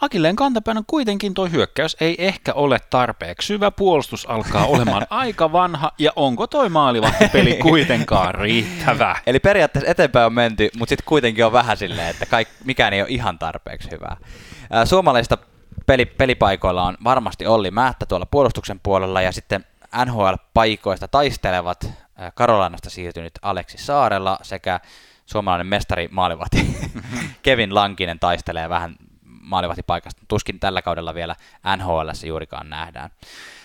Akilleen 0.00 0.36
kantapäin 0.36 0.78
on 0.78 0.84
kuitenkin 0.86 1.34
tuo 1.34 1.46
hyökkäys 1.46 1.96
ei 2.00 2.14
ehkä 2.18 2.52
ole 2.52 2.78
tarpeeksi 2.90 3.46
syvä, 3.46 3.70
puolustus 3.70 4.26
alkaa 4.26 4.66
olemaan 4.66 5.06
aika 5.24 5.52
vanha, 5.52 5.92
ja 5.98 6.12
onko 6.16 6.46
toi 6.46 6.68
maalivahtipeli 6.68 7.58
kuitenkaan 7.62 8.34
riittävä? 8.34 9.16
Eli 9.26 9.40
periaatteessa 9.40 9.90
eteenpäin 9.90 10.26
on 10.26 10.32
menty, 10.32 10.70
mutta 10.78 10.90
sitten 10.90 11.06
kuitenkin 11.06 11.46
on 11.46 11.52
vähän 11.52 11.76
silleen, 11.76 12.08
että 12.08 12.26
kaik, 12.26 12.48
mikään 12.64 12.92
ei 12.92 13.00
ole 13.00 13.08
ihan 13.10 13.38
tarpeeksi 13.38 13.90
hyvää. 13.90 14.16
Suomalaisista 14.84 15.38
peli, 15.86 16.06
pelipaikoilla 16.06 16.82
on 16.82 16.96
varmasti 17.04 17.46
Olli 17.46 17.70
Määttä 17.70 18.06
tuolla 18.06 18.26
puolustuksen 18.26 18.80
puolella, 18.82 19.22
ja 19.22 19.32
sitten 19.32 19.64
NHL-paikoista 20.04 21.08
taistelevat 21.10 21.90
Karolanasta 22.34 22.90
siirtynyt 22.90 23.32
Aleksi 23.42 23.78
Saarella 23.78 24.38
sekä 24.42 24.80
suomalainen 25.26 25.66
mestari 25.66 26.08
maalivahti 26.10 26.76
Kevin 27.42 27.74
Lankinen 27.74 28.18
taistelee 28.18 28.68
vähän 28.68 28.96
maalivahtipaikasta. 29.48 30.22
Tuskin 30.28 30.60
tällä 30.60 30.82
kaudella 30.82 31.14
vielä 31.14 31.36
NHL 31.76 32.08
juurikaan 32.26 32.70
nähdään. 32.70 33.10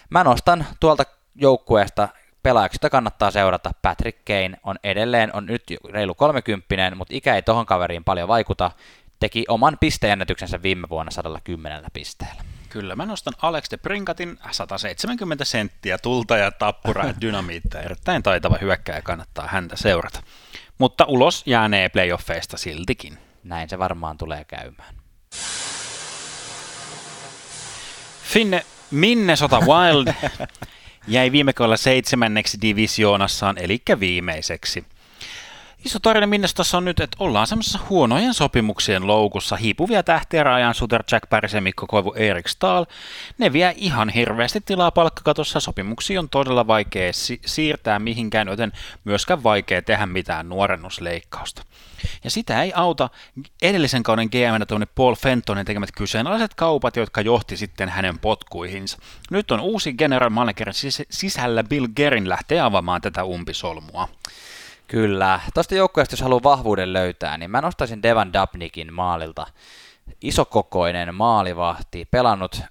Mä 0.09 0.23
nostan 0.23 0.65
tuolta 0.79 1.03
joukkueesta 1.35 2.09
pelaajaksi, 2.43 2.75
jota 2.75 2.89
kannattaa 2.89 3.31
seurata. 3.31 3.71
Patrick 3.81 4.25
Kane 4.25 4.57
on 4.63 4.75
edelleen, 4.83 5.35
on 5.35 5.45
nyt 5.45 5.63
reilu 5.89 6.15
30, 6.15 6.95
mutta 6.95 7.13
ikä 7.15 7.35
ei 7.35 7.41
tohon 7.41 7.65
kaveriin 7.65 8.03
paljon 8.03 8.27
vaikuta. 8.27 8.71
Teki 9.19 9.45
oman 9.47 9.77
pisteennätyksensä 9.79 10.61
viime 10.61 10.89
vuonna 10.89 11.11
110 11.11 11.83
pisteellä. 11.93 12.43
Kyllä, 12.69 12.95
mä 12.95 13.05
nostan 13.05 13.33
Alex 13.41 13.71
de 13.71 13.77
Brinkatin 13.77 14.39
170 14.51 15.45
senttiä 15.45 15.97
tulta 15.97 16.37
ja 16.37 16.51
tappura 16.51 17.05
ja 17.05 17.13
dynamiittia. 17.21 17.81
Erittäin 17.81 18.23
taitava 18.23 18.57
hyökkäjä 18.61 19.01
kannattaa 19.01 19.47
häntä 19.47 19.75
seurata. 19.75 20.23
Mutta 20.77 21.05
ulos 21.07 21.43
jäänee 21.45 21.89
playoffeista 21.89 22.57
siltikin. 22.57 23.17
Näin 23.43 23.69
se 23.69 23.79
varmaan 23.79 24.17
tulee 24.17 24.45
käymään. 24.45 24.95
Finne 28.23 28.65
Minnesota 28.91 29.59
Wild 29.59 30.13
jäi 31.07 31.31
viime 31.31 31.53
kaudella 31.53 31.77
seitsemänneksi 31.77 32.57
divisioonassaan, 32.61 33.57
eli 33.57 33.81
viimeiseksi. 33.99 34.85
Iso 35.85 35.99
tarina 35.99 36.27
Minnestassa 36.27 36.77
on 36.77 36.85
nyt, 36.85 36.99
että 36.99 37.17
ollaan 37.19 37.47
semmoisessa 37.47 37.79
huonojen 37.89 38.33
sopimuksien 38.33 39.07
loukussa. 39.07 39.55
Hiipuvia 39.55 40.03
tähtiä 40.03 40.43
Ryan 40.43 40.75
Suter, 40.75 41.03
Jack 41.11 41.29
Paris 41.29 41.53
ja 41.53 41.61
Mikko 41.61 41.87
Koivu, 41.87 42.13
Erik 42.13 42.47
Stahl. 42.47 42.83
Ne 43.37 43.53
vie 43.53 43.73
ihan 43.77 44.09
hirveästi 44.09 44.61
tilaa 44.61 44.91
palkkakatossa. 44.91 45.59
Sopimuksia 45.59 46.19
on 46.19 46.29
todella 46.29 46.67
vaikea 46.67 47.13
si- 47.13 47.41
siirtää 47.45 47.99
mihinkään, 47.99 48.47
joten 48.47 48.71
myöskään 49.03 49.43
vaikea 49.43 49.81
tehdä 49.81 50.05
mitään 50.05 50.49
nuorennusleikkausta. 50.49 51.63
Ja 52.23 52.29
sitä 52.29 52.63
ei 52.63 52.73
auta 52.75 53.09
edellisen 53.61 54.03
kauden 54.03 54.27
GM 54.27 54.85
Paul 54.95 55.15
Fentonin 55.15 55.65
tekemät 55.65 55.91
kyseenalaiset 55.91 56.53
kaupat, 56.53 56.95
jotka 56.95 57.21
johti 57.21 57.57
sitten 57.57 57.89
hänen 57.89 58.19
potkuihinsa. 58.19 58.97
Nyt 59.31 59.51
on 59.51 59.59
uusi 59.59 59.93
general 59.93 60.29
manager 60.29 60.69
sis- 60.69 61.05
sisällä 61.09 61.63
Bill 61.63 61.87
Gerin 61.95 62.29
lähtee 62.29 62.59
avaamaan 62.61 63.01
tätä 63.01 63.23
umpisolmua. 63.23 64.09
Kyllä. 64.87 65.39
Tuosta 65.53 65.75
joukkueesta, 65.75 66.13
jos 66.13 66.21
haluaa 66.21 66.43
vahvuuden 66.43 66.93
löytää, 66.93 67.37
niin 67.37 67.51
mä 67.51 67.61
nostaisin 67.61 68.03
Devan 68.03 68.33
Dabnikin 68.33 68.93
maalilta. 68.93 69.47
Isokokoinen 70.21 71.15
maalivahti, 71.15 72.07
pelannut 72.11 72.61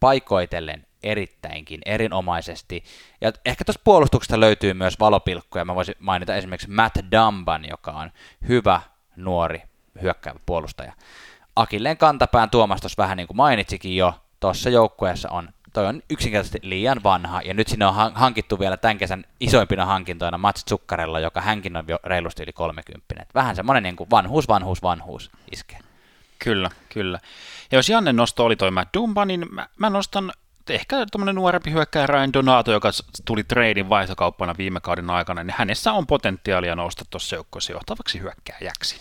paikoitellen 0.00 0.86
erittäinkin 1.02 1.80
erinomaisesti. 1.86 2.84
Ja 3.20 3.32
ehkä 3.44 3.64
tuosta 3.64 3.82
puolustuksesta 3.84 4.40
löytyy 4.40 4.74
myös 4.74 5.00
valopilkkuja. 5.00 5.64
Mä 5.64 5.74
voisin 5.74 5.94
mainita 5.98 6.34
esimerkiksi 6.34 6.70
Matt 6.70 6.96
Dumban, 7.12 7.68
joka 7.68 7.92
on 7.92 8.10
hyvä 8.48 8.80
nuori 9.16 9.62
hyökkäävä 10.02 10.40
puolustaja. 10.46 10.92
Akilleen 11.56 11.96
kantapään 11.96 12.50
Tuomas 12.50 12.80
tuossa 12.80 13.02
vähän 13.02 13.16
niin 13.16 13.26
kuin 13.26 13.36
mainitsikin 13.36 13.96
jo, 13.96 14.14
tuossa 14.40 14.70
joukkueessa 14.70 15.30
on 15.30 15.48
toi 15.72 15.86
on 15.86 16.02
yksinkertaisesti 16.10 16.58
liian 16.62 17.02
vanha, 17.02 17.42
ja 17.42 17.54
nyt 17.54 17.68
sinne 17.68 17.86
on 17.86 17.94
hankittu 18.14 18.58
vielä 18.58 18.76
tämän 18.76 18.98
kesän 18.98 19.24
isoimpina 19.40 19.86
hankintoina 19.86 20.38
Mats 20.38 20.64
Zuccarella, 20.68 21.20
joka 21.20 21.40
hänkin 21.40 21.76
on 21.76 21.84
jo 21.88 21.98
reilusti 22.04 22.42
yli 22.42 22.52
30. 22.52 23.14
Vähän 23.34 23.56
semmoinen 23.56 23.82
niin 23.82 23.96
kuin 23.96 24.10
vanhuus, 24.10 24.48
vanhuus, 24.48 24.82
vanhuus 24.82 25.30
iskee. 25.52 25.78
Kyllä, 26.38 26.70
kyllä. 26.88 27.18
Ja 27.72 27.78
jos 27.78 27.88
Janne 27.88 28.12
nosto 28.12 28.44
oli 28.44 28.56
toi 28.56 28.70
Matt 28.70 28.94
Dumba, 28.94 29.24
niin 29.24 29.46
mä, 29.50 29.68
mä 29.78 29.90
nostan 29.90 30.32
ehkä 30.70 31.06
tämmöinen 31.10 31.34
nuorempi 31.34 31.72
hyökkäjä 31.72 32.06
Ryan 32.06 32.32
Donato, 32.32 32.72
joka 32.72 32.90
tuli 33.24 33.44
treidin 33.44 33.88
vaihtokauppana 33.88 34.54
viime 34.58 34.80
kauden 34.80 35.10
aikana, 35.10 35.44
niin 35.44 35.54
hänessä 35.58 35.92
on 35.92 36.06
potentiaalia 36.06 36.76
nousta 36.76 37.04
tuossa 37.10 37.36
joukkueessa 37.36 37.72
johtavaksi 37.72 38.20
hyökkääjäksi. 38.20 38.96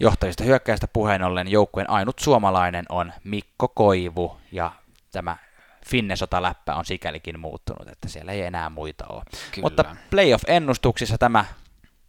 Johtajista 0.00 0.44
hyökkäistä 0.44 0.88
puheen 0.88 1.22
ollen 1.22 1.48
joukkueen 1.48 1.90
ainut 1.90 2.18
suomalainen 2.18 2.84
on 2.88 3.12
Mikko 3.24 3.68
Koivu, 3.68 4.36
ja 4.52 4.72
tämä 5.12 5.36
Finnesota-läppä 5.88 6.74
on 6.74 6.84
sikälikin 6.84 7.40
muuttunut, 7.40 7.88
että 7.88 8.08
siellä 8.08 8.32
ei 8.32 8.42
enää 8.42 8.70
muita 8.70 9.04
ole. 9.08 9.22
Kyllä. 9.52 9.66
Mutta 9.66 9.96
playoff-ennustuksissa 10.10 11.18
tämä, 11.18 11.44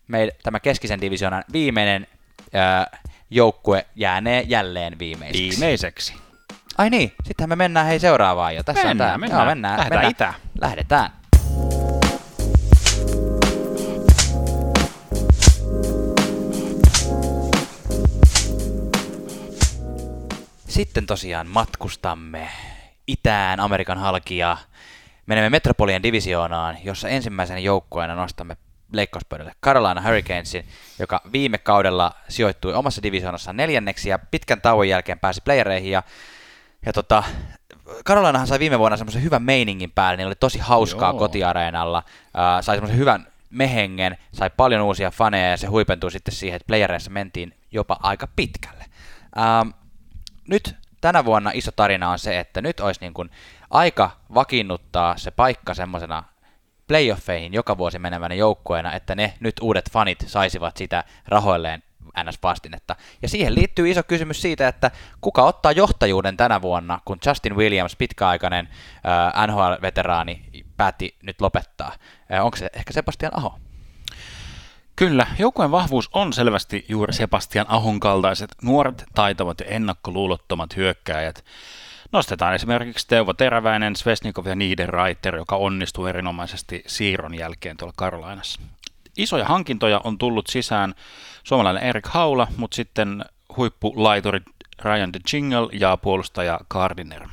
me, 0.08 0.30
tämä 0.44 0.60
keskisen 0.60 1.02
divisioonan 1.02 1.44
viimeinen 1.54 2.08
ää, 2.54 2.98
joukkue 3.30 3.86
jäänee 3.96 4.42
jälleen 4.42 5.00
viimeiseksi. 5.00 5.50
Viimeiseksi. 5.50 6.14
Ai 6.78 6.90
niin, 6.90 7.14
sittenhän 7.24 7.50
me 7.50 7.56
mennään 7.56 7.88
hei 7.88 8.00
seuraavaan 8.00 8.56
jo. 8.56 8.64
Tässä 8.64 8.88
mennään, 8.88 9.14
on 9.14 9.20
mennään. 9.20 9.40
Joo, 9.40 9.46
mennään. 9.46 9.78
Lähdetään 9.78 10.02
mennään. 10.02 10.12
itään. 10.12 10.34
Lähdetään. 10.62 11.12
Sitten 20.68 21.06
tosiaan 21.06 21.48
matkustamme 21.48 22.50
itään 23.08 23.60
Amerikan 23.60 23.98
halkia. 23.98 24.58
Menemme 25.26 25.50
Metropolian 25.50 26.04
divisioonaan, 26.04 26.78
jossa 26.84 27.10
ensimmäisenä 27.10 27.60
joukkueena 27.60 28.16
nostamme 28.16 28.58
leikkauspöydälle 28.92 29.52
Carolina 29.64 30.02
Hurricanesin, 30.02 30.66
joka 31.00 31.22
viime 31.32 31.58
kaudella 31.58 32.12
sijoittui 32.30 32.74
omassa 32.74 33.04
divisioonassaan 33.04 33.58
neljänneksi 33.58 34.10
ja 34.10 34.20
pitkän 34.20 34.62
tauon 34.62 34.90
jälkeen 34.90 35.20
pääsi 35.20 35.42
playereihin 35.46 35.92
ja, 35.92 36.04
ja 36.86 36.94
tota, 36.94 37.24
Carolinahan 38.06 38.48
sai 38.48 38.60
viime 38.60 38.80
vuonna 38.80 38.98
semmoisen 38.98 39.24
hyvän 39.24 39.44
meiningin 39.44 39.92
päälle, 39.92 40.18
niin 40.18 40.28
oli 40.28 40.36
tosi 40.36 40.60
hauskaa 40.60 41.12
Joo. 41.12 41.20
kotiareenalla, 41.20 42.04
äh, 42.08 42.62
sai 42.62 42.76
semmoisen 42.76 43.00
hyvän 43.00 43.28
mehengen, 43.50 44.18
sai 44.32 44.50
paljon 44.58 44.82
uusia 44.82 45.12
faneja 45.12 45.50
ja 45.50 45.58
se 45.58 45.68
huipentui 45.68 46.12
sitten 46.12 46.34
siihen, 46.34 46.56
että 46.56 46.68
playereissa 46.68 47.12
mentiin 47.12 47.54
jopa 47.72 47.98
aika 48.04 48.28
pitkälle. 48.36 48.86
Ähm, 49.38 49.70
nyt 50.48 50.76
tänä 51.06 51.26
vuonna 51.26 51.52
iso 51.54 51.72
tarina 51.72 52.10
on 52.10 52.20
se, 52.20 52.40
että 52.40 52.62
nyt 52.62 52.80
olisi 52.80 53.02
niin 53.02 53.14
kuin 53.14 53.30
aika 53.70 54.12
vakiinnuttaa 54.34 55.18
se 55.18 55.32
paikka 55.32 55.74
semmoisena 55.74 56.24
playoffeihin 56.88 57.54
joka 57.54 57.78
vuosi 57.78 58.00
menevänä 58.00 58.36
joukkueena, 58.36 58.94
että 58.94 59.16
ne 59.16 59.34
nyt 59.40 59.56
uudet 59.62 59.92
fanit 59.92 60.24
saisivat 60.28 60.78
sitä 60.78 61.04
rahoilleen 61.28 61.84
NS-vastinetta. 62.24 62.96
Ja 63.22 63.30
siihen 63.30 63.56
liittyy 63.56 63.92
iso 63.92 64.04
kysymys 64.04 64.42
siitä, 64.42 64.68
että 64.68 64.92
kuka 65.22 65.44
ottaa 65.44 65.72
johtajuuden 65.72 66.38
tänä 66.38 66.62
vuonna, 66.62 67.00
kun 67.06 67.18
Justin 67.26 67.56
Williams, 67.56 67.96
pitkäaikainen 67.96 68.70
äh, 69.36 69.48
NHL-veteraani, 69.48 70.42
päätti 70.78 71.16
nyt 71.24 71.42
lopettaa. 71.42 71.92
Äh, 72.34 72.46
onko 72.46 72.58
se 72.58 72.70
ehkä 72.74 72.94
Sebastian 72.94 73.38
Aho? 73.38 73.60
Kyllä, 74.96 75.28
joukkueen 75.40 75.72
vahvuus 75.72 76.10
on 76.14 76.34
selvästi 76.34 76.86
juuri 76.90 77.14
Sebastian 77.14 77.66
Ahon 77.70 78.00
kaltaiset 78.00 78.56
nuoret, 78.64 79.04
taitavat 79.16 79.60
ja 79.60 79.66
ennakkoluulottomat 79.66 80.76
hyökkääjät. 80.76 81.46
Nostetaan 82.12 82.56
esimerkiksi 82.56 83.08
Teuvo 83.08 83.34
Teräväinen, 83.34 83.96
Svesnikov 83.96 84.46
ja 84.46 84.56
Niederreiter, 84.56 85.36
joka 85.36 85.56
onnistui 85.56 86.10
erinomaisesti 86.10 86.84
siirron 86.88 87.36
jälkeen 87.36 87.78
tuolla 87.78 87.94
Karolainassa. 87.98 88.62
Isoja 89.18 89.46
hankintoja 89.46 90.02
on 90.04 90.18
tullut 90.18 90.48
sisään 90.48 90.96
suomalainen 91.44 91.84
Erik 91.84 92.08
Haula, 92.08 92.48
mutta 92.58 92.76
sitten 92.76 93.26
huippulaituri 93.58 94.42
Ryan 94.84 95.14
de 95.14 95.20
Jingle 95.34 95.70
ja 95.72 95.98
puolustaja 95.98 96.60
Gardiner. 96.70 97.28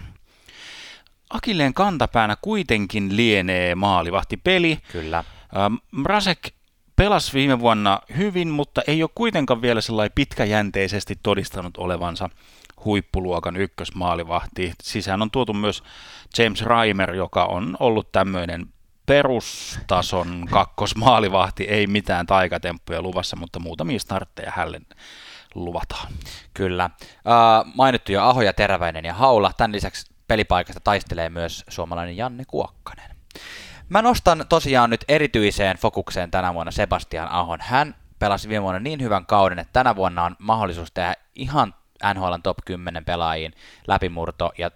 Akilleen 1.30 1.74
kantapäänä 1.74 2.36
kuitenkin 2.42 3.16
lienee 3.16 3.74
maalivahtipeli. 3.74 4.78
Kyllä. 4.92 5.24
Mrasek 5.90 6.50
pelasi 6.96 7.32
viime 7.32 7.60
vuonna 7.60 8.00
hyvin, 8.16 8.48
mutta 8.48 8.82
ei 8.86 9.02
ole 9.02 9.10
kuitenkaan 9.14 9.62
vielä 9.62 9.80
sellainen 9.80 10.12
pitkäjänteisesti 10.14 11.18
todistanut 11.22 11.76
olevansa 11.76 12.28
huippuluokan 12.84 13.56
ykkösmaalivahti. 13.56 14.72
Sisään 14.82 15.22
on 15.22 15.30
tuotu 15.30 15.52
myös 15.52 15.82
James 16.38 16.62
Reimer, 16.62 17.14
joka 17.14 17.44
on 17.44 17.76
ollut 17.80 18.12
tämmöinen 18.12 18.66
perustason 19.06 20.46
kakkosmaalivahti, 20.50 21.64
ei 21.64 21.86
mitään 21.86 22.26
taikatemppuja 22.26 23.02
luvassa, 23.02 23.36
mutta 23.36 23.58
muutamia 23.58 23.98
startteja 23.98 24.52
hälle 24.56 24.80
luvataan. 25.54 26.12
Kyllä. 26.54 26.90
Uh, 27.00 27.72
mainittuja 27.74 28.28
Ahoja, 28.28 28.52
Teräväinen 28.52 29.04
ja 29.04 29.14
Haula. 29.14 29.52
Tämän 29.56 29.72
lisäksi 29.72 30.12
pelipaikasta 30.28 30.80
taistelee 30.84 31.28
myös 31.28 31.64
suomalainen 31.68 32.16
Janne 32.16 32.44
Kuokkanen. 32.46 33.16
Mä 33.92 34.02
nostan 34.02 34.44
tosiaan 34.48 34.90
nyt 34.90 35.04
erityiseen 35.08 35.76
fokukseen 35.76 36.30
tänä 36.30 36.54
vuonna 36.54 36.72
Sebastian 36.72 37.28
Ahon. 37.28 37.58
Hän 37.60 37.94
pelasi 38.18 38.48
viime 38.48 38.62
vuonna 38.62 38.80
niin 38.80 39.02
hyvän 39.02 39.26
kauden, 39.26 39.58
että 39.58 39.72
tänä 39.72 39.96
vuonna 39.96 40.24
on 40.24 40.36
mahdollisuus 40.38 40.92
tehdä 40.92 41.14
ihan 41.34 41.74
NHL 42.14 42.34
top 42.42 42.58
10 42.64 43.04
pelaajiin 43.04 43.54
läpimurto 43.86 44.52
ja 44.58 44.70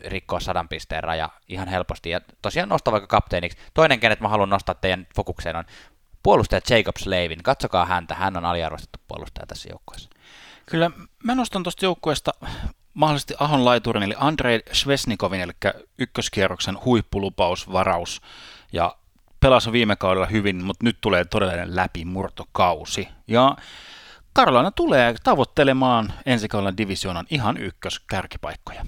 rikkoa 0.00 0.40
sadan 0.40 0.68
pisteen 0.68 1.04
raja 1.04 1.30
ihan 1.48 1.68
helposti. 1.68 2.10
Ja 2.10 2.20
tosiaan 2.42 2.68
nostaa 2.68 2.92
vaikka 2.92 3.06
kapteeniksi. 3.06 3.58
Toinen, 3.74 4.00
kenet 4.00 4.20
mä 4.20 4.28
haluan 4.28 4.50
nostaa 4.50 4.74
teidän 4.74 5.06
fokukseen 5.16 5.56
on 5.56 5.64
puolustaja 6.22 6.60
Jacob 6.70 6.96
Slavin. 6.96 7.42
Katsokaa 7.42 7.86
häntä, 7.86 8.14
hän 8.14 8.36
on 8.36 8.44
aliarvostettu 8.44 8.98
puolustaja 9.08 9.46
tässä 9.46 9.68
joukkueessa. 9.68 10.10
Kyllä, 10.66 10.90
mä 11.24 11.34
nostan 11.34 11.62
tuosta 11.62 11.84
joukkueesta 11.84 12.32
mahdollisesti 12.94 13.34
Ahon 13.38 13.64
laiturin, 13.64 14.02
eli 14.02 14.14
Andrei 14.18 14.60
Svesnikovin, 14.72 15.40
eli 15.40 15.52
ykköskierroksen 15.98 16.78
huippulupausvaraus. 16.84 18.20
Ja 18.76 18.96
pelasi 19.40 19.72
viime 19.72 19.96
kaudella 19.96 20.26
hyvin, 20.26 20.64
mutta 20.64 20.84
nyt 20.84 20.98
tulee 21.00 21.24
todellinen 21.24 21.76
läpimurtokausi. 21.76 23.08
Ja 23.28 23.56
Karolana 24.32 24.70
tulee 24.70 25.14
tavoittelemaan 25.24 26.12
ensi 26.26 26.48
kaudella 26.48 26.76
divisioonan 26.76 27.26
ihan 27.30 27.56
ykköskärkipaikkoja. 27.56 28.86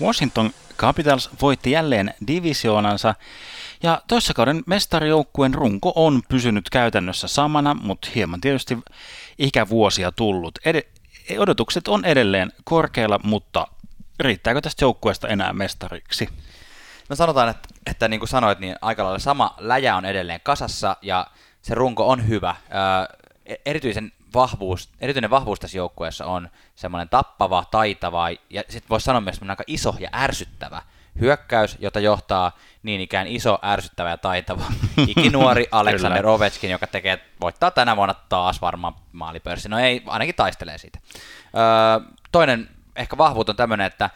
Washington 0.00 0.50
Capitals 0.76 1.30
voitti 1.42 1.70
jälleen 1.70 2.14
divisioonansa 2.26 3.14
ja 3.82 4.02
toissakauden 4.08 4.62
mestarijoukkueen 4.66 5.54
runko 5.54 5.92
on 5.94 6.22
pysynyt 6.28 6.70
käytännössä 6.70 7.28
samana, 7.28 7.74
mutta 7.74 8.08
hieman 8.14 8.40
tietysti 8.40 8.78
ikävuosia 9.38 10.12
tullut. 10.12 10.58
Ed- 10.64 10.88
odotukset 11.38 11.88
on 11.88 12.04
edelleen 12.04 12.52
korkealla, 12.64 13.20
mutta 13.24 13.66
riittääkö 14.24 14.60
tästä 14.60 14.84
joukkueesta 14.84 15.28
enää 15.28 15.52
mestariksi? 15.52 16.28
No 17.08 17.16
sanotaan, 17.16 17.48
että, 17.48 17.68
että 17.86 18.08
niin 18.08 18.20
kuin 18.20 18.28
sanoit, 18.28 18.58
niin 18.58 18.76
aika 18.80 19.04
lailla 19.04 19.18
sama 19.18 19.54
läjä 19.58 19.96
on 19.96 20.04
edelleen 20.04 20.40
kasassa 20.42 20.96
ja 21.02 21.26
se 21.62 21.74
runko 21.74 22.08
on 22.08 22.28
hyvä. 22.28 22.56
Öö, 22.70 23.56
erityisen 23.66 24.12
vahvuus, 24.34 24.88
erityinen 25.00 25.30
vahvuus 25.30 25.60
tässä 25.60 25.78
joukkueessa 25.78 26.26
on 26.26 26.48
semmoinen 26.74 27.08
tappava, 27.08 27.64
taitava 27.70 28.28
ja 28.50 28.62
sitten 28.68 28.88
voisi 28.88 29.04
sanoa 29.04 29.20
myös 29.20 29.40
aika 29.48 29.64
iso 29.66 29.94
ja 30.00 30.08
ärsyttävä 30.14 30.82
hyökkäys, 31.20 31.76
jota 31.80 32.00
johtaa 32.00 32.56
niin 32.82 33.00
ikään 33.00 33.26
iso, 33.26 33.58
ärsyttävä 33.62 34.10
ja 34.10 34.16
taitava 34.16 34.64
ikinuori 35.16 35.66
Alexander 35.70 36.26
Ovechkin, 36.26 36.70
joka 36.70 36.86
tekee, 36.86 37.18
voittaa 37.40 37.70
tänä 37.70 37.96
vuonna 37.96 38.14
taas 38.28 38.60
varmaan 38.60 38.94
maalipörssi. 39.12 39.68
No 39.68 39.78
ei, 39.78 40.02
ainakin 40.06 40.34
taistelee 40.34 40.78
siitä. 40.78 40.98
Öö, 41.56 42.14
toinen 42.32 42.68
ehkä 42.96 43.18
vahvuus 43.18 43.48
on 43.48 43.56
tämmöinen, 43.56 43.86
että 43.86 44.10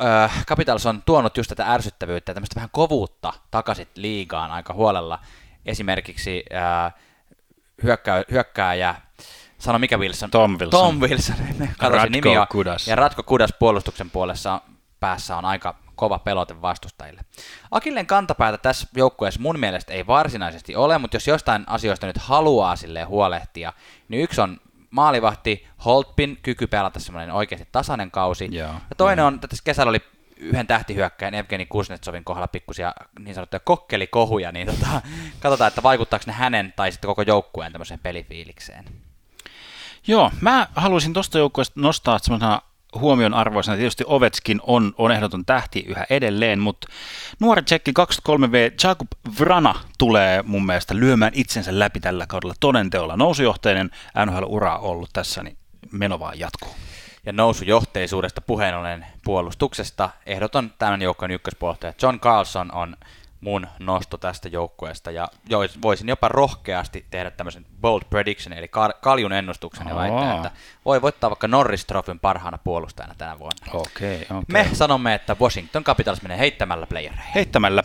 öö, 0.00 0.28
Capitals 0.46 0.86
on 0.86 1.02
tuonut 1.06 1.36
just 1.36 1.48
tätä 1.48 1.72
ärsyttävyyttä 1.72 2.30
ja 2.30 2.34
tämmöistä 2.34 2.54
vähän 2.54 2.70
kovuutta 2.72 3.32
takaisin 3.50 3.88
liigaan 3.94 4.50
aika 4.50 4.74
huolella. 4.74 5.18
Esimerkiksi 5.66 6.44
öö, 6.52 6.90
hyökkää, 7.82 8.22
hyökkääjä 8.30 8.94
sano 9.58 9.78
mikä 9.78 9.98
Wilson? 9.98 10.30
Tom 10.30 10.58
Wilson. 10.58 10.70
Tom 10.70 11.00
Wilson, 11.00 11.36
Ratko 11.80 12.08
nimi 12.10 12.30
Kudas. 12.50 12.88
Ja 12.88 12.96
Ratko 12.96 13.22
Kudas 13.22 13.50
puolustuksen 13.58 14.10
puolessa 14.10 14.60
päässä 15.00 15.36
on 15.36 15.44
aika 15.44 15.74
kova 15.94 16.18
pelote 16.18 16.62
vastustajille. 16.62 17.20
Akilleen 17.70 18.06
kantapäätä 18.06 18.58
tässä 18.58 18.88
joukkueessa 18.96 19.40
mun 19.40 19.58
mielestä 19.58 19.92
ei 19.92 20.06
varsinaisesti 20.06 20.76
ole, 20.76 20.98
mutta 20.98 21.16
jos 21.16 21.26
jostain 21.26 21.64
asioista 21.66 22.06
nyt 22.06 22.18
haluaa 22.18 22.76
sille 22.76 23.04
huolehtia, 23.04 23.72
niin 24.08 24.22
yksi 24.22 24.40
on 24.40 24.60
maalivahti 24.90 25.66
Holtpin 25.84 26.38
kyky 26.42 26.66
pelata 26.66 27.00
semmoinen 27.00 27.34
oikeasti 27.34 27.68
tasainen 27.72 28.10
kausi. 28.10 28.48
Joo, 28.50 28.68
ja 28.68 28.96
toinen 28.96 29.24
on, 29.24 29.34
että 29.34 29.48
tässä 29.48 29.64
kesällä 29.64 29.90
oli 29.90 30.00
yhden 30.36 30.66
tähtihyökkäjän 30.66 31.34
Evgeni 31.34 31.66
Kuznetsovin 31.66 32.24
kohdalla 32.24 32.48
pikkusia 32.48 32.94
niin 33.18 33.34
sanottuja 33.34 33.60
kokkelikohuja, 33.60 34.52
niin 34.52 34.66
tota, 34.66 35.02
katsotaan, 35.42 35.68
että 35.68 35.82
vaikuttaako 35.82 36.24
ne 36.26 36.32
hänen 36.32 36.72
tai 36.76 36.92
sitten 36.92 37.08
koko 37.08 37.22
joukkueen 37.22 37.72
tämmöiseen 37.72 38.00
pelifiilikseen. 38.00 38.84
Joo, 40.06 40.30
mä 40.40 40.66
haluaisin 40.74 41.12
tuosta 41.12 41.38
joukkueesta 41.38 41.80
nostaa 41.80 42.18
semmoisena 42.18 42.62
huomion 42.94 43.34
arvoisena. 43.34 43.76
Tietysti 43.76 44.04
Ovetskin 44.06 44.60
on, 44.62 44.94
on 44.98 45.12
ehdoton 45.12 45.44
tähti 45.44 45.84
yhä 45.88 46.06
edelleen, 46.10 46.58
mutta 46.58 46.88
nuori 47.40 47.62
tsekki 47.62 47.92
23V 47.98 48.74
Jakub 48.84 49.08
Vrana 49.40 49.74
tulee 49.98 50.42
mun 50.42 50.66
mielestä 50.66 50.96
lyömään 50.96 51.32
itsensä 51.34 51.78
läpi 51.78 52.00
tällä 52.00 52.26
kaudella 52.26 52.54
todenteolla. 52.60 53.16
Nousujohteinen 53.16 53.90
NHL-ura 54.26 54.78
on 54.78 54.90
ollut 54.90 55.10
tässä, 55.12 55.42
niin 55.42 55.56
meno 55.92 56.18
vaan 56.18 56.38
jatkuu. 56.38 56.74
Ja 57.26 57.32
nousujohteisuudesta 57.32 58.40
puheen 58.40 58.76
ollen 58.76 59.06
puolustuksesta 59.24 60.10
ehdoton 60.26 60.72
tämän 60.78 61.02
joukkojen 61.02 61.30
ykköspuolustaja 61.30 61.92
John 62.02 62.20
Carlson 62.20 62.74
on 62.74 62.96
mun 63.40 63.66
nosto 63.78 64.18
tästä 64.18 64.48
joukkueesta, 64.48 65.10
ja 65.10 65.28
voisin 65.82 66.08
jopa 66.08 66.28
rohkeasti 66.28 67.06
tehdä 67.10 67.30
tämmöisen 67.30 67.66
bold 67.80 68.02
prediction, 68.10 68.52
eli 68.52 68.70
kaljun 69.00 69.32
ennustuksen, 69.32 69.88
ja 69.88 69.96
väittää, 69.96 70.36
että 70.36 70.50
voi 70.84 71.02
voittaa 71.02 71.30
vaikka 71.30 71.48
Norris 71.48 71.84
Trophyn 71.84 72.20
parhaana 72.20 72.58
puolustajana 72.58 73.14
tänä 73.18 73.38
vuonna. 73.38 73.66
Okay, 73.72 74.16
okay. 74.22 74.42
Me 74.48 74.68
sanomme, 74.72 75.14
että 75.14 75.36
Washington 75.40 75.84
Capitals 75.84 76.22
menee 76.22 76.38
heittämällä 76.38 76.86
playereihin. 76.86 77.32
Heittämällä. 77.34 77.82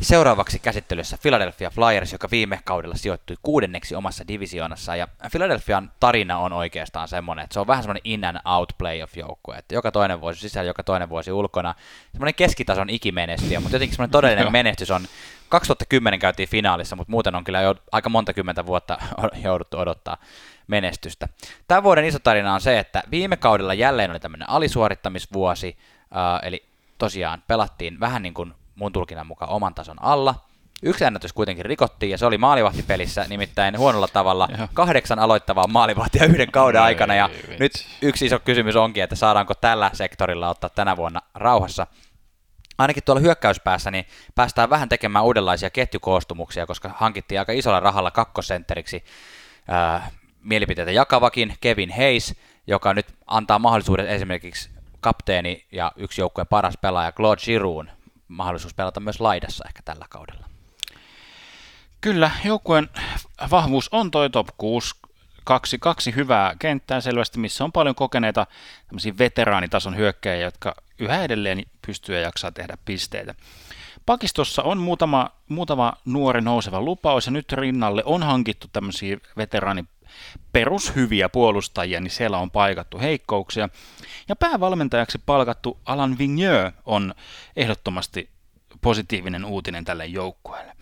Seuraavaksi 0.00 0.58
käsittelyssä 0.58 1.18
Philadelphia 1.22 1.70
Flyers, 1.70 2.12
joka 2.12 2.28
viime 2.30 2.60
kaudella 2.64 2.94
sijoittui 2.94 3.36
kuudenneksi 3.42 3.94
omassa 3.94 4.28
divisioonassa. 4.28 4.96
Ja 4.96 5.08
Philadelphian 5.30 5.92
tarina 6.00 6.38
on 6.38 6.52
oikeastaan 6.52 7.08
semmoinen, 7.08 7.44
että 7.44 7.54
se 7.54 7.60
on 7.60 7.66
vähän 7.66 7.82
semmoinen 7.82 8.00
in 8.04 8.24
and 8.24 8.38
out 8.44 8.72
playoff 8.78 9.16
joukkue, 9.16 9.56
että 9.56 9.74
joka 9.74 9.92
toinen 9.92 10.20
vuosi 10.20 10.40
sisällä, 10.40 10.68
joka 10.68 10.82
toinen 10.82 11.08
vuosi 11.08 11.32
ulkona. 11.32 11.74
Semmoinen 12.12 12.34
keskitason 12.34 12.90
ikimenestyjä, 12.90 13.60
mutta 13.60 13.76
jotenkin 13.76 13.96
semmoinen 13.96 14.12
todellinen 14.12 14.52
menestys 14.52 14.90
on 14.90 15.06
2010 15.48 16.20
käytiin 16.20 16.48
finaalissa, 16.48 16.96
mutta 16.96 17.10
muuten 17.10 17.34
on 17.34 17.44
kyllä 17.44 17.60
jo 17.60 17.74
aika 17.92 18.08
monta 18.08 18.32
kymmentä 18.32 18.66
vuotta 18.66 18.98
jouduttu 19.44 19.78
odottaa 19.78 20.16
menestystä. 20.66 21.28
Tämän 21.68 21.82
vuoden 21.82 22.04
iso 22.04 22.18
tarina 22.18 22.54
on 22.54 22.60
se, 22.60 22.78
että 22.78 23.02
viime 23.10 23.36
kaudella 23.36 23.74
jälleen 23.74 24.10
oli 24.10 24.20
tämmöinen 24.20 24.50
alisuorittamisvuosi, 24.50 25.76
eli 26.42 26.66
tosiaan 26.98 27.42
pelattiin 27.46 28.00
vähän 28.00 28.22
niin 28.22 28.34
kuin 28.34 28.54
mun 28.76 28.92
tulkinnan 28.92 29.26
mukaan 29.26 29.50
oman 29.50 29.74
tason 29.74 30.02
alla. 30.02 30.34
Yksi 30.82 31.04
ennätys 31.04 31.32
kuitenkin 31.32 31.64
rikottiin, 31.64 32.10
ja 32.10 32.18
se 32.18 32.26
oli 32.26 32.38
maalivahtipelissä, 32.38 33.26
nimittäin 33.28 33.78
huonolla 33.78 34.08
tavalla 34.08 34.48
kahdeksan 34.74 35.18
aloittavaa 35.18 35.66
maalivahtia 35.66 36.24
yhden 36.24 36.50
kauden 36.52 36.82
aikana, 36.82 37.14
ja 37.14 37.30
nyt 37.58 37.72
yksi 38.02 38.26
iso 38.26 38.38
kysymys 38.38 38.76
onkin, 38.76 39.02
että 39.02 39.16
saadaanko 39.16 39.54
tällä 39.54 39.90
sektorilla 39.92 40.48
ottaa 40.48 40.70
tänä 40.70 40.96
vuonna 40.96 41.20
rauhassa. 41.34 41.86
Ainakin 42.78 43.02
tuolla 43.04 43.20
hyökkäyspäässä 43.20 43.90
niin 43.90 44.06
päästään 44.34 44.70
vähän 44.70 44.88
tekemään 44.88 45.24
uudenlaisia 45.24 45.70
ketjukoostumuksia, 45.70 46.66
koska 46.66 46.90
hankittiin 46.96 47.38
aika 47.38 47.52
isolla 47.52 47.80
rahalla 47.80 48.10
kakkosentteriksi 48.10 49.04
ää, 49.68 50.10
mielipiteitä 50.42 50.92
jakavakin 50.92 51.54
Kevin 51.60 51.92
Hayes, 51.96 52.34
joka 52.66 52.94
nyt 52.94 53.06
antaa 53.26 53.58
mahdollisuuden 53.58 54.06
esimerkiksi 54.06 54.70
kapteeni 55.00 55.66
ja 55.72 55.92
yksi 55.96 56.20
joukkueen 56.20 56.46
paras 56.46 56.76
pelaaja 56.76 57.12
Claude 57.12 57.40
Giroux 57.44 57.95
mahdollisuus 58.28 58.74
pelata 58.74 59.00
myös 59.00 59.20
laidassa 59.20 59.64
ehkä 59.68 59.82
tällä 59.84 60.06
kaudella. 60.08 60.46
Kyllä, 62.00 62.30
joukkueen 62.44 62.88
vahvuus 63.50 63.88
on 63.92 64.10
toi 64.10 64.30
top 64.30 64.48
6, 64.58 64.94
kaksi, 65.44 65.78
kaksi 65.78 66.14
hyvää 66.14 66.54
kenttää 66.58 67.00
selvästi, 67.00 67.38
missä 67.38 67.64
on 67.64 67.72
paljon 67.72 67.94
kokeneita 67.94 68.46
veteraanitason 69.18 69.96
hyökkäjiä, 69.96 70.44
jotka 70.44 70.74
yhä 70.98 71.24
edelleen 71.24 71.62
pystyy 71.86 72.14
ja 72.14 72.20
jaksaa 72.20 72.52
tehdä 72.52 72.78
pisteitä. 72.84 73.34
Pakistossa 74.06 74.62
on 74.62 74.78
muutama, 74.78 75.30
muutama 75.48 75.92
nuori 76.04 76.40
nouseva 76.40 76.80
lupaus 76.80 77.26
ja 77.26 77.32
nyt 77.32 77.52
rinnalle 77.52 78.02
on 78.04 78.22
hankittu 78.22 78.68
tämmöisiä 78.72 79.16
veteraani 79.36 79.84
perushyviä 80.52 81.28
puolustajia, 81.28 82.00
niin 82.00 82.10
siellä 82.10 82.38
on 82.38 82.50
paikattu 82.50 82.98
heikkouksia. 82.98 83.68
Ja 84.28 84.36
päävalmentajaksi 84.36 85.18
palkattu 85.26 85.78
Alan 85.84 86.18
Vigneux 86.18 86.74
on 86.84 87.14
ehdottomasti 87.56 88.30
positiivinen 88.80 89.44
uutinen 89.44 89.84
tälle 89.84 90.06
joukkueelle. 90.06 90.72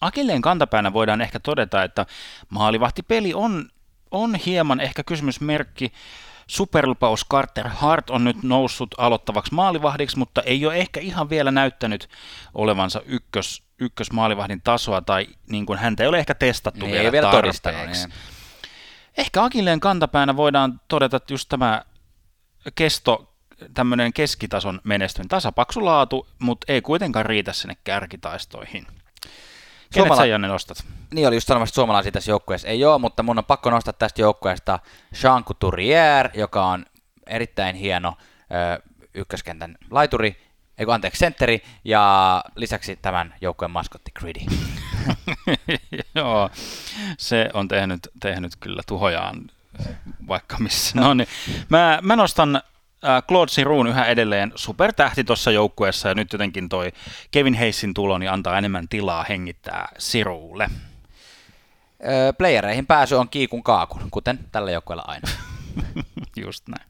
Akilleen 0.00 0.42
kantapäänä 0.42 0.92
voidaan 0.92 1.20
ehkä 1.20 1.40
todeta, 1.40 1.82
että 1.82 2.06
maalivahtipeli 2.48 3.34
on, 3.34 3.70
on 4.10 4.34
hieman 4.34 4.80
ehkä 4.80 5.04
kysymysmerkki. 5.04 5.92
Superlupaus 6.46 7.26
Carter 7.30 7.68
Hart 7.68 8.10
on 8.10 8.24
nyt 8.24 8.42
noussut 8.42 8.94
aloittavaksi 8.98 9.54
maalivahdiksi, 9.54 10.18
mutta 10.18 10.42
ei 10.42 10.66
ole 10.66 10.76
ehkä 10.76 11.00
ihan 11.00 11.30
vielä 11.30 11.50
näyttänyt 11.50 12.08
olevansa 12.54 13.00
ykkös, 13.06 13.62
ykkösmaalivahdin 13.78 14.60
tasoa, 14.64 15.02
tai 15.02 15.26
niin 15.50 15.66
kuin 15.66 15.78
häntä 15.78 16.02
ei 16.02 16.08
ole 16.08 16.18
ehkä 16.18 16.34
testattu 16.34 16.80
niin, 16.80 16.92
vielä, 16.92 17.04
ei 17.04 17.12
vielä 17.12 17.30
tarpeeksi. 17.30 18.08
Ehkä 19.16 19.44
Akilleen 19.44 19.80
kantapäänä 19.80 20.36
voidaan 20.36 20.80
todeta, 20.88 21.16
että 21.16 21.32
just 21.32 21.48
tämä 21.48 21.82
kesto, 22.74 23.34
tämmöinen 23.74 24.12
keskitason 24.12 24.80
menestyminen, 24.84 25.28
tasapaksu 25.28 25.84
laatu, 25.84 26.28
mutta 26.38 26.72
ei 26.72 26.82
kuitenkaan 26.82 27.26
riitä 27.26 27.52
sinne 27.52 27.76
kärkitaistoihin. 27.84 28.86
Kenet 29.94 30.06
Suomala... 30.06 30.22
sä 30.22 30.26
Janne 30.26 30.48
nostat? 30.48 30.84
Niin 31.14 31.28
oli 31.28 31.36
just 31.36 31.46
sanomassa, 31.46 31.74
suomalaisia 31.74 32.12
tässä 32.12 32.30
joukkueessa 32.30 32.68
ei 32.68 32.84
ole, 32.84 32.98
mutta 32.98 33.22
mun 33.22 33.38
on 33.38 33.44
pakko 33.44 33.70
nostaa 33.70 33.92
tästä 33.92 34.22
joukkueesta 34.22 34.78
Jean 35.22 35.44
Couturier, 35.44 36.28
joka 36.34 36.66
on 36.66 36.86
erittäin 37.26 37.76
hieno 37.76 38.16
ö, 38.18 38.82
ykköskentän 39.14 39.78
laituri, 39.90 40.36
ei 40.78 40.86
anteeksi, 40.88 41.18
sentteri, 41.18 41.62
ja 41.84 42.44
lisäksi 42.56 42.96
tämän 42.96 43.34
joukkueen 43.40 43.70
maskotti 43.70 44.10
Greedy. 44.14 44.40
Joo, 46.14 46.50
se 47.18 47.50
on 47.54 47.68
tehnyt, 47.68 48.08
tehnyt 48.20 48.52
kyllä 48.60 48.82
tuhojaan 48.86 49.50
vaikka 50.28 50.56
missä. 50.58 51.00
No 51.00 51.14
niin, 51.14 51.28
mä, 51.68 51.98
mä 52.02 52.16
nostan 52.16 52.62
Claude 53.28 53.50
Siroun 53.50 53.86
yhä 53.86 54.04
edelleen 54.04 54.52
supertähti 54.54 55.24
tuossa 55.24 55.50
joukkueessa 55.50 56.08
ja 56.08 56.14
nyt 56.14 56.32
jotenkin 56.32 56.68
toi 56.68 56.92
Kevin 57.30 57.54
Heissin 57.54 57.94
tulo 57.94 58.18
niin 58.18 58.30
antaa 58.30 58.58
enemmän 58.58 58.88
tilaa 58.88 59.24
hengittää 59.28 59.88
Siroulle. 59.98 60.70
Öö, 62.06 62.32
playereihin 62.32 62.86
pääsy 62.86 63.14
on 63.14 63.28
kiikun 63.28 63.62
kaakun, 63.62 64.02
kuten 64.10 64.38
tällä 64.52 64.70
joukkueella 64.70 65.04
aina. 65.06 65.28
Just 66.44 66.68
näin. 66.68 66.88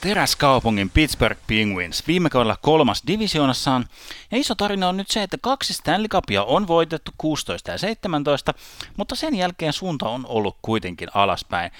Teräskaupungin 0.00 0.90
Pittsburgh 0.90 1.40
Penguins 1.46 2.06
viime 2.06 2.30
kaudella 2.30 2.56
kolmas 2.62 3.02
divisionassaan. 3.06 3.84
Ja 4.30 4.38
iso 4.38 4.54
tarina 4.54 4.88
on 4.88 4.96
nyt 4.96 5.10
se, 5.10 5.22
että 5.22 5.36
kaksi 5.40 5.74
Stanley 5.74 6.08
Cupia 6.08 6.42
on 6.42 6.68
voitettu 6.68 7.10
16 7.18 7.70
ja 7.70 7.78
17, 7.78 8.54
mutta 8.96 9.14
sen 9.14 9.34
jälkeen 9.34 9.72
suunta 9.72 10.08
on 10.08 10.26
ollut 10.26 10.56
kuitenkin 10.62 11.08
alaspäin. 11.14 11.70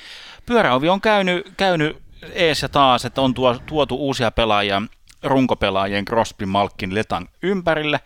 Pyöräovi 0.46 0.88
on 0.88 1.00
käynyt, 1.00 1.52
käynyt 1.56 2.02
ees 2.32 2.62
ja 2.62 2.68
taas, 2.68 3.04
että 3.04 3.20
on 3.20 3.34
tuo, 3.34 3.58
tuotu 3.66 3.96
uusia 3.96 4.30
pelaajia 4.30 4.82
runkopelaajien 5.22 6.04
Crosby, 6.04 6.46
Malkin, 6.46 6.94
Letan 6.94 7.28
ympärille. 7.42 8.00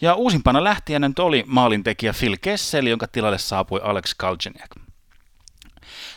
Ja 0.00 0.14
uusimpana 0.14 0.64
lähtijänä 0.64 1.08
nyt 1.08 1.18
oli 1.18 1.44
maalintekijä 1.46 2.12
Phil 2.18 2.36
Kessel, 2.40 2.86
jonka 2.86 3.08
tilalle 3.08 3.38
saapui 3.38 3.80
Alex 3.82 4.14
Kalczeniak. 4.14 4.70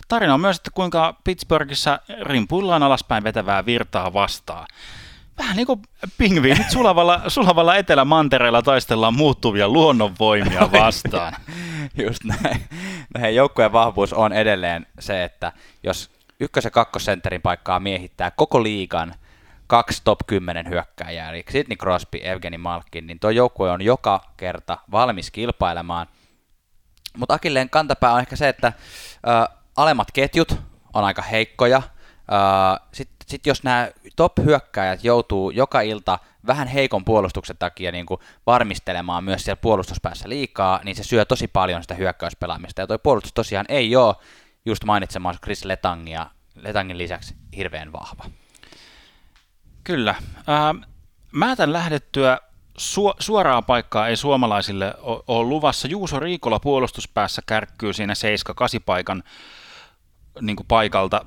Tarina 0.08 0.34
on 0.34 0.42
myös, 0.42 0.58
että 0.58 0.72
kuinka 0.74 1.16
Pittsburghissa 1.24 2.00
rimpuillaan 2.22 2.84
alaspäin 2.84 3.24
vetävää 3.24 3.66
virtaa 3.66 4.14
vastaan. 4.14 4.68
Vähän 5.38 5.56
niin 5.56 5.68
kuin 5.68 5.82
pingviinit 6.18 6.70
sulavalla, 6.70 7.22
sulavalla 7.28 7.76
etelämantereella 7.76 8.62
taistellaan 8.62 9.14
muuttuvia 9.14 9.70
luonnonvoimia 9.70 10.72
vastaan. 10.72 11.34
Just 12.06 12.24
näin. 12.24 12.64
No 13.14 13.22
hei, 13.22 13.36
joukkueen 13.36 13.72
vahvuus 13.72 14.14
on 14.14 14.34
edelleen 14.34 14.86
se, 15.00 15.24
että 15.24 15.52
jos 15.84 16.12
ykkös- 16.40 16.66
ja 16.66 16.72
kakkosentterin 16.72 17.42
paikkaa 17.42 17.80
miehittää 17.80 18.32
koko 18.32 18.64
liigan 18.64 19.16
kaksi 19.68 20.02
top 20.04 20.20
10 20.28 20.70
hyökkääjää, 20.70 21.30
eli 21.30 21.44
Sidney 21.50 21.78
Crosby, 21.78 22.20
Evgeni 22.24 22.58
Malkin, 22.58 23.08
niin 23.08 23.20
tuo 23.20 23.30
joukkue 23.30 23.72
on 23.72 23.82
joka 23.82 24.22
kerta 24.38 24.78
valmis 24.92 25.32
kilpailemaan. 25.32 26.08
Mutta 27.18 27.34
Akilleen 27.34 27.70
kantapää 27.70 28.14
on 28.14 28.20
ehkä 28.20 28.36
se, 28.36 28.50
että 28.50 28.74
ö, 29.28 29.63
alemmat 29.78 30.08
ketjut 30.12 30.56
on 30.94 31.04
aika 31.04 31.22
heikkoja. 31.22 31.82
Sitten 32.92 33.28
sit 33.28 33.46
jos 33.46 33.64
nämä 33.64 33.90
top-hyökkäjät 34.16 35.04
joutuu 35.04 35.52
joka 35.52 35.82
ilta 35.82 36.20
vähän 36.48 36.68
heikon 36.68 37.06
puolustuksen 37.06 37.58
takia 37.58 37.92
niin 37.92 38.06
kuin 38.06 38.20
varmistelemaan 38.46 39.24
myös 39.24 39.44
siellä 39.44 39.62
puolustuspäässä 39.62 40.30
liikaa, 40.30 40.80
niin 40.84 40.96
se 40.96 41.04
syö 41.04 41.26
tosi 41.26 41.48
paljon 41.48 41.82
sitä 41.82 41.94
hyökkäyspelaamista. 41.94 42.82
Ja 42.82 42.88
tuo 42.88 43.00
puolustus 43.00 43.34
tosiaan 43.34 43.66
ei 43.70 43.96
ole 43.96 44.16
just 44.66 44.84
mainitsemaan 44.84 45.36
Chris 45.44 45.66
Letangia, 45.66 46.28
Letangin 46.56 46.98
lisäksi 46.98 47.36
hirveän 47.56 47.92
vahva. 47.92 48.26
Kyllä. 49.84 50.16
Äh, 50.38 50.88
mä 51.32 51.56
tämän 51.56 51.74
lähdettyä 51.74 52.38
su- 52.80 53.16
suoraa 53.20 53.62
paikkaa 53.62 54.08
ei 54.08 54.18
suomalaisille 54.18 54.94
ole 55.28 55.44
luvassa. 55.44 55.88
Juuso 55.88 56.20
Riikola 56.20 56.60
puolustuspäässä 56.60 57.42
kärkkyy 57.46 57.94
siinä 57.94 58.14
7-8 58.80 58.84
paikan 58.86 59.24
niin 60.42 60.56
kuin 60.56 60.68
paikalta 60.68 61.26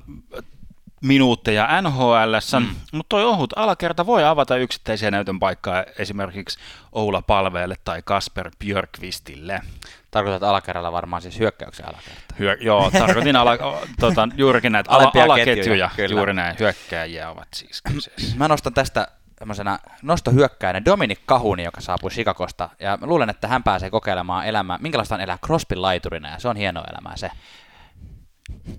minuutteja 1.01 1.81
NHL, 1.81 2.59
mm. 2.59 2.75
mutta 2.91 3.09
toi 3.09 3.25
ohut 3.25 3.53
alakerta 3.55 4.05
voi 4.05 4.23
avata 4.23 4.57
yksittäisiä 4.57 5.11
näytön 5.11 5.39
paikkaa 5.39 5.83
esimerkiksi 5.97 6.59
Oula 6.91 7.21
Palveelle 7.21 7.75
tai 7.85 8.01
Kasper 8.05 8.51
Björkvistille. 8.59 9.61
Tarkoitat 10.11 10.43
alakerralla 10.43 10.91
varmaan 10.91 11.21
siis 11.21 11.39
hyökkäyksen 11.39 11.85
alakerta. 11.85 12.35
Hyö, 12.39 12.57
joo, 12.61 12.91
tarkoitin 12.91 13.35
ala, 13.35 13.57
tuota, 13.99 14.27
juurikin 14.35 14.71
näitä 14.71 14.91
ala, 14.91 15.11
alaketjuja, 15.23 15.89
ketjuja, 15.95 16.09
juuri 16.09 16.33
näin, 16.33 16.55
hyökkääjiä 16.59 17.29
ovat 17.29 17.47
siis 17.55 17.81
kyseessä. 17.81 18.37
Mä 18.37 18.47
nostan 18.47 18.73
tästä 18.73 19.07
tämmöisenä 19.35 19.79
nostohyökkäinen 20.01 20.85
Dominic 20.85 21.19
Kahuni, 21.25 21.63
joka 21.63 21.81
saapui 21.81 22.11
Chicagosta, 22.11 22.69
ja 22.79 22.97
mä 23.01 23.07
luulen, 23.07 23.29
että 23.29 23.47
hän 23.47 23.63
pääsee 23.63 23.89
kokeilemaan 23.89 24.45
elämää, 24.45 24.77
minkälaista 24.81 25.15
on 25.15 25.21
elää 25.21 25.37
Crosbyn 25.45 25.81
laiturina, 25.81 26.29
ja 26.29 26.39
se 26.39 26.47
on 26.47 26.55
hienoa 26.55 26.83
elämää 26.91 27.17
se. 27.17 27.31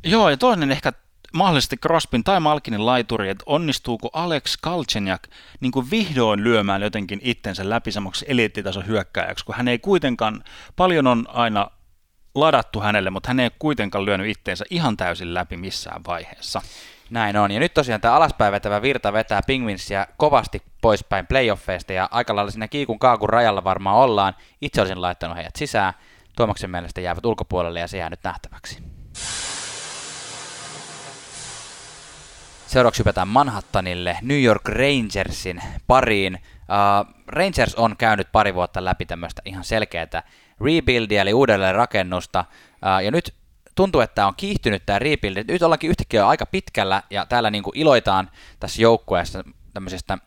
Joo, 0.05 0.31
ja 0.31 0.37
toinen 0.37 0.71
ehkä 0.71 0.93
mahdollisesti 1.33 1.77
Crospin 1.77 2.25
tai 2.25 2.41
Malkinin 2.41 2.87
laituri, 2.87 3.29
että 3.29 3.45
onnistuuko 3.47 4.11
Alex 4.13 4.57
Kalchenjak 4.61 5.23
niin 5.61 5.73
kuin 5.73 5.91
vihdoin 5.91 6.45
lyömään 6.45 6.83
jotenkin 6.83 7.21
itsensä 7.23 7.71
läpi 7.71 7.93
samaksi 7.93 8.25
eliittitason 8.29 8.87
hyökkääjäksi, 8.87 9.45
kun 9.45 9.55
hän 9.55 9.69
ei 9.69 9.79
kuitenkaan, 9.79 10.45
paljon 10.77 11.07
on 11.07 11.25
aina 11.29 11.71
ladattu 12.35 12.81
hänelle, 12.81 13.11
mutta 13.11 13.29
hän 13.29 13.41
ei 13.41 13.51
kuitenkaan 13.59 14.05
lyönyt 14.05 14.31
itteensä 14.31 14.65
ihan 14.71 14.97
täysin 14.97 15.35
läpi 15.35 15.57
missään 15.57 16.01
vaiheessa. 16.07 16.61
Näin 17.11 17.37
on. 17.37 17.51
Ja 17.51 17.61
nyt 17.61 17.75
tosiaan 17.75 18.01
tämä 18.01 18.15
alaspäin 18.15 18.53
vetävä 18.53 18.83
virta 18.83 19.13
vetää 19.13 19.41
Penguinsia 19.47 20.07
kovasti 20.17 20.63
poispäin 20.81 21.27
playoffeista 21.27 21.93
ja 21.93 22.09
aika 22.11 22.37
lailla 22.37 22.51
siinä 22.51 22.69
kiikun 22.69 22.99
kaakun 22.99 23.29
rajalla 23.29 23.65
varmaan 23.65 23.97
ollaan. 23.97 24.35
Itse 24.61 24.81
olisin 24.81 25.03
laittanut 25.03 25.37
heidät 25.37 25.57
sisään. 25.57 25.95
Tuomaksen 26.37 26.71
mielestä 26.71 27.01
jäävät 27.01 27.27
ulkopuolelle 27.27 27.81
ja 27.81 27.89
se 27.89 27.99
jää 27.99 28.11
nyt 28.11 28.25
nähtäväksi. 28.25 28.83
Seuraavaksi 32.69 33.01
hypätään 33.01 33.29
Manhattanille, 33.29 34.19
New 34.23 34.43
York 34.43 34.69
Rangersin 34.69 35.63
pariin. 35.87 36.35
Uh, 36.35 37.15
Rangers 37.27 37.75
on 37.75 37.97
käynyt 37.97 38.33
pari 38.33 38.55
vuotta 38.55 38.85
läpi 38.85 39.07
tämmöistä 39.07 39.43
ihan 39.45 39.65
selkeää 39.65 40.23
rebuildia, 40.61 41.23
eli 41.23 41.33
uudelleen 41.33 41.75
rakennusta, 41.75 42.45
uh, 42.51 43.05
ja 43.05 43.11
nyt 43.11 43.35
tuntuu, 43.75 44.01
että 44.01 44.27
on 44.27 44.35
kiihtynyt 44.37 44.87
tämä 44.87 44.99
rebuild. 44.99 45.45
Nyt 45.49 45.63
ollaankin 45.63 45.91
yhtäkkiä 45.91 46.29
aika 46.29 46.47
pitkällä, 46.47 47.03
ja 47.11 47.27
täällä 47.27 47.51
niin 47.51 47.63
kuin 47.63 47.79
iloitaan 47.79 48.31
tässä 48.61 48.83
joukkueessa 48.83 49.45
tämmöisestä 49.75 50.19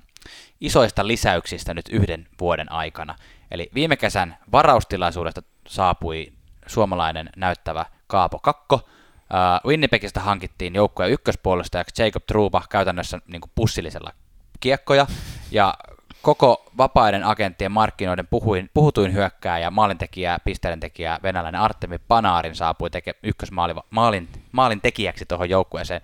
isoista 0.61 1.07
lisäyksistä 1.07 1.73
nyt 1.73 1.89
yhden 1.89 2.27
vuoden 2.39 2.71
aikana. 2.71 3.15
Eli 3.51 3.69
viime 3.73 3.97
kesän 3.97 4.37
varaustilaisuudesta 4.51 5.41
saapui 5.67 6.33
suomalainen 6.67 7.29
näyttävä 7.35 7.85
Kaapo 8.07 8.39
Kakko, 8.39 8.89
Uh, 9.31 9.69
Winnipegistä 9.69 10.19
hankittiin 10.19 10.75
joukkoja 10.75 11.09
ykköspuolesta 11.09 11.83
Jacob 11.97 12.23
Truba 12.27 12.63
käytännössä 12.69 13.19
niin 13.27 13.41
kuin 13.41 13.51
pussillisella 13.55 14.11
kiekkoja, 14.59 15.07
ja 15.51 15.73
koko 16.21 16.65
vapaiden 16.77 17.23
agenttien 17.23 17.71
markkinoiden 17.71 18.27
puhuin, 18.27 18.69
puhutuin 18.73 19.13
hyökkääjä, 19.13 19.71
maalintekijä, 19.71 20.37
pisteidentekijä, 20.45 21.19
venäläinen 21.23 21.61
Artemi 21.61 21.97
Panaarin 21.97 22.55
saapui 22.55 22.89
teke, 22.89 23.15
ykkösmaalin 23.23 23.75
maalin, 23.89 24.29
maalin 24.51 24.81
tekijäksi 24.81 25.25
tuohon 25.25 25.49
joukkueeseen. 25.49 26.01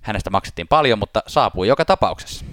Hänestä 0.00 0.30
maksettiin 0.30 0.68
paljon, 0.68 0.98
mutta 0.98 1.22
saapui 1.26 1.68
joka 1.68 1.84
tapauksessa. 1.84 2.44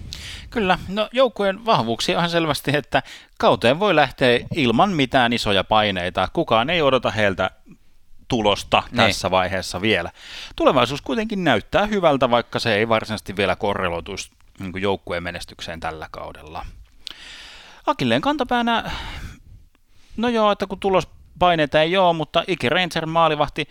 Kyllä, 0.50 0.80
no 0.88 1.10
joukkueen 1.12 1.66
vahvuuksia 1.66 2.20
on 2.20 2.30
selvästi, 2.30 2.72
että 2.78 3.04
kauteen 3.38 3.80
voi 3.80 3.96
lähteä 3.96 4.40
ilman 4.56 4.92
mitään 4.92 5.34
isoja 5.34 5.64
paineita. 5.64 6.28
Kukaan 6.34 6.70
ei 6.70 6.82
odota 6.82 7.12
heiltä 7.12 7.52
tulosta 8.30 8.84
niin. 8.92 8.98
tässä 8.98 9.32
vaiheessa 9.32 9.82
vielä. 9.82 10.12
Tulevaisuus 10.56 11.02
kuitenkin 11.02 11.44
näyttää 11.44 11.86
hyvältä, 11.86 12.30
vaikka 12.30 12.60
se 12.60 12.76
ei 12.76 12.90
varsinaisesti 12.90 13.38
vielä 13.38 13.56
korreloituisi 13.56 14.32
niin 14.60 14.82
joukkueen 14.82 15.24
menestykseen 15.24 15.80
tällä 15.80 16.08
kaudella. 16.12 16.66
Akilleen 17.86 18.22
kantapäänä, 18.22 18.92
no 20.18 20.30
joo, 20.30 20.52
että 20.52 20.68
kun 20.68 20.80
tulospaineita 20.80 21.82
ei 21.82 21.98
ole, 21.98 22.14
mutta 22.14 22.44
Iki 22.48 22.70
Ranger 22.70 23.06
maalivahti 23.06 23.68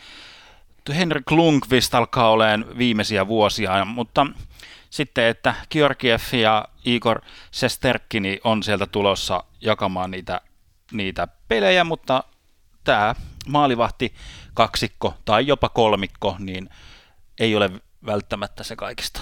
Henrik 0.94 1.30
Lundqvist 1.30 1.94
alkaa 1.94 2.30
olemaan 2.30 2.78
viimeisiä 2.78 3.26
vuosia, 3.26 3.84
mutta 3.84 4.26
sitten, 4.90 5.24
että 5.24 5.54
Georgiev 5.70 6.20
ja 6.32 6.68
Igor 6.84 7.20
Sesterkini 7.50 8.40
on 8.44 8.62
sieltä 8.62 8.86
tulossa 8.86 9.44
jakamaan 9.60 10.10
niitä, 10.10 10.40
niitä 10.92 11.28
pelejä, 11.48 11.84
mutta 11.84 12.24
tämä 12.84 13.14
maalivahti 13.48 14.14
kaksikko 14.54 15.14
tai 15.24 15.46
jopa 15.46 15.68
kolmikko, 15.68 16.36
niin 16.38 16.70
ei 17.40 17.56
ole 17.56 17.70
välttämättä 18.06 18.64
se 18.64 18.76
kaikista 18.76 19.20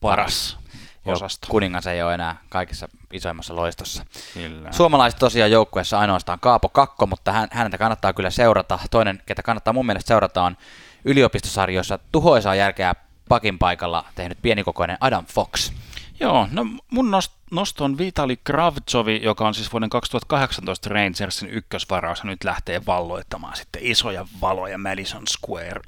paras 0.00 0.58
osasto. 1.06 1.46
Kuningas 1.50 1.86
ei 1.86 2.02
ole 2.02 2.14
enää 2.14 2.36
kaikissa 2.48 2.88
isoimmassa 3.12 3.56
loistossa. 3.56 4.04
Kyllä. 4.34 4.72
Suomalaiset 4.72 5.18
tosiaan 5.18 5.50
joukkueessa 5.50 5.98
ainoastaan 5.98 6.40
Kaapo 6.40 6.68
Kakko, 6.68 7.06
mutta 7.06 7.32
hän, 7.32 7.48
häntä 7.52 7.78
kannattaa 7.78 8.12
kyllä 8.12 8.30
seurata. 8.30 8.78
Toinen, 8.90 9.22
ketä 9.26 9.42
kannattaa 9.42 9.72
mun 9.72 9.86
mielestä 9.86 10.08
seurata, 10.08 10.42
on 10.42 10.56
yliopistosarjoissa 11.04 11.98
tuhoisaa 12.12 12.54
järkeä 12.54 12.94
pakin 13.28 13.58
paikalla 13.58 14.04
tehnyt 14.14 14.38
pienikokoinen 14.42 14.96
Adam 15.00 15.26
Fox. 15.26 15.72
Joo, 16.20 16.48
no 16.50 16.66
mun 16.90 17.10
nosto 17.10 17.39
on 17.80 17.98
Vitali 17.98 18.36
Kravtsovi, 18.44 19.20
joka 19.22 19.48
on 19.48 19.54
siis 19.54 19.72
vuoden 19.72 19.90
2018 19.90 20.90
Rangersin 20.90 21.50
ykkösvaraus, 21.50 22.24
nyt 22.24 22.44
lähtee 22.44 22.82
valloittamaan 22.86 23.56
sitten 23.56 23.82
isoja 23.84 24.26
valoja 24.40 24.78
Madison 24.78 25.22
Square 25.26 25.80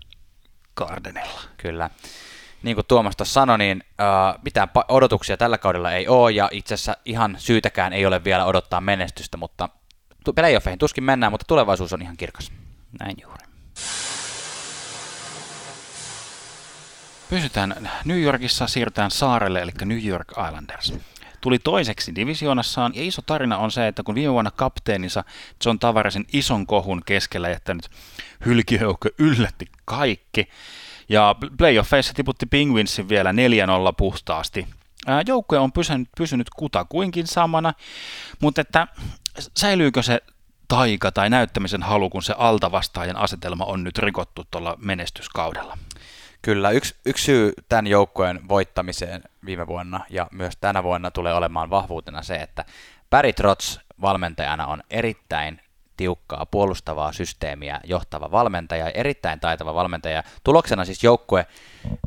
Gardenilla. 0.76 1.40
Kyllä. 1.56 1.90
Niin 2.62 2.74
kuin 2.74 2.86
Tuomas 2.88 3.16
tuossa 3.16 3.32
sanoi, 3.32 3.58
niin 3.58 3.82
uh, 3.86 4.42
mitään 4.44 4.68
odotuksia 4.88 5.36
tällä 5.36 5.58
kaudella 5.58 5.92
ei 5.92 6.08
ole, 6.08 6.30
ja 6.32 6.48
itse 6.52 6.74
asiassa 6.74 6.96
ihan 7.04 7.36
syytäkään 7.38 7.92
ei 7.92 8.06
ole 8.06 8.24
vielä 8.24 8.44
odottaa 8.44 8.80
menestystä, 8.80 9.36
mutta 9.36 9.68
playoffeihin 10.34 10.78
tuskin 10.78 11.04
mennään, 11.04 11.32
mutta 11.32 11.44
tulevaisuus 11.48 11.92
on 11.92 12.02
ihan 12.02 12.16
kirkas. 12.16 12.52
Näin 13.00 13.16
juuri. 13.22 13.46
Pysytään 17.30 17.90
New 18.04 18.22
Yorkissa, 18.22 18.66
siirrytään 18.66 19.10
saarelle, 19.10 19.62
eli 19.62 19.72
New 19.84 20.04
York 20.06 20.28
Islanders. 20.30 20.94
Tuli 21.42 21.58
toiseksi 21.58 22.14
divisioonassaan, 22.14 22.92
ja 22.94 23.02
iso 23.02 23.22
tarina 23.22 23.58
on 23.58 23.70
se, 23.70 23.88
että 23.88 24.02
kun 24.02 24.14
viime 24.14 24.32
vuonna 24.32 24.50
kapteeninsa 24.50 25.24
John 25.64 25.78
Tavaresin 25.78 26.26
ison 26.32 26.66
kohun 26.66 27.02
keskellä 27.06 27.48
jättänyt 27.48 27.88
hylkiöjoukko 28.46 29.08
yllätti 29.18 29.66
kaikki, 29.84 30.48
ja 31.08 31.34
playoffeissa 31.58 32.14
tiputti 32.14 32.46
Penguinsin 32.46 33.08
vielä 33.08 33.32
4-0 33.32 33.34
puhtaasti. 33.96 34.66
Joukkue 35.26 35.58
on 35.58 35.72
pysynyt, 35.72 36.08
pysynyt 36.16 36.50
kutakuinkin 36.50 37.26
samana, 37.26 37.74
mutta 38.40 38.60
että 38.60 38.86
säilyykö 39.56 40.02
se 40.02 40.22
taika 40.68 41.12
tai 41.12 41.30
näyttämisen 41.30 41.82
halu, 41.82 42.10
kun 42.10 42.22
se 42.22 42.34
altavastaajan 42.38 43.16
asetelma 43.16 43.64
on 43.64 43.84
nyt 43.84 43.98
rikottu 43.98 44.44
tuolla 44.50 44.76
menestyskaudella? 44.78 45.78
Kyllä, 46.42 46.70
yksi, 46.70 46.94
yksi 47.06 47.24
syy 47.24 47.52
tämän 47.68 47.86
joukkojen 47.86 48.48
voittamiseen 48.48 49.22
viime 49.44 49.66
vuonna 49.66 50.00
ja 50.10 50.26
myös 50.32 50.56
tänä 50.60 50.82
vuonna 50.82 51.10
tulee 51.10 51.34
olemaan 51.34 51.70
vahvuutena 51.70 52.22
se, 52.22 52.34
että 52.34 52.64
Barry 53.10 53.32
Trotz 53.32 53.78
valmentajana 54.00 54.66
on 54.66 54.82
erittäin 54.90 55.60
tiukkaa 55.96 56.46
puolustavaa 56.46 57.12
systeemiä 57.12 57.80
johtava 57.84 58.30
valmentaja, 58.30 58.90
erittäin 58.90 59.40
taitava 59.40 59.74
valmentaja. 59.74 60.22
Tuloksena 60.44 60.84
siis 60.84 61.04
joukkue 61.04 61.46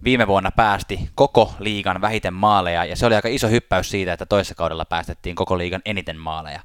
viime 0.03 0.27
vuonna 0.27 0.51
päästi 0.51 1.09
koko 1.15 1.53
liigan 1.59 2.01
vähiten 2.01 2.33
maaleja, 2.33 2.85
ja 2.85 2.95
se 2.95 3.05
oli 3.05 3.15
aika 3.15 3.29
iso 3.29 3.47
hyppäys 3.47 3.89
siitä, 3.89 4.13
että 4.13 4.25
toisessa 4.25 4.55
kaudella 4.55 4.85
päästettiin 4.85 5.35
koko 5.35 5.57
liigan 5.57 5.81
eniten 5.85 6.17
maaleja. 6.17 6.61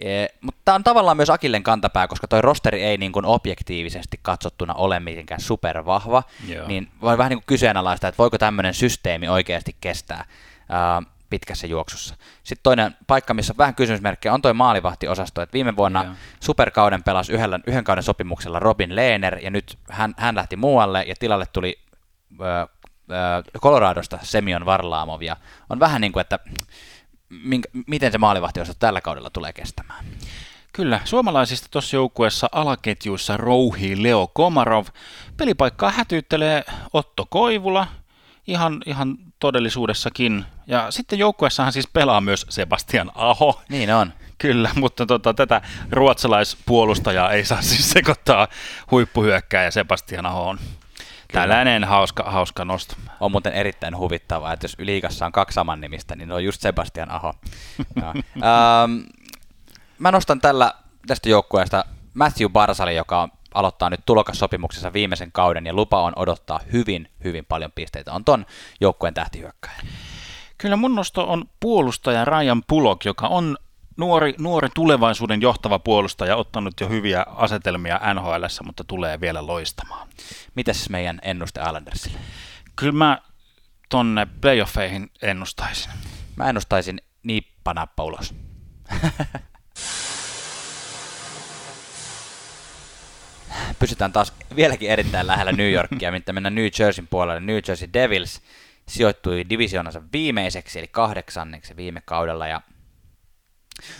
E, 0.00 0.26
mutta 0.40 0.60
tämä 0.64 0.74
on 0.74 0.84
tavallaan 0.84 1.16
myös 1.16 1.30
Akillen 1.30 1.62
kantapää, 1.62 2.08
koska 2.08 2.28
toi 2.28 2.42
rosteri 2.42 2.82
ei 2.82 2.96
niin 2.96 3.12
kuin 3.12 3.26
objektiivisesti 3.26 4.20
katsottuna 4.22 4.74
ole 4.74 5.00
mitenkään 5.00 5.40
supervahva, 5.40 6.22
Joo. 6.48 6.68
niin 6.68 6.88
voi 7.00 7.18
vähän 7.18 7.30
niin 7.30 7.38
kuin 7.38 7.46
kyseenalaista, 7.46 8.08
että 8.08 8.18
voiko 8.18 8.38
tämmöinen 8.38 8.74
systeemi 8.74 9.28
oikeasti 9.28 9.76
kestää 9.80 10.24
ää, 10.68 11.02
pitkässä 11.30 11.66
juoksussa. 11.66 12.14
Sitten 12.42 12.62
toinen 12.62 12.96
paikka, 13.06 13.34
missä 13.34 13.52
on 13.52 13.58
vähän 13.58 13.74
kysymysmerkkejä, 13.74 14.34
on 14.34 14.42
toi 14.42 14.54
maalivahtiosasto, 14.54 15.42
että 15.42 15.52
viime 15.52 15.76
vuonna 15.76 16.04
Joo. 16.04 16.14
superkauden 16.40 17.02
pelasi 17.02 17.32
yhdellä, 17.32 17.60
yhden 17.66 17.84
kauden 17.84 18.04
sopimuksella 18.04 18.58
Robin 18.58 18.96
Lehner, 18.96 19.38
ja 19.38 19.50
nyt 19.50 19.78
hän, 19.90 20.14
hän 20.16 20.34
lähti 20.34 20.56
muualle, 20.56 21.02
ja 21.02 21.14
tilalle 21.18 21.46
tuli 21.52 21.78
ö, 22.40 22.44
ö, 22.44 23.60
Coloradosta 23.60 24.18
Semion 24.22 24.66
Varlaamov, 24.66 25.22
ja 25.22 25.36
on 25.68 25.80
vähän 25.80 26.00
niin 26.00 26.12
kuin, 26.12 26.20
että 26.20 26.38
minkä, 27.30 27.68
miten 27.86 28.12
se 28.12 28.18
maalivahtiosasto 28.18 28.78
tällä 28.78 29.00
kaudella 29.00 29.30
tulee 29.30 29.52
kestämään. 29.52 30.04
Kyllä, 30.72 31.00
suomalaisista 31.04 31.68
tuossa 31.70 31.96
joukkueessa 31.96 32.48
alaketjuissa 32.52 33.36
rouhii 33.36 34.02
Leo 34.02 34.26
Komarov. 34.26 34.86
Pelipaikkaa 35.36 35.90
hätyyttelee 35.90 36.64
Otto 36.92 37.26
Koivula, 37.30 37.86
ihan, 38.46 38.82
ihan 38.86 39.16
todellisuudessakin. 39.40 40.44
Ja 40.66 40.90
sitten 40.90 41.18
joukkueessahan 41.18 41.72
siis 41.72 41.88
pelaa 41.92 42.20
myös 42.20 42.46
Sebastian 42.48 43.12
Aho. 43.14 43.60
Niin 43.68 43.94
on. 43.94 44.12
Kyllä, 44.38 44.70
mutta 44.74 45.06
tota, 45.06 45.34
tätä 45.34 45.62
ruotsalaispuolustajaa 45.90 47.32
ei 47.32 47.44
saa 47.44 47.62
siis 47.62 47.90
sekoittaa 47.90 48.48
huippuhyökkääjä 48.90 49.70
Sebastian 49.70 50.26
Tällainen 51.32 51.84
hauska, 51.84 52.22
hauska 52.22 52.64
nosto. 52.64 52.96
On 53.20 53.30
muuten 53.30 53.52
erittäin 53.52 53.96
huvittavaa, 53.96 54.52
että 54.52 54.64
jos 54.64 54.76
liigassa 54.78 55.26
on 55.26 55.32
kaksi 55.32 55.54
saman 55.54 55.80
nimistä, 55.80 56.16
niin 56.16 56.32
on 56.32 56.44
just 56.44 56.60
Sebastian 56.60 57.10
Aho. 57.10 57.34
Joo. 58.00 58.10
ähm, 58.10 58.98
mä 59.98 60.10
nostan 60.10 60.40
tällä 60.40 60.74
tästä 61.06 61.28
joukkueesta 61.28 61.84
Matthew 62.14 62.48
Barsali, 62.50 62.96
joka 62.96 63.22
on, 63.22 63.32
aloittaa 63.54 63.90
nyt 63.90 64.00
tulokassopimuksessa 64.06 64.92
viimeisen 64.92 65.32
kauden 65.32 65.66
ja 65.66 65.72
lupa 65.72 66.02
on 66.02 66.12
odottaa 66.16 66.60
hyvin, 66.72 67.08
hyvin 67.24 67.44
paljon 67.44 67.72
pisteitä. 67.72 68.12
On 68.12 68.24
ton 68.24 68.46
joukkueen 68.80 69.14
tähtihyökkäjä. 69.14 69.76
Kyllä 70.58 70.76
mun 70.76 70.94
nosto 70.94 71.30
on 71.30 71.44
puolustaja 71.60 72.24
Ryan 72.24 72.62
Pulok, 72.66 73.04
joka 73.04 73.26
on 73.26 73.56
nuori, 74.00 74.34
nuori 74.38 74.68
tulevaisuuden 74.74 75.42
johtava 75.42 75.78
puolustaja, 75.78 76.36
ottanut 76.36 76.80
jo 76.80 76.88
hyviä 76.88 77.26
asetelmia 77.28 78.00
NHL, 78.14 78.44
mutta 78.64 78.84
tulee 78.84 79.20
vielä 79.20 79.46
loistamaan. 79.46 80.08
Mitäs 80.54 80.90
meidän 80.90 81.18
ennuste 81.22 81.60
Islandersille? 81.60 82.18
Kyllä 82.76 82.92
mä 82.92 83.22
tonne 83.88 84.26
playoffeihin 84.40 85.10
ennustaisin. 85.22 85.92
Mä 86.36 86.48
ennustaisin 86.48 87.00
niippanappa 87.22 88.04
ulos. 88.04 88.34
Pysytään 93.78 94.12
taas 94.12 94.32
vieläkin 94.56 94.90
erittäin 94.90 95.26
lähellä 95.26 95.52
New 95.52 95.72
Yorkia, 95.72 96.12
mitä 96.12 96.32
mennään 96.32 96.54
New 96.54 96.68
Jerseyn 96.78 97.08
puolelle. 97.08 97.40
New 97.40 97.58
Jersey 97.68 97.88
Devils 97.92 98.42
sijoittui 98.88 99.44
divisioonansa 99.50 100.02
viimeiseksi, 100.12 100.78
eli 100.78 100.88
kahdeksanneksi 100.88 101.76
viime 101.76 102.02
kaudella, 102.04 102.46
ja 102.46 102.60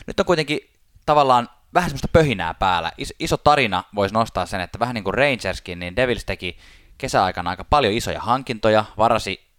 nyt 0.06 0.20
on 0.20 0.26
kuitenkin 0.26 0.60
tavallaan 1.06 1.48
vähän 1.74 1.90
semmoista 1.90 2.08
pöhinää 2.08 2.54
päällä. 2.54 2.92
Iso, 2.98 3.14
iso 3.18 3.36
tarina 3.36 3.84
voisi 3.94 4.14
nostaa 4.14 4.46
sen, 4.46 4.60
että 4.60 4.78
vähän 4.78 4.94
niin 4.94 5.04
kuin 5.04 5.14
Rangerskin, 5.14 5.78
niin 5.78 5.96
Devils 5.96 6.24
teki 6.24 6.58
kesäaikana 6.98 7.50
aika 7.50 7.64
paljon 7.64 7.92
isoja 7.92 8.20
hankintoja, 8.20 8.84
varasi 8.98 9.50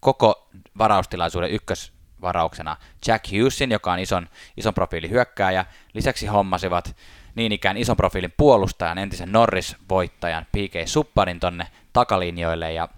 koko 0.00 0.48
varaustilaisuuden 0.78 1.50
ykkösvarauksena 1.50 2.76
Jack 3.06 3.24
Hughesin, 3.32 3.70
joka 3.70 3.92
on 3.92 3.98
ison, 3.98 4.28
ison 4.56 4.74
profiilin 4.74 5.10
hyökkääjä. 5.10 5.66
Lisäksi 5.94 6.26
hommasivat 6.26 6.96
niin 7.34 7.52
ikään 7.52 7.76
ison 7.76 7.96
profiilin 7.96 8.34
puolustajan, 8.36 8.98
entisen 8.98 9.32
Norris-voittajan 9.32 10.44
PK 10.44 10.88
Supparin 10.88 11.40
tonne 11.40 11.66
takalinjoille. 11.92 12.72
Ja, 12.72 12.88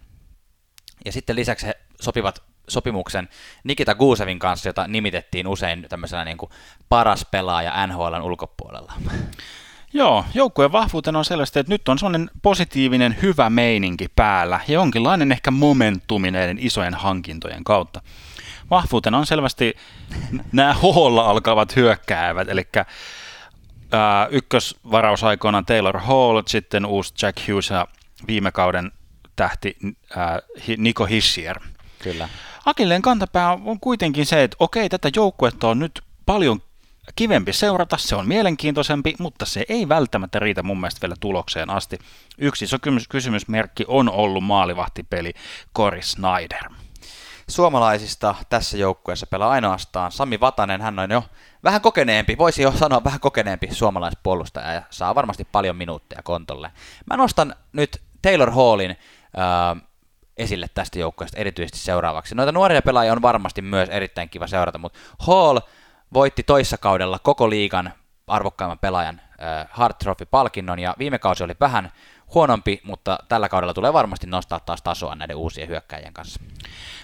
ja 1.05 1.13
sitten 1.13 1.37
lisäksi 1.37 1.67
he 1.67 1.75
sopivat 2.01 2.50
sopimuksen 2.71 3.29
Nikita 3.65 3.95
Guusevin 3.95 4.39
kanssa, 4.39 4.69
jota 4.69 4.89
nimitettiin 4.89 5.47
usein 5.47 5.87
tämmöisenä 5.89 6.25
niin 6.25 6.39
kuin 6.39 6.51
paras 6.89 7.27
pelaaja 7.31 7.87
NHLn 7.87 8.23
ulkopuolella. 8.23 8.93
Joo, 9.93 10.25
joukkueen 10.35 10.73
vahvuutena 10.73 11.19
on 11.19 11.25
selvästi, 11.25 11.59
että 11.59 11.73
nyt 11.73 11.89
on 11.89 11.99
sellainen 11.99 12.31
positiivinen 12.43 13.17
hyvä 13.23 13.51
meininki 13.51 14.09
päällä 14.17 14.61
ja 14.69 14.75
jonkinlainen 14.75 15.33
ehkä 15.33 15.51
momentumi 15.51 16.31
näiden 16.31 16.59
isojen 16.61 16.95
hankintojen 16.95 17.65
kautta. 17.65 18.03
Vahvuutena 18.71 19.19
on 19.19 19.27
selvästi 19.27 19.75
nämä 20.53 20.75
hoholla 20.75 21.31
alkavat 21.31 21.77
hyökkäävät, 21.77 22.49
eli 22.49 22.69
ykkösvarausaikoina 24.31 25.63
Taylor 25.63 25.99
Hall, 25.99 26.43
sitten 26.47 26.87
uusi 26.87 27.15
Jack 27.23 27.49
Hughes 27.49 27.71
ja 27.71 27.87
viime 28.27 28.53
kauden 28.53 28.93
tähti 29.37 29.77
ää, 30.17 30.41
Nico 30.77 31.07
Hischier. 31.07 31.61
Kyllä. 31.99 32.29
Akilleen 32.65 33.03
kantapää 33.03 33.53
on 33.53 33.81
kuitenkin 33.81 34.27
se, 34.27 34.43
että 34.43 34.57
okei, 34.61 34.89
tätä 34.89 35.11
joukkuetta 35.17 35.69
on 35.69 35.79
nyt 35.79 36.03
paljon 36.27 36.63
kivempi 37.17 37.53
seurata, 37.53 37.97
se 37.97 38.17
on 38.17 38.29
mielenkiintoisempi, 38.29 39.15
mutta 39.19 39.47
se 39.47 39.65
ei 39.69 39.89
välttämättä 39.89 40.39
riitä 40.39 40.63
mun 40.63 40.81
mielestä 40.81 41.01
vielä 41.03 41.15
tulokseen 41.21 41.71
asti. 41.71 41.99
Yksi 42.39 42.65
iso 42.65 42.77
kysymysmerkki 43.09 43.85
on 43.89 44.11
ollut 44.11 44.45
maalivahtipeli 44.45 45.33
Cory 45.77 46.03
Snyder. 46.03 46.71
Suomalaisista 47.49 48.35
tässä 48.49 48.79
joukkueessa 48.79 49.27
pelaa 49.27 49.51
ainoastaan 49.51 50.13
Sami 50.13 50.41
Vatanen, 50.41 50.81
hän 50.81 50.99
on 50.99 51.11
jo 51.11 51.25
vähän 51.65 51.81
kokeneempi, 51.81 52.39
voisi 52.39 52.63
jo 52.63 52.73
sanoa 52.73 53.05
vähän 53.05 53.21
kokeneempi 53.21 53.69
suomalaispuolustaja 53.75 54.73
ja 54.73 54.83
saa 54.91 55.15
varmasti 55.15 55.45
paljon 55.53 55.77
minuutteja 55.77 56.23
kontolle. 56.23 56.71
Mä 57.11 57.17
nostan 57.17 57.55
nyt 57.73 58.03
Taylor 58.23 58.51
Hallin 58.51 58.91
äh, 58.91 59.83
esille 60.41 60.67
tästä 60.75 60.99
joukkueesta 60.99 61.39
erityisesti 61.39 61.79
seuraavaksi. 61.79 62.35
Noita 62.35 62.53
nuoria 62.53 62.83
pelaajia 62.83 63.13
on 63.13 63.23
varmasti 63.23 63.63
myös 63.63 63.89
erittäin 63.89 64.29
kiva 64.29 64.47
seurata, 64.47 64.79
mutta 64.79 64.99
Hall 65.19 65.59
voitti 66.13 66.43
toissa 66.43 66.79
kaudella 66.79 67.19
koko 67.19 67.51
liigan 67.51 67.93
arvokkaimman 68.27 68.79
pelaajan 68.79 69.21
äh, 69.21 69.69
Hart 69.71 69.99
Trophy-palkinnon, 69.99 70.79
ja 70.79 70.95
viime 70.99 71.19
kausi 71.19 71.45
oli 71.45 71.55
vähän 71.61 71.93
huonompi, 72.35 72.81
mutta 72.85 73.19
tällä 73.29 73.49
kaudella 73.49 73.75
tulee 73.75 73.93
varmasti 73.93 74.27
nostaa 74.27 74.61
taas 74.61 74.83
tasoa 74.83 75.15
näiden 75.15 75.37
uusien 75.37 75.69
hyökkäjien 75.69 76.13
kanssa. 76.13 76.41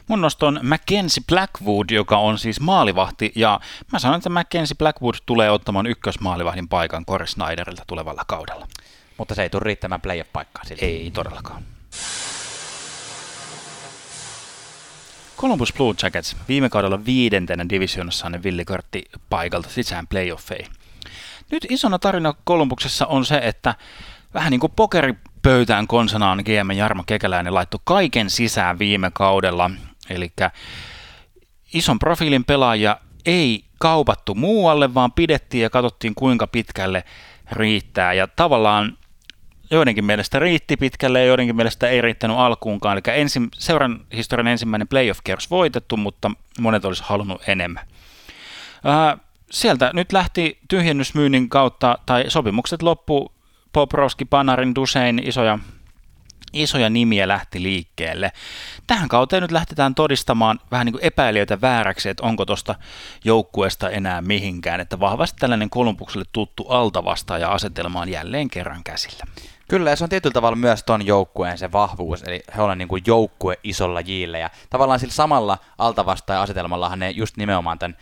Mun 0.09 0.21
nosto 0.21 0.47
on 0.47 0.61
Mackenzie 0.63 1.23
Blackwood, 1.29 1.91
joka 1.91 2.19
on 2.19 2.39
siis 2.39 2.61
maalivahti, 2.61 3.33
ja 3.35 3.61
mä 3.93 3.99
sanon, 3.99 4.17
että 4.17 4.31
Mackenzie 4.31 4.77
Blackwood 4.79 5.15
tulee 5.27 5.51
ottamaan 5.51 5.87
ykkösmaalivahdin 5.87 6.69
paikan 6.69 7.07
Cory 7.07 7.27
Snyderilta 7.27 7.83
tulevalla 7.87 8.23
kaudella. 8.27 8.67
Mutta 9.19 9.35
se 9.35 9.43
ei 9.43 9.51
tule 9.51 9.63
riittämään 9.65 10.01
playoff-paikkaa 10.01 10.65
sille. 10.65 10.83
Ei 10.83 11.11
todellakaan. 11.15 11.63
Columbus 15.37 15.73
Blue 15.73 15.95
Jackets 16.03 16.37
viime 16.49 16.69
kaudella 16.69 17.05
viidentenä 17.05 17.69
divisioonassa 17.69 18.31
ne 18.31 18.43
villikortti 18.43 19.05
paikalta 19.31 19.69
sisään 19.69 20.07
playoffeihin. 20.07 20.73
Nyt 21.51 21.67
isona 21.71 21.99
tarina 21.99 22.35
Kolumbuksessa 22.45 23.07
on 23.07 23.25
se, 23.25 23.41
että 23.43 23.75
vähän 24.35 24.51
niin 24.51 24.61
kuin 24.61 24.73
pokeripöytään 24.77 25.87
konsanaan 25.87 26.39
GM 26.39 26.71
Jarmo 26.71 27.05
Kekäläinen 27.07 27.55
laittoi 27.55 27.81
kaiken 27.85 28.31
sisään 28.31 28.79
viime 28.79 29.11
kaudella. 29.15 29.71
Eli 30.11 30.33
ison 31.75 31.99
profiilin 31.99 32.45
pelaaja 32.45 33.01
ei 33.27 33.65
kaupattu 33.79 34.35
muualle, 34.35 34.95
vaan 34.95 35.13
pidettiin 35.13 35.63
ja 35.63 35.71
katsottiin 35.71 36.15
kuinka 36.15 36.47
pitkälle 36.47 37.05
riittää. 37.53 38.13
Ja 38.13 38.27
tavallaan 38.27 38.99
joidenkin 39.71 40.05
mielestä 40.05 40.39
riitti 40.39 40.77
pitkälle 40.77 41.21
ja 41.21 41.27
joidenkin 41.27 41.57
mielestä 41.57 41.89
ei 41.89 42.01
riittänyt 42.01 42.37
alkuunkaan. 42.37 42.97
Eli 42.97 43.21
ensin, 43.21 43.49
seuran 43.55 44.01
historian 44.17 44.47
ensimmäinen 44.47 44.89
playoff-kierros 44.89 45.51
voitettu, 45.51 45.97
mutta 45.97 46.31
monet 46.61 46.85
olisi 46.85 47.03
halunnut 47.07 47.43
enemmän. 47.49 47.87
Ää, 48.85 49.19
sieltä 49.51 49.91
nyt 49.95 50.13
lähti 50.13 50.59
tyhjennysmyynnin 50.69 51.49
kautta, 51.49 51.99
tai 52.07 52.25
sopimukset 52.29 52.83
loppu, 52.83 53.33
Poprowski, 53.73 54.25
Panarin, 54.25 54.75
Dusein, 54.75 55.23
isoja, 55.25 55.59
isoja 56.53 56.91
nimiä 56.91 57.29
lähti 57.29 57.63
liikkeelle. 57.63 58.33
Tähän 58.87 59.09
kauteen 59.09 59.43
nyt 59.43 59.53
lähtetään 59.53 59.95
todistamaan 59.95 60.61
vähän 60.71 60.85
niin 60.85 60.93
kuin 60.93 61.05
epäilijöitä 61.05 61.61
vääräksi, 61.61 62.09
että 62.09 62.27
onko 62.27 62.45
tuosta 62.47 62.75
joukkueesta 63.25 63.91
enää 63.91 64.23
mihinkään, 64.23 64.81
että 64.81 65.01
vahvasti 65.01 65.39
tällainen 65.41 65.71
Kolumbukselle 65.71 66.25
tuttu 66.33 66.67
altavastaaja 66.69 67.49
asetelma 67.49 68.01
on 68.01 68.09
jälleen 68.09 68.49
kerran 68.49 68.85
käsillä. 68.85 69.25
Kyllä, 69.69 69.91
ja 69.91 69.97
se 69.97 70.05
on 70.05 70.11
tietyllä 70.11 70.35
tavalla 70.35 70.57
myös 70.57 70.83
ton 70.83 71.07
joukkueen 71.07 71.59
se 71.59 71.73
vahvuus, 71.73 72.23
eli 72.23 72.43
he 72.57 72.63
ovat 72.63 72.79
niin 72.79 72.89
kuin 72.89 73.03
joukkue 73.07 73.59
isolla 73.65 74.01
jille, 74.01 74.39
ja 74.39 74.51
tavallaan 74.71 75.01
sillä 75.01 75.13
samalla 75.13 75.59
altavastaaja 75.79 76.43
asetelmallahan 76.43 76.99
ne 76.99 77.11
just 77.11 77.37
nimenomaan 77.37 77.79
tämän 77.79 77.97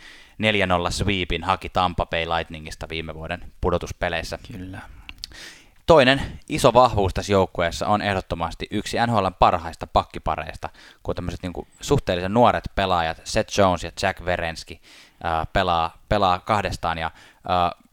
4-0 0.89 0.91
sweepin 0.91 1.43
haki 1.43 1.69
Tampa 1.69 2.05
Bay 2.05 2.25
Lightningista 2.25 2.89
viime 2.89 3.15
vuoden 3.15 3.51
pudotuspeleissä. 3.61 4.39
Kyllä. 4.51 4.79
Toinen 5.85 6.21
iso 6.49 6.73
vahvuus 6.73 7.13
tässä 7.13 7.31
joukkueessa 7.31 7.87
on 7.87 8.01
ehdottomasti 8.01 8.67
yksi 8.71 8.97
NHLn 9.07 9.33
parhaista 9.39 9.87
pakkipareista, 9.87 10.69
kun 11.03 11.15
tämmöiset 11.15 11.43
niin 11.43 11.53
kuin 11.53 11.67
suhteellisen 11.81 12.33
nuoret 12.33 12.63
pelaajat, 12.75 13.21
Seth 13.23 13.59
Jones 13.59 13.83
ja 13.83 13.91
Jack 14.01 14.25
Verenski, 14.25 14.81
ää, 15.23 15.45
pelaa, 15.53 15.97
pelaa 16.09 16.39
kahdestaan, 16.39 16.97
ja 16.97 17.11
Uh, 17.45 17.85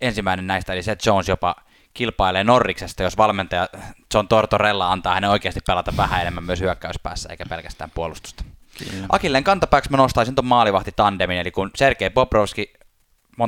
ensimmäinen 0.00 0.46
näistä, 0.46 0.72
eli 0.72 0.82
Seth 0.82 1.06
Jones 1.06 1.28
jopa 1.28 1.54
kilpailee 1.96 2.44
Norriksesta, 2.44 3.02
jos 3.02 3.16
valmentaja 3.16 3.68
John 4.14 4.28
Tortorella 4.28 4.92
antaa 4.92 5.14
hänen 5.14 5.30
oikeasti 5.30 5.60
pelata 5.66 5.92
vähän 5.96 6.20
enemmän 6.20 6.44
myös 6.44 6.60
hyökkäyspäässä, 6.60 7.28
eikä 7.28 7.44
pelkästään 7.48 7.90
puolustusta. 7.94 8.44
Kyllä. 8.78 9.06
Akilleen 9.08 9.44
kantapääksi 9.44 9.90
mä 9.90 9.96
nostaisin 9.96 10.34
tuon 10.34 10.46
maalivahti 10.46 10.92
tandemin, 10.96 11.38
eli 11.38 11.50
kun 11.50 11.70
Sergei 11.74 12.10
Bobrovski, 12.10 12.72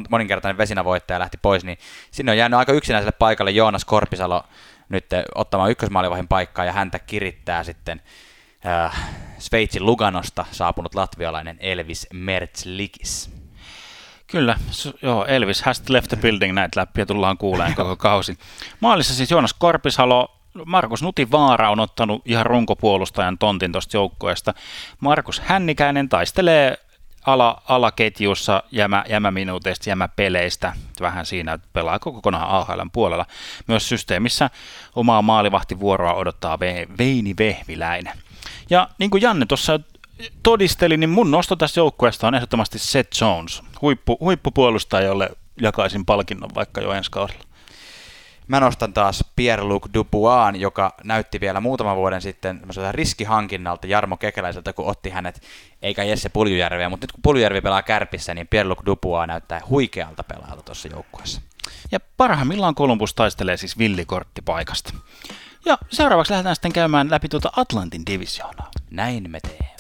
moninkertainen 0.09 0.59
vesinavoittaja 0.59 1.19
lähti 1.19 1.37
pois, 1.43 1.65
niin 1.65 1.79
sinne 2.11 2.33
on 2.33 2.39
jäänyt 2.39 2.59
aika 2.59 2.73
yksinäiselle 2.73 3.13
paikalle 3.13 3.51
Joonas 3.51 3.85
Korpisalo 3.85 4.45
nyt 4.89 5.07
ottamaan 5.35 5.71
ykkösmaalivahin 5.71 6.29
paikkaa, 6.29 6.65
ja 6.65 6.73
häntä 6.73 6.99
kirittää 6.99 7.65
sitten 7.65 8.03
äh, 8.67 9.11
Sveitsin 9.39 9.87
Luganosta 9.87 10.45
saapunut 10.51 10.95
latvialainen 10.95 11.57
Elvis 11.61 12.07
Mertzlikis. 12.13 13.38
Kyllä, 14.31 14.57
joo, 15.03 15.25
Elvis 15.25 15.63
has 15.63 15.89
left 15.89 16.09
the 16.09 16.17
building, 16.17 16.55
näitä 16.55 16.81
läppiä 16.81 17.07
tullaan 17.07 17.39
kuuleen 17.39 17.75
koko 17.75 17.97
kausi. 17.97 18.39
Maalissa 18.81 19.15
siis 19.15 19.31
Joonas 19.31 19.55
Korpishalo, 19.55 20.39
Markus 20.67 21.03
Nutivaara 21.03 21.71
on 21.71 21.81
ottanut 21.81 22.23
ihan 22.25 22.47
runkopuolustajan 22.47 23.39
tontin 23.39 23.73
tuosta 23.73 23.97
joukkoesta. 23.97 24.55
Markus 25.01 25.41
Hännikäinen 25.41 26.09
taistelee 26.09 26.79
ala, 27.27 27.63
alaketjussa 27.69 28.63
jämä, 28.73 29.05
jämäminuuteista, 29.09 29.91
jämäpeleistä. 29.91 30.73
Vähän 31.01 31.27
siinä, 31.27 31.53
että 31.53 31.69
pelaa 31.73 31.99
kokonaan 31.99 32.51
AHL 32.51 32.81
puolella. 32.93 33.27
Myös 33.67 33.89
systeemissä 33.89 34.51
omaa 34.97 35.23
maalivahtivuoroa 35.23 36.15
odottaa 36.15 36.59
Veini 36.99 37.35
Vehviläinen. 37.39 38.19
Ja 38.71 38.89
niin 38.99 39.11
kuin 39.11 39.23
Janne 39.23 39.47
tuossa 39.47 39.81
todisteli, 40.43 40.97
niin 40.97 41.11
mun 41.11 41.31
nosto 41.31 41.57
tässä 41.57 41.81
joukkueesta 41.81 42.29
on 42.29 42.35
ehdottomasti 42.35 42.79
Seth 42.79 43.23
Jones, 43.23 43.63
huippu, 43.83 44.17
huippupuolustaja, 44.21 45.07
jolle 45.07 45.31
jakaisin 45.61 46.05
palkinnon 46.05 46.51
vaikka 46.55 46.81
jo 46.81 46.93
ensi 46.93 47.11
kaudella. 47.11 47.45
Mä 48.49 48.61
nostan 48.61 48.93
taas 48.93 49.25
Pierre-Luc 49.37 49.95
Dupuaan, 49.95 50.61
joka 50.61 50.95
näytti 51.05 51.41
vielä 51.41 51.61
muutaman 51.61 51.97
vuoden 51.97 52.23
sitten 52.23 52.61
riskihankinnalta 52.91 53.87
Jarmo 53.87 54.17
Kekäläiseltä, 54.17 54.73
kun 54.73 54.87
otti 54.87 55.11
hänet, 55.11 55.43
eikä 55.83 56.05
Jesse 56.05 56.29
Puljujärveä, 56.29 56.89
mutta 56.89 57.05
nyt 57.05 57.13
kun 57.13 57.23
Puljujärvi 57.23 57.61
pelaa 57.61 57.83
kärpissä, 57.83 58.35
niin 58.35 58.49
Pierre-Luc 58.49 58.87
Dupua 58.87 59.27
näyttää 59.27 59.61
huikealta 59.69 60.25
pelaajalta 60.25 60.63
tuossa 60.63 60.89
joukkueessa. 60.89 61.41
Ja 61.93 62.01
parhaimmillaan 62.17 62.75
Columbus 62.75 63.15
taistelee 63.15 63.57
siis 63.57 63.79
villikorttipaikasta. 63.79 64.95
Ja 65.65 65.79
seuraavaksi 65.89 66.33
lähdetään 66.33 66.57
sitten 66.57 66.73
käymään 66.73 67.11
läpi 67.11 67.29
tuota 67.29 67.53
Atlantin 67.57 68.07
divisioonaa. 68.07 68.71
Näin 68.91 69.31
me 69.31 69.41
teemme. 69.41 69.78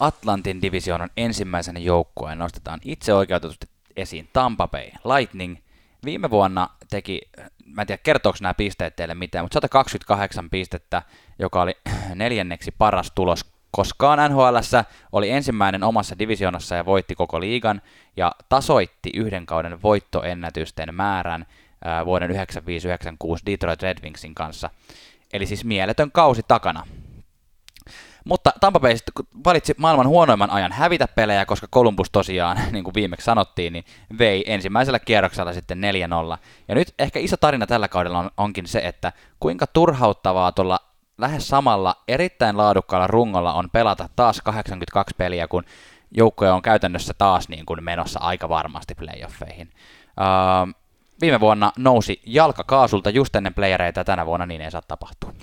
Atlantin 0.00 0.62
divisioonan 0.62 1.10
ensimmäisenä 1.16 1.78
joukkueen 1.78 2.38
nostetaan 2.38 2.80
itse 2.84 3.14
oikeutetusti 3.14 3.66
esiin 3.96 4.28
Tampa 4.32 4.68
Bay 4.68 4.90
Lightning. 5.04 5.56
Viime 6.04 6.30
vuonna 6.30 6.68
teki, 6.90 7.20
mä 7.66 7.82
en 7.82 7.86
tiedä 7.86 8.00
kertooko 8.02 8.38
nämä 8.40 8.54
pisteet 8.54 8.96
teille 8.96 9.14
mitään, 9.14 9.44
mutta 9.44 9.56
128 9.56 10.50
pistettä, 10.50 11.02
joka 11.38 11.62
oli 11.62 11.76
neljänneksi 12.14 12.70
paras 12.78 13.12
tulos 13.14 13.54
koskaan 13.70 14.30
NHL, 14.30 14.56
oli 15.12 15.30
ensimmäinen 15.30 15.82
omassa 15.82 16.18
divisioonassa 16.18 16.74
ja 16.74 16.86
voitti 16.86 17.14
koko 17.14 17.40
liigan 17.40 17.82
ja 18.16 18.32
tasoitti 18.48 19.10
yhden 19.14 19.46
kauden 19.46 19.82
voittoennätysten 19.82 20.94
määrän 20.94 21.46
vuoden 22.04 22.30
1995-1996 22.30 22.34
Detroit 23.46 23.82
Red 23.82 23.98
Wingsin 24.02 24.34
kanssa. 24.34 24.70
Eli 25.32 25.46
siis 25.46 25.64
mieletön 25.64 26.12
kausi 26.12 26.42
takana. 26.48 26.86
Mutta 28.24 28.52
Tampa 28.60 28.80
Bay 28.80 28.94
valitsi 29.44 29.74
maailman 29.78 30.08
huonoimman 30.08 30.50
ajan 30.50 30.72
hävitä 30.72 31.08
pelejä, 31.08 31.46
koska 31.46 31.66
Columbus 31.72 32.10
tosiaan, 32.10 32.58
niin 32.72 32.84
kuin 32.84 32.94
viimeksi 32.94 33.24
sanottiin, 33.24 33.72
niin 33.72 33.84
vei 34.18 34.44
ensimmäisellä 34.46 34.98
kierroksella 34.98 35.52
sitten 35.52 35.80
4-0. 36.34 36.38
Ja 36.68 36.74
nyt 36.74 36.94
ehkä 36.98 37.18
iso 37.18 37.36
tarina 37.36 37.66
tällä 37.66 37.88
kaudella 37.88 38.18
on, 38.18 38.30
onkin 38.36 38.66
se, 38.66 38.78
että 38.78 39.12
kuinka 39.40 39.66
turhauttavaa 39.66 40.52
tuolla 40.52 40.80
lähes 41.18 41.48
samalla 41.48 41.96
erittäin 42.08 42.56
laadukkaalla 42.56 43.06
rungolla 43.06 43.54
on 43.54 43.70
pelata 43.70 44.08
taas 44.16 44.40
82 44.40 45.14
peliä, 45.18 45.48
kun 45.48 45.64
joukkoja 46.10 46.54
on 46.54 46.62
käytännössä 46.62 47.14
taas 47.18 47.48
niin 47.48 47.66
kuin 47.66 47.84
menossa 47.84 48.20
aika 48.20 48.48
varmasti 48.48 48.94
playoffeihin. 48.94 49.70
Viime 51.24 51.40
vuonna 51.40 51.72
nousi 51.78 52.22
jalkakaasulta 52.26 53.10
just 53.10 53.36
ennen 53.36 53.54
playereita, 53.54 54.04
tänä 54.04 54.26
vuonna 54.26 54.46
niin 54.46 54.60
ei 54.60 54.70
saa 54.70 54.82
tapahtua. 54.88 55.34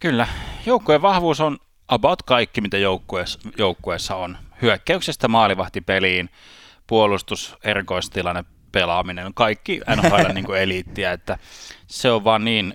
Kyllä, 0.00 0.26
joukkueen 0.66 1.02
vahvuus 1.02 1.40
on 1.40 1.58
about 1.88 2.22
kaikki, 2.22 2.60
mitä 2.60 2.78
joukkueessa, 2.78 3.38
joukkueessa 3.58 4.16
on. 4.16 4.38
Hyökkäyksestä 4.62 5.28
maalivahtipeliin, 5.28 6.30
puolustus, 6.86 7.56
erikoistilanne, 7.64 8.44
pelaaminen, 8.72 9.34
kaikki 9.34 9.80
NHL 9.96 10.32
niin 10.34 10.46
kuin 10.46 10.60
eliittiä, 10.60 11.12
että 11.12 11.38
se 11.86 12.10
on 12.10 12.24
vaan 12.24 12.44
niin 12.44 12.74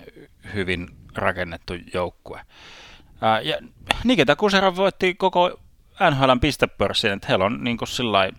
hyvin 0.54 0.88
rakennettu 1.14 1.74
joukkue. 1.94 2.40
Ää, 3.20 3.40
ja 3.40 3.58
Nikita 4.04 4.36
Kuserov 4.36 4.76
voitti 4.76 5.14
koko 5.14 5.60
NHLn 6.10 6.40
pistepörssin, 6.40 7.12
että 7.12 7.28
heillä 7.28 7.44
on 7.44 7.64
niin 7.64 7.76
kuin 7.76 7.88
sillai, 7.88 8.30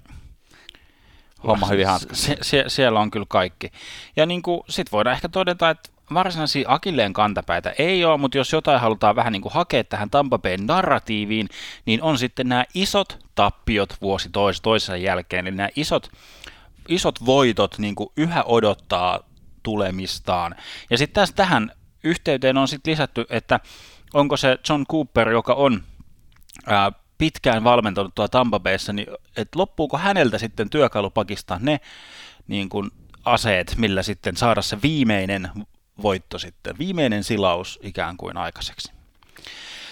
homma 1.47 1.67
hyvin 1.67 1.87
hanskassa. 1.87 2.25
Sie, 2.25 2.37
sie, 2.41 2.63
siellä 2.67 2.99
on 2.99 3.11
kyllä 3.11 3.25
kaikki. 3.29 3.71
Ja 4.15 4.25
niin 4.25 4.41
kuin, 4.41 4.61
sit 4.69 4.91
voidaan 4.91 5.15
ehkä 5.15 5.29
todeta, 5.29 5.69
että 5.69 5.89
varsinaisia 6.13 6.65
akilleen 6.67 7.13
kantapäitä 7.13 7.73
ei 7.79 8.05
ole, 8.05 8.17
mutta 8.17 8.37
jos 8.37 8.53
jotain 8.53 8.81
halutaan 8.81 9.15
vähän 9.15 9.33
niin 9.33 9.41
kuin 9.41 9.53
hakea 9.53 9.83
tähän 9.83 10.09
Tampa 10.09 10.39
Bayn 10.39 10.65
narratiiviin, 10.65 11.49
niin 11.85 12.03
on 12.03 12.17
sitten 12.17 12.49
nämä 12.49 12.65
isot 12.73 13.25
tappiot 13.35 13.93
vuosi 14.01 14.29
tois, 14.29 14.61
toisensa 14.61 14.97
jälkeen, 14.97 15.47
eli 15.47 15.55
nämä 15.55 15.69
isot, 15.75 16.11
isot 16.87 17.25
voitot 17.25 17.77
niin 17.77 17.95
kuin 17.95 18.09
yhä 18.17 18.43
odottaa 18.43 19.19
tulemistaan. 19.63 20.55
Ja 20.89 20.97
sitten 20.97 21.21
tässä 21.21 21.35
tähän 21.35 21.71
yhteyteen 22.03 22.57
on 22.57 22.67
sitten 22.67 22.91
lisätty, 22.91 23.25
että 23.29 23.59
onko 24.13 24.37
se 24.37 24.57
John 24.69 24.83
Cooper, 24.91 25.29
joka 25.29 25.53
on 25.53 25.83
ää, 26.67 26.91
pitkään 27.19 27.63
valmentanut 27.63 28.15
tuolla 28.15 28.29
Tampa 28.29 28.59
Bayssä, 28.59 28.93
niin 28.93 29.07
että 29.37 29.59
loppuuko 29.59 29.97
häneltä 29.97 30.37
sitten 30.37 30.69
työkalupakista 30.69 31.57
ne 31.61 31.79
niin 32.47 32.69
kuin 32.69 32.91
aseet, 33.25 33.75
millä 33.77 34.03
sitten 34.03 34.37
saada 34.37 34.61
se 34.61 34.77
viimeinen 34.83 35.51
voitto 36.01 36.39
sitten, 36.39 36.77
viimeinen 36.79 37.23
silaus 37.23 37.79
ikään 37.83 38.17
kuin 38.17 38.37
aikaiseksi. 38.37 38.91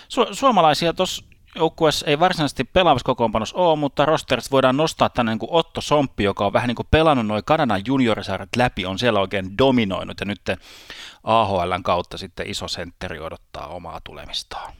Su- 0.09 0.35
suomalaisia 0.35 0.93
tuossa 0.93 1.23
joukkueessa 1.55 2.05
ei 2.05 2.19
varsinaisesti 2.19 2.63
pelaavassa 2.63 3.05
kokoonpanossa 3.05 3.57
ole, 3.57 3.75
mutta 3.75 4.05
rosterissa 4.05 4.51
voidaan 4.51 4.77
nostaa 4.77 5.09
tänne 5.09 5.31
niin 5.31 5.39
kuin 5.39 5.51
Otto 5.51 5.81
Somppi, 5.81 6.23
joka 6.23 6.45
on 6.45 6.53
vähän 6.53 6.67
niin 6.67 6.75
kuin 6.75 6.87
pelannut 6.91 7.27
noin 7.27 7.43
Kanadan 7.45 7.81
juniorisarjat 7.87 8.55
läpi, 8.55 8.85
on 8.85 8.99
siellä 8.99 9.19
oikein 9.19 9.57
dominoinut 9.57 10.19
ja 10.19 10.25
nyt 10.25 10.41
AHLn 11.23 11.83
kautta 11.83 12.17
sitten 12.17 12.49
iso 12.49 12.67
sentteri 12.67 13.19
odottaa 13.19 13.67
omaa 13.67 14.01
tulemistaan. 14.03 14.73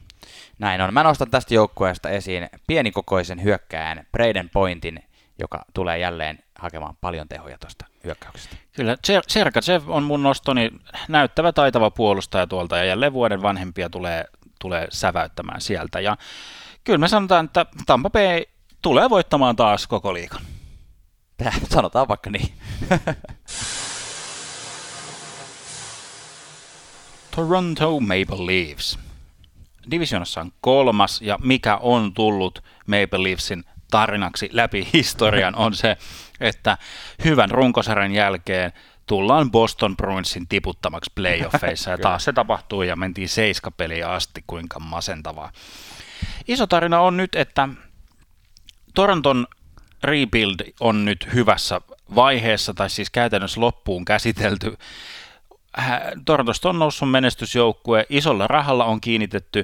Näin 0.60 0.82
on. 0.82 0.94
Mä 0.94 1.04
nostan 1.04 1.32
tästä 1.32 1.54
joukkueesta 1.54 2.10
esiin 2.10 2.50
pienikokoisen 2.68 3.44
hyökkääjän 3.44 4.08
Braden 4.12 4.50
Pointin, 4.50 5.04
joka 5.40 5.66
tulee 5.74 5.98
jälleen 5.98 6.40
hakemaan 6.60 6.98
paljon 7.02 7.28
tehoja 7.28 7.58
tuosta 7.58 7.86
hyökkäyksestä. 8.04 8.56
Kyllä, 8.76 8.98
Sergachev 9.28 9.84
on 9.88 10.04
mun 10.04 10.24
nostoni 10.24 10.72
näyttävä 11.08 11.52
taitava 11.52 11.92
puolustaja 11.92 12.48
tuolta 12.48 12.78
ja 12.78 12.84
jälleen 12.84 13.14
vuoden 13.14 13.42
vanhempia 13.42 13.90
tulee, 13.90 14.26
tulee 14.60 14.88
säväyttämään 14.90 15.62
sieltä. 15.62 16.00
Ja 16.00 16.18
kyllä 16.84 16.98
me 16.98 17.08
sanotaan, 17.08 17.46
että 17.46 17.66
Tampa 17.86 18.10
Bay 18.10 18.42
tulee 18.82 19.10
voittamaan 19.10 19.56
taas 19.56 19.88
koko 19.88 20.14
liikan. 20.14 20.42
Sanotaan 21.74 22.08
vaikka 22.08 22.30
niin. 22.30 22.54
Toronto 27.36 28.00
Maple 28.00 28.46
Leafs. 28.46 29.00
Divisionassa 29.92 30.42
on 30.42 30.52
kolmas 30.62 31.22
ja 31.22 31.38
mikä 31.44 31.78
on 31.78 32.14
tullut 32.14 32.64
Maple 32.88 33.24
Leafsin 33.24 33.64
tarinaksi 33.92 34.50
läpi 34.52 34.88
historian 34.94 35.56
on 35.56 35.76
se, 35.76 35.98
että 36.40 36.78
hyvän 37.24 37.52
runkosarjan 37.52 38.12
jälkeen 38.12 38.74
tullaan 39.08 39.52
Boston 39.52 39.98
Bruinsin 39.98 40.48
tiputtamaksi 40.48 41.12
playoffeissa 41.16 41.92
ja 41.92 41.98
taas 41.98 42.24
se 42.24 42.34
tapahtuu 42.34 42.82
ja 42.82 42.96
mentiin 42.96 43.30
seiskapeliä 43.30 44.10
asti, 44.10 44.44
kuinka 44.48 44.80
masentavaa. 44.80 45.52
Iso 46.48 46.68
tarina 46.68 47.00
on 47.00 47.18
nyt, 47.18 47.36
että 47.36 47.70
Toronton 48.94 49.48
rebuild 50.04 50.74
on 50.80 51.06
nyt 51.06 51.28
hyvässä 51.34 51.82
vaiheessa, 52.16 52.74
tai 52.74 52.90
siis 52.90 53.10
käytännössä 53.10 53.62
loppuun 53.62 54.06
käsitelty. 54.06 54.78
Torontosta 56.26 56.70
on 56.70 56.80
noussut 56.80 57.12
menestysjoukkue, 57.12 58.06
isolla 58.10 58.48
rahalla 58.48 58.86
on 58.86 59.02
kiinnitetty 59.02 59.64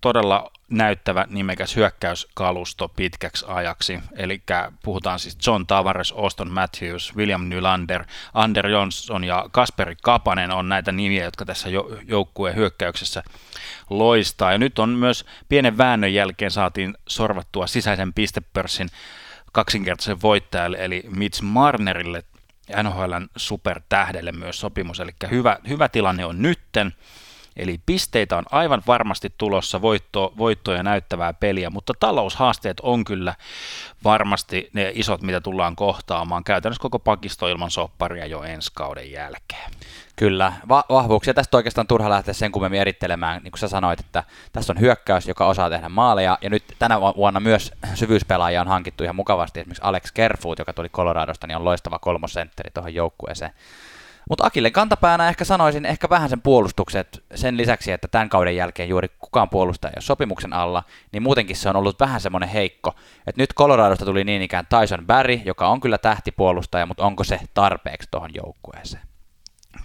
todella 0.00 0.50
näyttävä 0.70 1.26
nimekäs 1.28 1.76
hyökkäyskalusto 1.76 2.88
pitkäksi 2.88 3.44
ajaksi. 3.48 3.98
Eli 4.16 4.42
puhutaan 4.82 5.18
siis 5.18 5.38
John 5.46 5.66
Tavares, 5.66 6.12
Austin 6.12 6.52
Matthews, 6.52 7.16
William 7.16 7.48
Nylander, 7.48 8.04
Ander 8.34 8.66
Johnson 8.66 9.24
ja 9.24 9.48
Kasperi 9.52 9.96
Kapanen 10.02 10.50
on 10.50 10.68
näitä 10.68 10.92
nimiä, 10.92 11.24
jotka 11.24 11.44
tässä 11.44 11.68
joukkueen 12.06 12.56
hyökkäyksessä 12.56 13.22
loistaa. 13.90 14.52
Ja 14.52 14.58
nyt 14.58 14.78
on 14.78 14.88
myös 14.88 15.24
pienen 15.48 15.78
väännön 15.78 16.14
jälkeen 16.14 16.50
saatiin 16.50 16.94
sorvattua 17.08 17.66
sisäisen 17.66 18.12
pistepörssin 18.14 18.88
kaksinkertaisen 19.52 20.22
voittajalle, 20.22 20.84
eli 20.84 21.04
Mitch 21.16 21.42
Marnerille, 21.42 22.22
NHLn 22.82 23.28
supertähdelle 23.36 24.32
myös 24.32 24.60
sopimus, 24.60 25.00
eli 25.00 25.10
hyvä, 25.30 25.58
hyvä 25.68 25.88
tilanne 25.88 26.24
on 26.24 26.42
nytten. 26.42 26.94
Eli 27.56 27.80
pisteitä 27.86 28.36
on 28.36 28.44
aivan 28.50 28.82
varmasti 28.86 29.34
tulossa 29.38 29.82
voitto, 29.82 30.34
voittoja 30.38 30.82
näyttävää 30.82 31.32
peliä, 31.32 31.70
mutta 31.70 31.92
taloushaasteet 32.00 32.80
on 32.80 33.04
kyllä 33.04 33.34
varmasti 34.04 34.70
ne 34.72 34.92
isot, 34.94 35.22
mitä 35.22 35.40
tullaan 35.40 35.76
kohtaamaan. 35.76 36.44
Käytännössä 36.44 36.82
koko 36.82 36.98
pakisto 36.98 37.48
ilman 37.48 37.70
sopparia 37.70 38.26
jo 38.26 38.42
ensi 38.42 38.70
kauden 38.74 39.12
jälkeen. 39.12 39.70
Kyllä, 40.16 40.52
Va- 40.68 40.84
vahvuuksia 40.88 41.34
tästä 41.34 41.56
oikeastaan 41.56 41.86
turha 41.86 42.10
lähteä 42.10 42.34
sen 42.34 42.52
kummemmin 42.52 42.80
erittelemään, 42.80 43.42
niin 43.42 43.52
kuin 43.52 43.58
sä 43.58 43.68
sanoit, 43.68 44.00
että 44.00 44.24
tässä 44.52 44.72
on 44.72 44.80
hyökkäys, 44.80 45.28
joka 45.28 45.46
osaa 45.46 45.70
tehdä 45.70 45.88
maaleja, 45.88 46.38
ja 46.40 46.50
nyt 46.50 46.64
tänä 46.78 47.00
vuonna 47.00 47.40
myös 47.40 47.72
syvyyspelaajia 47.94 48.60
on 48.60 48.68
hankittu 48.68 49.04
ihan 49.04 49.16
mukavasti, 49.16 49.60
esimerkiksi 49.60 49.82
Alex 49.84 50.12
Kerfoot, 50.12 50.58
joka 50.58 50.72
tuli 50.72 50.88
Coloradosta, 50.88 51.46
niin 51.46 51.56
on 51.56 51.64
loistava 51.64 51.98
kolmosentteri 51.98 52.70
tuohon 52.74 52.94
joukkueeseen. 52.94 53.50
Mutta 54.28 54.46
Akille 54.46 54.70
kantapäänä 54.70 55.28
ehkä 55.28 55.44
sanoisin 55.44 55.86
ehkä 55.86 56.10
vähän 56.10 56.28
sen 56.28 56.40
puolustukset 56.40 57.24
sen 57.34 57.56
lisäksi, 57.56 57.92
että 57.92 58.08
tämän 58.08 58.28
kauden 58.28 58.56
jälkeen 58.56 58.88
juuri 58.88 59.08
kukaan 59.18 59.48
puolustaja 59.48 59.90
ei 59.90 59.96
ole 59.96 60.02
sopimuksen 60.02 60.52
alla, 60.52 60.82
niin 61.12 61.22
muutenkin 61.22 61.56
se 61.56 61.68
on 61.68 61.76
ollut 61.76 62.00
vähän 62.00 62.20
semmoinen 62.20 62.48
heikko. 62.48 62.94
Että 63.26 63.42
nyt 63.42 63.54
Coloradosta 63.54 64.04
tuli 64.04 64.24
niin 64.24 64.42
ikään 64.42 64.66
Tyson 64.66 65.06
Barry, 65.06 65.40
joka 65.44 65.68
on 65.68 65.80
kyllä 65.80 65.98
tähtipuolustaja, 65.98 66.86
mutta 66.86 67.04
onko 67.04 67.24
se 67.24 67.40
tarpeeksi 67.54 68.08
tuohon 68.10 68.30
joukkueeseen? 68.34 69.13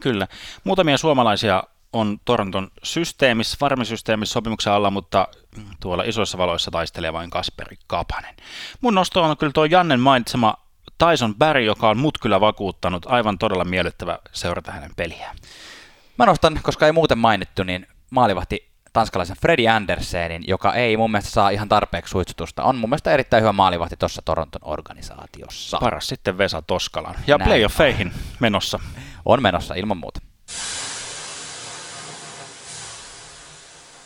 Kyllä. 0.01 0.27
Muutamia 0.63 0.97
suomalaisia 0.97 1.63
on 1.93 2.19
Toronton 2.25 2.71
systeemissä, 2.83 3.57
farmisysteemissä 3.59 4.33
sopimuksen 4.33 4.73
alla, 4.73 4.89
mutta 4.89 5.27
tuolla 5.79 6.03
isoissa 6.03 6.37
valoissa 6.37 6.71
taistelee 6.71 7.13
vain 7.13 7.29
Kasperi 7.29 7.75
Kapanen. 7.87 8.35
Mun 8.81 8.95
nosto 8.95 9.23
on 9.23 9.37
kyllä 9.37 9.53
tuo 9.53 9.65
Jannen 9.65 9.99
mainitsema 9.99 10.53
Tyson 10.97 11.35
Barry, 11.35 11.61
joka 11.61 11.89
on 11.89 11.97
mut 11.97 12.17
kyllä 12.17 12.41
vakuuttanut. 12.41 13.05
Aivan 13.09 13.37
todella 13.37 13.63
miellyttävä 13.63 14.19
seurata 14.31 14.71
hänen 14.71 14.91
peliään. 14.95 15.35
Mä 16.17 16.25
nostan, 16.25 16.59
koska 16.63 16.85
ei 16.85 16.91
muuten 16.91 17.17
mainittu, 17.17 17.63
niin 17.63 17.87
maalivahti 18.09 18.69
tanskalaisen 18.93 19.37
Freddy 19.41 19.67
Andersenin, 19.67 20.43
joka 20.47 20.73
ei 20.73 20.97
mun 20.97 21.11
mielestä 21.11 21.31
saa 21.31 21.49
ihan 21.49 21.69
tarpeeksi 21.69 22.11
suitsutusta. 22.11 22.63
On 22.63 22.75
mun 22.75 22.89
mielestä 22.89 23.11
erittäin 23.11 23.41
hyvä 23.41 23.53
maalivahti 23.53 23.95
tuossa 23.97 24.21
Toronton 24.25 24.61
organisaatiossa. 24.63 25.77
Paras 25.77 26.07
sitten 26.07 26.37
Vesa 26.37 26.61
Toskalan. 26.61 27.15
Ja 27.27 27.37
Näin 27.37 27.47
playoffeihin 27.49 28.11
menossa. 28.39 28.79
On 29.29 29.41
menossa, 29.41 29.73
ilman 29.73 29.97
muuta. 29.97 30.19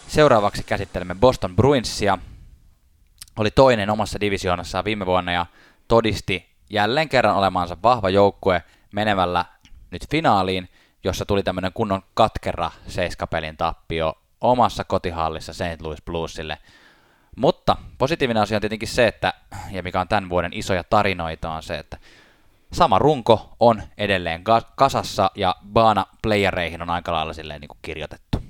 Seuraavaksi 0.08 0.64
käsittelemme 0.64 1.16
Boston 1.16 1.56
Bruinsia. 1.56 2.18
Oli 3.40 3.52
toinen 3.52 3.90
omassa 3.90 4.20
divisioonassaan 4.20 4.86
viime 4.86 5.06
vuonna 5.06 5.32
ja 5.32 5.46
todisti 5.88 6.56
jälleen 6.70 7.10
kerran 7.10 7.36
olemansa 7.36 7.78
vahva 7.84 8.10
joukkue 8.10 8.64
menevällä 8.94 9.46
nyt 9.92 10.10
finaaliin, 10.10 10.70
jossa 11.04 11.26
tuli 11.26 11.44
tämmöinen 11.44 11.72
kunnon 11.74 12.02
katkera 12.14 12.72
seiskapelin 12.88 13.58
tappio 13.58 14.14
omassa 14.42 14.84
kotihallissa 14.84 15.54
St. 15.54 15.82
Louis 15.82 16.02
Bluesille. 16.02 16.58
Mutta 17.38 17.78
positiivinen 17.98 18.44
asia 18.44 18.58
on 18.58 18.62
tietenkin 18.62 18.88
se, 18.88 19.08
että, 19.08 19.34
ja 19.72 19.84
mikä 19.84 20.02
on 20.02 20.08
tämän 20.08 20.30
vuoden 20.30 20.54
isoja 20.54 20.84
tarinoita, 20.84 21.52
on 21.52 21.64
se, 21.64 21.78
että 21.78 21.98
sama 22.74 23.00
runko 23.00 23.56
on 23.60 23.84
edelleen 23.98 24.44
kasassa 24.76 25.32
ja 25.36 25.56
baana 25.74 26.06
playereihin 26.24 26.82
on 26.82 26.90
aika 26.90 27.14
lailla 27.14 27.34
silleen 27.34 27.62
niin 27.62 27.70
kuin 27.70 27.80
kirjoitettu. 27.82 28.44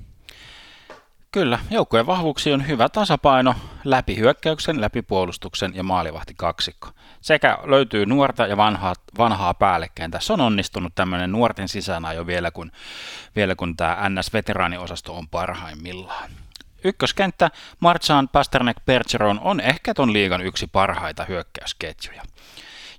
Kyllä, 1.32 1.58
joukkueen 1.70 2.06
vahvuuksi 2.06 2.52
on 2.52 2.68
hyvä 2.68 2.88
tasapaino 2.88 3.54
läpi 3.84 4.16
hyökkäyksen, 4.16 4.80
läpi 4.80 5.02
puolustuksen 5.02 5.72
ja 5.74 5.82
maalivahti 5.82 6.34
kaksikko. 6.36 6.88
Sekä 7.20 7.58
löytyy 7.64 8.06
nuorta 8.06 8.46
ja 8.46 8.56
vanhaa, 8.56 8.94
vanhaa 9.18 9.54
päällekkäin. 9.54 10.10
Tässä 10.10 10.32
on 10.32 10.40
onnistunut 10.40 10.94
tämmöinen 10.94 11.32
nuorten 11.32 11.66
jo 12.14 12.26
vielä, 12.26 12.50
kun, 12.50 12.72
vielä 13.36 13.54
kun 13.54 13.76
tämä 13.76 13.96
NS-veteraaniosasto 14.08 15.16
on 15.16 15.28
parhaimmillaan. 15.28 16.30
Ykköskenttä 16.84 17.50
Marchand, 17.80 18.28
Pasternak, 18.32 18.76
Bergeron 18.86 19.40
on 19.40 19.60
ehkä 19.60 19.94
ton 19.94 20.12
liigan 20.12 20.40
yksi 20.40 20.66
parhaita 20.66 21.24
hyökkäysketjuja. 21.24 22.22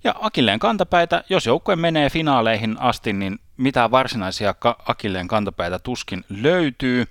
Ja 0.06 0.16
Akilleen 0.20 0.60
kantapäitä, 0.60 1.24
jos 1.30 1.46
joukkue 1.46 1.76
menee 1.76 2.10
finaaleihin 2.10 2.76
asti, 2.80 3.14
niin 3.14 3.40
mitään 3.58 3.92
varsinaisia 3.92 4.56
Akilleen 4.86 5.28
kantapäitä 5.28 5.80
tuskin 5.80 6.26
löytyy 6.30 7.06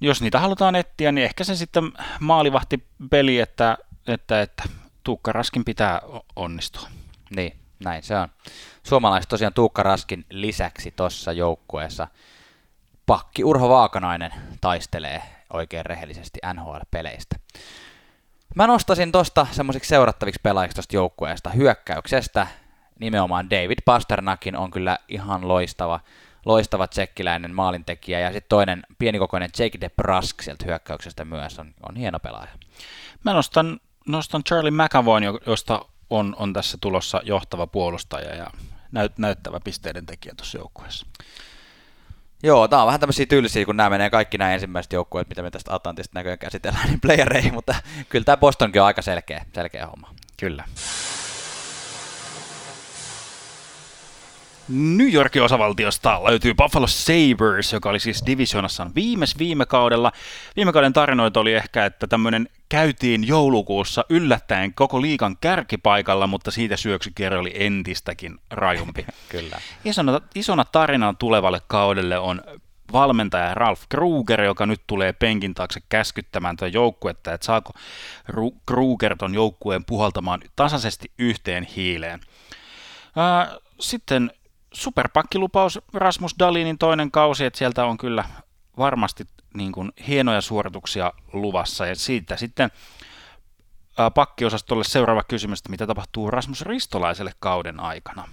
jos 0.00 0.22
niitä 0.22 0.38
halutaan 0.38 0.76
etsiä, 0.76 1.12
niin 1.12 1.24
ehkä 1.24 1.44
se 1.44 1.56
sitten 1.56 1.92
maalivahti 2.20 2.86
peli, 3.10 3.40
että, 3.40 3.78
että, 4.06 4.42
että 4.42 4.62
Tuukka 5.04 5.32
Raskin 5.32 5.64
pitää 5.64 6.00
onnistua. 6.36 6.88
Niin, 7.36 7.56
näin 7.84 8.02
se 8.02 8.16
on. 8.16 8.28
Suomalaiset 8.82 9.28
tosiaan 9.28 9.54
Tuukka 9.54 9.82
Raskin 9.82 10.24
lisäksi 10.30 10.90
tuossa 10.90 11.32
joukkueessa 11.32 12.08
pakki 13.06 13.44
Urho 13.44 13.68
Vaakanainen 13.68 14.32
taistelee 14.60 15.22
oikein 15.52 15.86
rehellisesti 15.86 16.38
NHL-peleistä. 16.54 17.43
Mä 18.54 18.66
nostasin 18.66 19.12
tosta 19.12 19.46
semmoisiksi 19.50 19.88
seurattaviksi 19.88 20.40
pelaajiksi 20.42 20.76
tosta 20.76 20.96
joukkueesta 20.96 21.50
hyökkäyksestä. 21.50 22.46
Nimenomaan 23.00 23.50
David 23.50 23.78
Pasternakin 23.84 24.56
on 24.56 24.70
kyllä 24.70 24.98
ihan 25.08 25.48
loistava 25.48 26.00
loistava 26.44 26.86
tsekkiläinen 26.86 27.54
maalintekijä 27.54 28.20
ja 28.20 28.32
sitten 28.32 28.48
toinen 28.48 28.82
pienikokoinen 28.98 29.50
Jake 29.58 29.80
DeBrusk 29.80 30.42
sieltä 30.42 30.64
hyökkäyksestä 30.64 31.24
myös 31.24 31.58
on, 31.58 31.74
on 31.88 31.96
hieno 31.96 32.18
pelaaja. 32.20 32.50
Mä 33.24 33.32
nostan, 33.32 33.80
nostan 34.06 34.44
Charlie 34.44 34.70
McAvoyn, 34.70 35.24
josta 35.46 35.84
on, 36.10 36.36
on 36.38 36.52
tässä 36.52 36.78
tulossa 36.80 37.20
johtava 37.24 37.66
puolustaja 37.66 38.34
ja 38.34 38.46
näyt, 38.92 39.18
näyttävä 39.18 39.60
pisteiden 39.64 40.06
tekijä 40.06 40.34
tuossa 40.36 40.58
joukkueessa. 40.58 41.06
Joo, 42.44 42.68
tämä 42.68 42.82
on 42.82 42.86
vähän 42.86 43.00
tämmöisiä 43.00 43.26
tyylisiä, 43.26 43.64
kun 43.64 43.76
nämä 43.76 43.90
menee 43.90 44.10
kaikki 44.10 44.38
nämä 44.38 44.54
ensimmäiset 44.54 44.92
joukkueet, 44.92 45.28
mitä 45.28 45.42
me 45.42 45.50
tästä 45.50 45.74
Atlantista 45.74 46.18
näköjään 46.18 46.38
käsitellään, 46.38 46.88
niin 46.88 47.00
playereihin, 47.00 47.54
mutta 47.54 47.74
kyllä 48.08 48.24
tämä 48.24 48.36
Bostonkin 48.36 48.82
on 48.82 48.86
aika 48.86 49.02
selkeä, 49.02 49.44
selkeä 49.54 49.86
homma. 49.86 50.10
Kyllä. 50.36 50.64
New 54.68 55.12
Yorkin 55.12 55.42
osavaltiosta 55.42 56.20
löytyy 56.24 56.54
Buffalo 56.54 56.86
Sabres, 56.86 57.72
joka 57.72 57.90
oli 57.90 58.00
siis 58.00 58.22
divisionassaan 58.26 58.94
viimes 58.94 59.38
viime 59.38 59.66
kaudella. 59.66 60.12
Viime 60.56 60.72
kauden 60.72 60.92
tarinoita 60.92 61.40
oli 61.40 61.54
ehkä, 61.54 61.86
että 61.86 62.06
tämmöinen 62.06 62.48
käytiin 62.68 63.26
joulukuussa 63.26 64.04
yllättäen 64.08 64.74
koko 64.74 65.02
liikan 65.02 65.36
kärkipaikalla, 65.40 66.26
mutta 66.26 66.50
siitä 66.50 66.76
syöksykierre 66.76 67.38
oli 67.38 67.52
entistäkin 67.54 68.38
rajumpi. 68.50 69.06
Kyllä. 69.28 69.60
Isona, 69.84 70.20
isona 70.34 70.64
tarinana 70.64 71.14
tulevalle 71.18 71.60
kaudelle 71.66 72.18
on 72.18 72.42
valmentaja 72.92 73.54
Ralph 73.54 73.82
Kruger, 73.88 74.42
joka 74.42 74.66
nyt 74.66 74.80
tulee 74.86 75.12
penkin 75.12 75.54
taakse 75.54 75.80
käskyttämään 75.88 76.56
tuota 76.56 76.74
joukkuetta, 76.74 77.32
että 77.32 77.46
saako 77.46 77.72
Kruger 78.66 79.16
ton 79.16 79.34
joukkueen 79.34 79.84
puhaltamaan 79.84 80.40
tasaisesti 80.56 81.10
yhteen 81.18 81.64
hiileen. 81.64 82.20
Sitten 83.80 84.30
superpakkilupaus 84.74 85.80
Rasmus 85.94 86.34
Dalinin 86.38 86.78
toinen 86.78 87.10
kausi, 87.10 87.44
että 87.44 87.58
sieltä 87.58 87.84
on 87.84 87.98
kyllä 87.98 88.24
varmasti 88.78 89.24
niin 89.54 89.72
kuin 89.72 89.92
hienoja 90.08 90.40
suorituksia 90.40 91.12
luvassa. 91.32 91.86
Ja 91.86 91.96
siitä 91.96 92.36
sitten 92.36 92.70
pakkiosastolle 94.14 94.84
seuraava 94.84 95.22
kysymys, 95.22 95.58
että 95.58 95.70
mitä 95.70 95.86
tapahtuu 95.86 96.30
Rasmus 96.30 96.62
Ristolaiselle 96.62 97.32
kauden 97.40 97.80
aikana? 97.80 98.28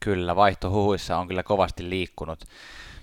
Kyllä, 0.00 0.36
vaihtohuhuissa 0.36 1.18
on 1.18 1.28
kyllä 1.28 1.42
kovasti 1.42 1.90
liikkunut. 1.90 2.44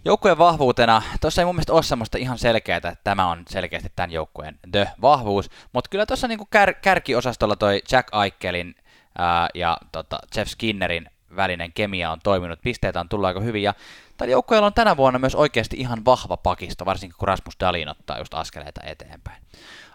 Joukkueen 0.05 0.37
vahvuutena, 0.37 1.01
tuossa 1.21 1.41
ei 1.41 1.45
mun 1.45 1.55
mielestä 1.55 1.73
ole 1.73 1.83
semmoista 1.83 2.17
ihan 2.17 2.37
selkeää, 2.37 2.77
että 2.77 2.95
tämä 3.03 3.27
on 3.27 3.43
selkeästi 3.49 3.91
tämän 3.95 4.11
joukkueen 4.11 4.59
the-vahvuus, 4.71 5.49
mutta 5.73 5.89
kyllä 5.89 6.05
tuossa 6.05 6.27
niinku 6.27 6.45
kär, 6.45 6.73
kärkiosastolla 6.73 7.55
toi 7.55 7.81
Jack 7.91 8.09
Aikelin 8.11 8.75
ää, 9.17 9.49
ja 9.53 9.77
tota 9.91 10.19
Jeff 10.35 10.51
Skinnerin 10.51 11.09
välinen 11.35 11.73
kemia 11.73 12.11
on 12.11 12.19
toiminut, 12.23 12.61
pisteitä 12.61 12.99
on 12.99 13.09
tullut 13.09 13.27
aika 13.27 13.39
hyvin, 13.39 13.63
ja 13.63 13.73
tällä 14.17 14.31
joukkueella 14.31 14.67
on 14.67 14.73
tänä 14.73 14.97
vuonna 14.97 15.19
myös 15.19 15.35
oikeasti 15.35 15.77
ihan 15.79 16.05
vahva 16.05 16.37
pakisto, 16.37 16.85
varsinkin 16.85 17.17
kun 17.17 17.27
Rasmus 17.27 17.55
Dalin 17.59 17.89
ottaa 17.89 18.17
just 18.17 18.33
askeleita 18.33 18.81
eteenpäin. 18.83 19.43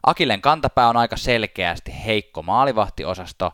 Akilen 0.03 0.41
kantapää 0.41 0.89
on 0.89 0.97
aika 0.97 1.17
selkeästi 1.17 1.95
heikko 2.07 2.43
maalivahtiosasto, 2.43 3.53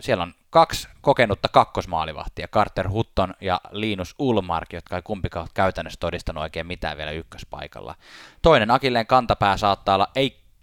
siellä 0.00 0.22
on 0.22 0.34
kaksi 0.50 0.88
kokenutta 1.00 1.48
kakkosmaalivahtia, 1.48 2.48
Carter 2.48 2.88
Hutton 2.88 3.34
ja 3.40 3.60
Linus 3.70 4.14
Ulmark, 4.18 4.72
jotka 4.72 4.96
ei 4.96 5.02
kumpikaan 5.02 5.48
käytännössä 5.54 6.00
todistanut 6.00 6.42
oikein 6.42 6.66
mitään 6.66 6.96
vielä 6.96 7.10
ykköspaikalla. 7.10 7.94
Toinen 8.42 8.70
Akilleen 8.70 9.06
kantapää 9.06 9.56
saattaa 9.56 9.94
olla 9.94 10.12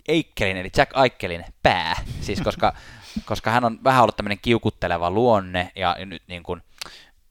Eikkelin, 0.07 0.57
eli 0.57 0.70
Jack 0.78 0.98
Aikkelin 0.98 1.45
pää, 1.64 1.95
siis 2.22 2.41
koska, 2.41 2.74
koska 3.26 3.52
hän 3.52 3.65
on 3.65 3.80
vähän 3.84 4.03
ollut 4.03 4.15
tämmöinen 4.15 4.40
kiukutteleva 4.41 5.11
luonne, 5.11 5.72
ja 5.76 5.95
nyt 6.06 6.23
niin 6.27 6.44
kuin, 6.44 6.61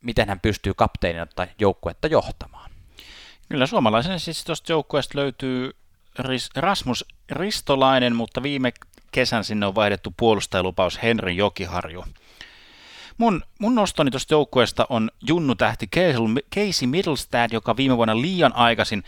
miten 0.01 0.29
hän 0.29 0.41
pystyy 0.41 0.75
kapteenin 0.75 1.23
ottaa 1.23 1.47
joukkuetta 1.59 2.07
johtamaan. 2.07 2.71
Kyllä 3.49 3.67
suomalaisen 3.67 4.21
siis 4.21 4.45
tuosta 4.45 4.73
joukkueesta 4.73 5.19
löytyy 5.19 5.77
Rasmus 6.57 7.05
Ristolainen, 7.31 8.17
mutta 8.17 8.43
viime 8.43 8.73
kesän 9.13 9.45
sinne 9.45 9.67
on 9.67 9.75
vaihdettu 9.75 10.15
puolustajalupaus 10.17 11.03
Henri 11.03 11.37
Jokiharju. 11.37 12.05
Mun, 13.19 13.43
mun 13.59 13.75
nostoni 13.75 14.11
tuosta 14.11 14.35
joukkueesta 14.35 14.87
on 14.89 15.11
Junnu 15.27 15.55
tähti 15.55 15.89
Casey 16.55 16.87
Middlestad, 16.87 17.53
joka 17.53 17.77
viime 17.77 17.97
vuonna 17.97 18.21
liian 18.21 18.57
aikaisin 18.57 19.05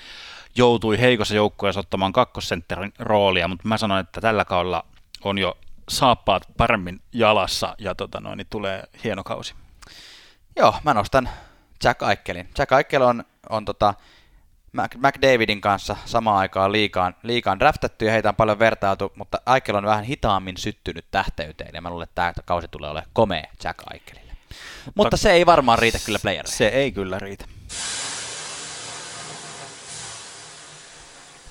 joutui 0.56 1.00
heikossa 1.00 1.34
joukkueessa 1.34 1.80
ottamaan 1.80 2.12
kakkosentterin 2.12 2.92
roolia, 2.98 3.48
mutta 3.48 3.68
mä 3.68 3.78
sanoin, 3.78 4.00
että 4.00 4.20
tällä 4.20 4.44
kaudella 4.44 4.84
on 5.24 5.38
jo 5.38 5.56
saappaat 5.88 6.42
paremmin 6.56 7.00
jalassa 7.12 7.74
ja 7.78 7.94
tota 7.94 8.20
noin, 8.20 8.36
niin 8.36 8.46
tulee 8.50 8.84
hieno 9.04 9.24
kausi. 9.24 9.54
Joo, 10.56 10.74
mä 10.84 10.94
nostan 10.94 11.28
Jack 11.84 12.02
Aikkelin. 12.02 12.48
Jack 12.58 12.72
Aikkel 12.72 13.02
on, 13.02 13.24
on 13.50 13.64
tota, 13.64 13.94
McDavidin 14.98 15.60
kanssa 15.60 15.96
samaan 16.04 16.38
aikaan 16.38 16.72
liikaan, 16.72 17.16
liikaan 17.22 17.58
draftattu 17.58 18.04
ja 18.04 18.12
heitä 18.12 18.28
on 18.28 18.36
paljon 18.36 18.58
vertailtu, 18.58 19.12
mutta 19.16 19.40
Aikel 19.46 19.74
on 19.74 19.84
vähän 19.84 20.04
hitaammin 20.04 20.56
syttynyt 20.56 21.06
tähteyteen 21.10 21.70
ja 21.74 21.82
mä 21.82 21.90
luulen, 21.90 22.04
että 22.04 22.14
tämä 22.14 22.32
kausi 22.44 22.68
tulee 22.68 22.90
olemaan 22.90 23.10
komea 23.12 23.46
Jack 23.64 23.78
Aikelille. 23.92 24.32
Mutta, 24.84 24.92
mutta 24.96 25.16
se 25.16 25.32
ei 25.32 25.46
varmaan 25.46 25.78
riitä 25.78 25.98
kyllä 26.06 26.18
playerille. 26.22 26.56
Se 26.56 26.68
ei 26.68 26.92
kyllä 26.92 27.18
riitä. 27.18 27.44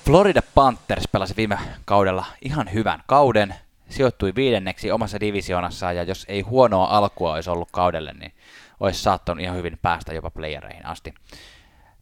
Florida 0.04 0.42
Panthers 0.54 1.04
pelasi 1.12 1.36
viime 1.36 1.58
kaudella 1.84 2.24
ihan 2.42 2.72
hyvän 2.72 3.02
kauden, 3.06 3.54
sijoittui 3.88 4.34
viidenneksi 4.34 4.90
omassa 4.90 5.20
divisionassaan 5.20 5.96
ja 5.96 6.02
jos 6.02 6.24
ei 6.28 6.40
huonoa 6.40 6.86
alkua 6.86 7.32
olisi 7.32 7.50
ollut 7.50 7.68
kaudelle, 7.72 8.12
niin 8.12 8.32
olisi 8.80 9.02
saattanut 9.02 9.42
ihan 9.42 9.56
hyvin 9.56 9.78
päästä 9.82 10.14
jopa 10.14 10.30
playereihin 10.30 10.86
asti. 10.86 11.14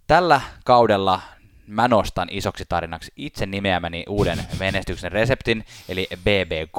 Tällä 0.07 0.41
kaudella 0.65 1.21
mä 1.67 1.89
nostan 1.89 2.29
isoksi 2.31 2.65
tarinaksi 2.69 3.13
itse 3.17 3.47
nimeämäni 3.47 4.05
uuden 4.09 4.39
menestyksen 4.61 5.13
reseptin, 5.13 5.65
eli 5.89 6.09
BBQ, 6.17 6.77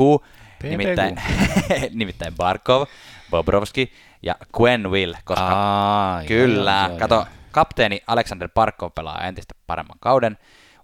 BBQ. 0.60 0.70
Nimittäin, 0.70 1.22
nimittäin 2.00 2.36
Barkov, 2.36 2.88
Bobrovski 3.30 3.94
ja 4.22 4.36
Gwen 4.54 4.92
Will, 4.92 5.14
koska 5.24 5.48
Aa, 5.48 6.24
kyllä, 6.24 6.82
joo, 6.82 6.90
joo, 6.90 7.00
kato, 7.00 7.16
joo. 7.16 7.26
kapteeni 7.52 8.02
Alexander 8.08 8.50
Barkov 8.54 8.92
pelaa 8.96 9.28
entistä 9.28 9.56
paremman 9.68 9.98
kauden, 10.00 10.38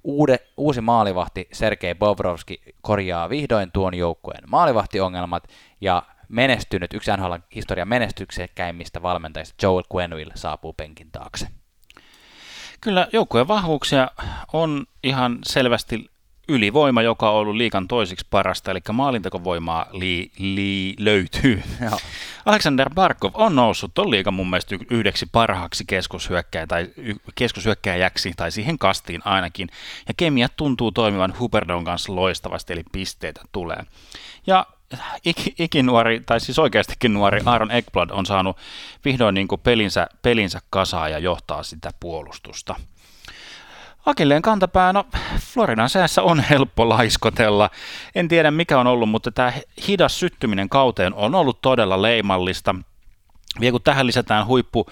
Uude, 0.03 0.39
uusi 0.57 0.81
maalivahti 0.81 1.47
Sergei 1.51 1.95
Bobrovski 1.95 2.61
korjaa 2.81 3.29
vihdoin 3.29 3.71
tuon 3.71 3.93
joukkueen 3.93 4.43
maalivahtiongelmat 4.47 5.43
ja 5.81 6.03
menestynyt, 6.29 6.93
yksi 6.93 7.11
NHL 7.11 7.33
historian 7.55 7.87
menestyksekkäimmistä 7.87 9.01
valmentajista 9.01 9.65
Joel 9.65 9.83
Quenville 9.95 10.33
saapuu 10.35 10.73
penkin 10.73 11.11
taakse. 11.11 11.47
Kyllä 12.81 13.07
joukkueen 13.13 13.47
vahvuuksia 13.47 14.11
on 14.53 14.85
ihan 15.03 15.39
selvästi 15.43 16.08
ylivoima, 16.49 17.01
joka 17.01 17.29
on 17.29 17.35
ollut 17.35 17.55
liikan 17.55 17.87
toisiksi 17.87 18.27
parasta, 18.29 18.71
eli 18.71 18.79
maalintekovoimaa 18.91 19.85
li, 19.91 20.31
li, 20.37 20.95
löytyy. 20.99 21.63
Joo. 21.81 21.99
Alexander 22.45 22.89
Barkov 22.93 23.31
on 23.33 23.55
noussut 23.55 23.93
tuon 23.93 24.11
liikan 24.11 24.33
mun 24.33 24.49
mielestä 24.49 24.75
yhdeksi 24.89 25.25
parhaaksi 25.31 25.83
keskushyökkäjä, 25.87 26.67
tai 26.67 26.87
keskushyökkäjäksi, 27.35 28.33
tai 28.37 28.51
siihen 28.51 28.77
kastiin 28.77 29.21
ainakin. 29.25 29.69
Ja 30.07 30.13
kemia 30.17 30.49
tuntuu 30.49 30.91
toimivan 30.91 31.33
Huberdon 31.39 31.83
kanssa 31.83 32.15
loistavasti, 32.15 32.73
eli 32.73 32.83
pisteitä 32.91 33.41
tulee. 33.51 33.83
Ja 34.47 34.65
ik, 35.25 35.59
ikinuori, 35.59 36.21
tai 36.25 36.39
siis 36.39 36.59
oikeastikin 36.59 37.13
nuori 37.13 37.41
Aaron 37.45 37.71
Ekblad 37.71 38.09
on 38.09 38.25
saanut 38.25 38.57
vihdoin 39.05 39.35
niin 39.35 39.47
kuin 39.47 39.61
pelinsä, 39.61 40.07
pelinsä 40.21 40.59
kasaa 40.69 41.09
ja 41.09 41.19
johtaa 41.19 41.63
sitä 41.63 41.91
puolustusta. 41.99 42.75
Akilleen 44.09 44.41
kantapää, 44.41 44.93
no 44.93 45.05
Floridan 45.39 45.89
säässä 45.89 46.21
on 46.21 46.39
helppo 46.39 46.89
laiskotella. 46.89 47.69
En 48.15 48.27
tiedä 48.27 48.51
mikä 48.51 48.79
on 48.79 48.87
ollut, 48.87 49.09
mutta 49.09 49.31
tämä 49.31 49.53
hidas 49.87 50.19
syttyminen 50.19 50.69
kauteen 50.69 51.13
on 51.13 51.35
ollut 51.35 51.61
todella 51.61 52.01
leimallista. 52.01 52.75
Vielä 53.59 53.71
kun 53.71 53.81
tähän 53.81 54.07
lisätään 54.07 54.45
huippu 54.45 54.85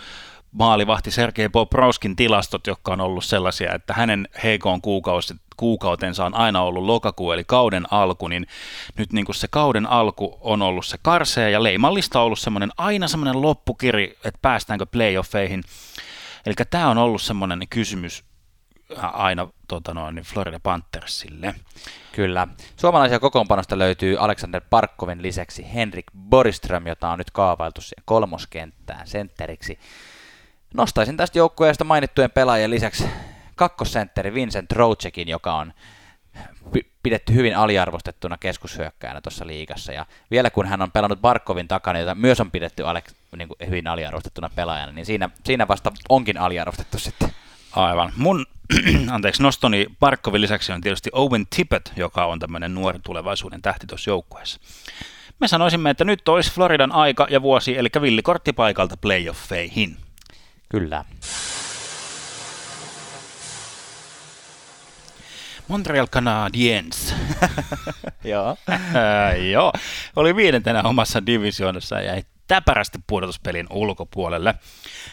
maalivahti 0.51 1.11
Sergei 1.11 1.49
Bobrovskin 1.49 2.15
tilastot, 2.15 2.67
jotka 2.67 2.93
on 2.93 3.01
ollut 3.01 3.25
sellaisia, 3.25 3.73
että 3.73 3.93
hänen 3.93 4.27
heikoon 4.43 4.81
kuukautensa 5.57 6.25
on 6.25 6.35
aina 6.35 6.61
ollut 6.61 6.83
lokakuu, 6.83 7.31
eli 7.31 7.43
kauden 7.43 7.85
alku, 7.91 8.27
niin 8.27 8.47
nyt 8.97 9.13
niin 9.13 9.25
kuin 9.25 9.35
se 9.35 9.47
kauden 9.47 9.85
alku 9.85 10.37
on 10.41 10.61
ollut 10.61 10.85
se 10.85 10.97
karsea 11.01 11.49
ja 11.49 11.63
leimallista 11.63 12.19
on 12.19 12.25
ollut 12.25 12.39
semmoinen 12.39 12.71
aina 12.77 13.07
semmoinen 13.07 13.41
loppukiri, 13.41 14.17
että 14.25 14.39
päästäänkö 14.41 14.85
playoffeihin. 14.85 15.63
Eli 16.45 16.55
tämä 16.69 16.89
on 16.89 16.97
ollut 16.97 17.21
semmoinen 17.21 17.59
kysymys 17.69 18.26
aina 19.13 19.47
tota 19.67 19.93
noin, 19.93 20.15
niin 20.15 20.25
Florida 20.25 20.59
Panthersille. 20.59 21.55
Kyllä. 22.11 22.47
Suomalaisia 22.75 23.19
kokoonpanosta 23.19 23.77
löytyy 23.77 24.17
Alexander 24.17 24.61
Parkkovin 24.69 25.21
lisäksi 25.21 25.73
Henrik 25.73 26.05
Boriström, 26.29 26.87
jota 26.87 27.09
on 27.09 27.17
nyt 27.17 27.31
kaavailtu 27.31 27.81
siihen 27.81 28.03
kolmoskenttään 28.05 29.07
sentteriksi. 29.07 29.79
Nostaisin 30.73 31.17
tästä 31.17 31.39
joukkueesta 31.39 31.83
mainittujen 31.83 32.31
pelaajien 32.31 32.69
lisäksi 32.69 33.09
kakkosentteri 33.55 34.33
Vincent 34.33 34.71
Rochekin, 34.71 35.27
joka 35.27 35.55
on 35.55 35.73
pidetty 37.03 37.33
hyvin 37.33 37.57
aliarvostettuna 37.57 38.37
keskushyökkäänä 38.37 39.21
tuossa 39.21 39.47
liigassa. 39.47 39.91
Ja 39.91 40.05
vielä 40.31 40.49
kun 40.49 40.65
hän 40.65 40.81
on 40.81 40.91
pelannut 40.91 41.21
Barkovin 41.21 41.67
takana, 41.67 41.99
jota 41.99 42.15
myös 42.15 42.39
on 42.39 42.51
pidetty 42.51 42.83
Alex, 42.83 43.03
niin 43.37 43.47
kuin 43.47 43.57
hyvin 43.67 43.87
aliarvostettuna 43.87 44.49
pelaajana, 44.55 44.91
niin 44.91 45.05
siinä, 45.05 45.29
siinä 45.43 45.67
vasta 45.67 45.91
onkin 46.09 46.37
aliarvostettu 46.37 46.99
sitten. 46.99 47.29
Aivan. 47.71 48.13
Mun 48.15 48.45
anteeksi, 49.15 49.43
nostoni 49.43 49.87
Barkovin 49.99 50.41
lisäksi 50.41 50.71
on 50.71 50.81
tietysti 50.81 51.09
Owen 51.13 51.47
Tippett, 51.55 51.89
joka 51.95 52.25
on 52.25 52.39
tämmöinen 52.39 52.73
nuori 52.75 52.99
tulevaisuuden 52.99 53.61
tähti 53.61 53.87
tuossa 53.87 54.09
joukkueessa. 54.09 54.59
Me 55.39 55.47
sanoisimme, 55.47 55.89
että 55.89 56.05
nyt 56.05 56.27
olisi 56.27 56.51
Floridan 56.51 56.91
aika 56.91 57.27
ja 57.29 57.41
vuosi, 57.41 57.77
eli 57.77 57.89
villikortti 58.01 58.53
paikalta 58.53 58.97
playoffeihin. 58.97 59.97
Kyllä. 60.69 61.05
Montreal 65.67 66.07
Canadiens. 66.07 67.15
joo. 68.23 68.57
joo. 69.53 69.73
Oli 70.15 70.35
viidentenä 70.35 70.83
omassa 70.83 71.25
divisioonassa 71.25 71.95
ja 71.95 72.01
jäi 72.01 72.23
täpärästi 72.47 72.97
pudotuspelin 73.07 73.67
ulkopuolelle. 73.69 74.53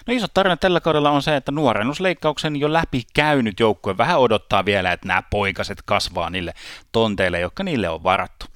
No 0.06 0.14
iso 0.14 0.26
tarina 0.34 0.56
tällä 0.56 0.80
kaudella 0.80 1.10
on 1.10 1.22
se, 1.22 1.36
että 1.36 1.52
nuorennusleikkauksen 1.52 2.56
jo 2.56 2.72
läpi 2.72 3.02
käynyt 3.14 3.60
joukkue 3.60 3.98
vähän 3.98 4.18
odottaa 4.18 4.64
vielä, 4.64 4.92
että 4.92 5.08
nämä 5.08 5.22
poikaset 5.22 5.82
kasvaa 5.82 6.30
niille 6.30 6.54
tonteille, 6.92 7.40
jotka 7.40 7.64
niille 7.64 7.88
on 7.88 8.02
varattu. 8.02 8.46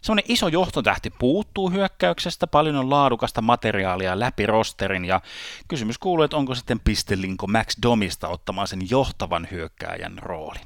Semmoinen 0.00 0.24
iso 0.28 0.48
johtotähti 0.48 1.10
puuttuu 1.10 1.70
hyökkäyksestä, 1.70 2.46
paljon 2.46 2.76
on 2.76 2.90
laadukasta 2.90 3.42
materiaalia 3.42 4.20
läpi 4.20 4.46
rosterin 4.46 5.04
ja 5.04 5.20
kysymys 5.68 5.98
kuuluu, 5.98 6.24
että 6.24 6.36
onko 6.36 6.54
sitten 6.54 6.80
pistelinko 6.80 7.46
Max 7.46 7.76
Domista 7.82 8.28
ottamaan 8.28 8.68
sen 8.68 8.90
johtavan 8.90 9.48
hyökkääjän 9.50 10.18
roolin. 10.18 10.62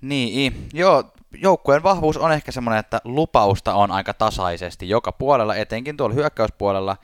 Niin, 0.00 0.68
joo, 0.72 1.12
joukkueen 1.34 1.82
vahvuus 1.82 2.16
on 2.16 2.32
ehkä 2.32 2.52
semmoinen, 2.52 2.80
että 2.80 3.00
lupausta 3.04 3.74
on 3.74 3.90
aika 3.90 4.14
tasaisesti 4.14 4.88
joka 4.88 5.12
puolella, 5.12 5.56
etenkin 5.56 5.96
tuolla 5.96 6.14
hyökkäyspuolella. 6.14 6.96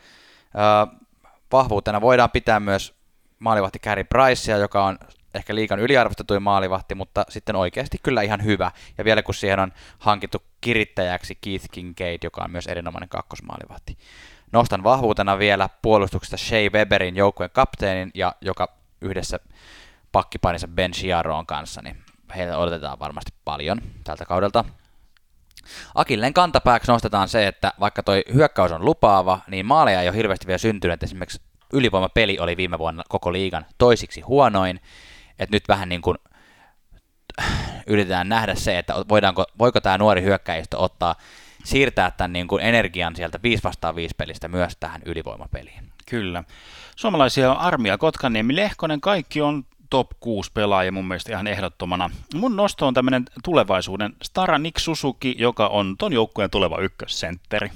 Vahvuutena 1.53 2.01
voidaan 2.01 2.31
pitää 2.31 2.61
myös 2.61 2.95
maalivahti 3.39 3.79
Carey 3.79 4.05
Pricea, 4.05 4.57
joka 4.57 4.85
on 4.85 4.99
ehkä 5.35 5.55
liikan 5.55 5.79
yliarvostetuin 5.79 6.43
maalivahti, 6.43 6.95
mutta 6.95 7.25
sitten 7.29 7.57
oikeasti 7.57 7.99
kyllä 8.03 8.23
ihan 8.23 8.45
hyvä. 8.45 8.71
Ja 8.99 9.05
vielä 9.05 9.23
kun 9.23 9.35
siihen 9.35 9.61
on 9.61 9.73
hankittu 9.99 10.43
kirittäjäksi 10.61 11.39
Keith 11.41 11.67
Kincaid, 11.73 12.19
joka 12.25 12.45
on 12.45 12.51
myös 12.51 12.67
erinomainen 12.67 13.09
kakkosmaalivahti. 13.09 13.99
Nostan 14.53 14.85
vahvuutena 14.85 15.39
vielä 15.39 15.69
puolustuksesta 15.83 16.37
Shea 16.37 16.71
Weberin 16.71 17.17
joukkueen 17.17 17.51
kapteenin, 17.51 18.11
ja 18.15 18.35
joka 18.41 18.69
yhdessä 19.01 19.41
pakkipainissa 20.13 20.69
Ben 20.69 20.93
Chiaron 20.93 21.47
kanssa, 21.47 21.83
niin 21.83 21.97
heiltä 22.37 22.59
odotetaan 22.59 22.99
varmasti 22.99 23.33
paljon 23.45 23.81
tältä 24.05 24.25
kaudelta. 24.25 24.65
Akilleen 25.95 26.35
kantapääksi 26.35 26.93
nostetaan 26.93 27.29
se, 27.29 27.47
että 27.47 27.73
vaikka 27.81 28.03
toi 28.03 28.25
hyökkäys 28.35 28.73
on 28.73 28.85
lupaava, 28.85 29.41
niin 29.47 29.67
maaleja 29.67 30.03
ei 30.03 30.09
ole 30.09 30.17
hirveästi 30.17 30.47
vielä 30.47 30.59
syntynyt. 30.59 31.03
Esimerkiksi 31.03 31.43
ylivoimapeli 31.73 32.39
oli 32.39 32.57
viime 32.57 32.79
vuonna 32.79 33.03
koko 33.09 33.33
liigan 33.33 33.67
toisiksi 33.79 34.21
huonoin. 34.21 34.81
Että 35.39 35.57
nyt 35.57 35.69
vähän 35.69 35.89
niin 35.89 36.03
kuin 36.03 36.19
yritetään 37.87 38.29
nähdä 38.29 38.55
se, 38.55 38.79
että 38.79 38.95
voidaanko, 39.09 39.45
voiko 39.59 39.81
tämä 39.81 39.99
nuori 39.99 40.23
hyökkäjistö 40.23 40.79
ottaa 40.79 41.15
siirtää 41.65 42.11
tämän 42.11 42.33
niin 42.33 42.49
kuin 42.49 42.63
energian 42.63 43.17
sieltä 43.17 43.39
5 43.43 43.63
vastaan 43.63 43.97
5 43.97 44.15
pelistä 44.19 44.49
myös 44.49 44.77
tähän 44.81 45.03
ylivoimapeliin. 45.05 45.93
Kyllä. 46.11 46.45
Suomalaisia 46.97 47.51
on 47.51 47.59
Armia, 47.59 47.99
Kotkaniemi, 47.99 48.57
Lehkonen, 48.57 49.01
kaikki 49.01 49.41
on 49.41 49.65
top 49.91 50.11
6 50.21 50.51
pelaaja 50.55 50.93
mun 50.93 51.09
mielestä 51.09 51.33
ihan 51.33 51.47
ehdottomana. 51.47 52.11
Mun 52.35 52.57
nosto 52.57 52.87
on 52.87 52.95
tämmöinen 52.95 53.25
tulevaisuuden 53.45 54.13
Stara 54.23 54.59
Nick 54.59 54.79
Suzuki, 54.79 55.35
joka 55.39 55.67
on 55.67 55.95
ton 55.99 56.13
joukkueen 56.13 56.51
tuleva 56.51 56.79
ykkössentteri. 56.79 57.71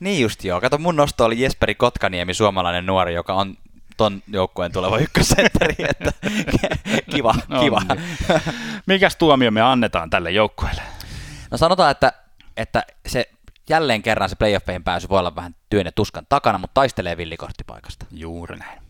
Niin 0.00 0.22
just 0.22 0.44
joo. 0.44 0.60
Kato, 0.60 0.78
mun 0.78 0.96
nosto 0.96 1.24
oli 1.24 1.40
Jesperi 1.40 1.74
Kotkaniemi, 1.74 2.34
suomalainen 2.34 2.86
nuori, 2.86 3.14
joka 3.14 3.34
on 3.34 3.56
ton 3.96 4.22
joukkueen 4.28 4.72
tuleva 4.72 4.98
ykkössentteri, 4.98 5.74
että 5.90 6.12
kiva, 7.14 7.34
no, 7.48 7.60
kiva. 7.60 7.80
Niin. 7.94 8.40
Mikäs 8.86 9.16
tuomio 9.16 9.50
me 9.50 9.60
annetaan 9.60 10.10
tälle 10.10 10.30
joukkueelle? 10.30 10.82
No 11.50 11.58
sanotaan, 11.58 11.90
että, 11.90 12.12
että 12.56 12.82
se 13.06 13.30
jälleen 13.68 14.02
kerran 14.02 14.28
se 14.28 14.36
playoffeihin 14.36 14.84
pääsy 14.84 15.08
voi 15.08 15.18
olla 15.18 15.36
vähän 15.36 15.54
työn 15.70 15.86
ja 15.86 15.92
tuskan 15.92 16.26
takana, 16.28 16.58
mutta 16.58 16.74
taistelee 16.74 17.16
villikorttipaikasta. 17.16 18.06
Juuri 18.10 18.56
näin. 18.56 18.82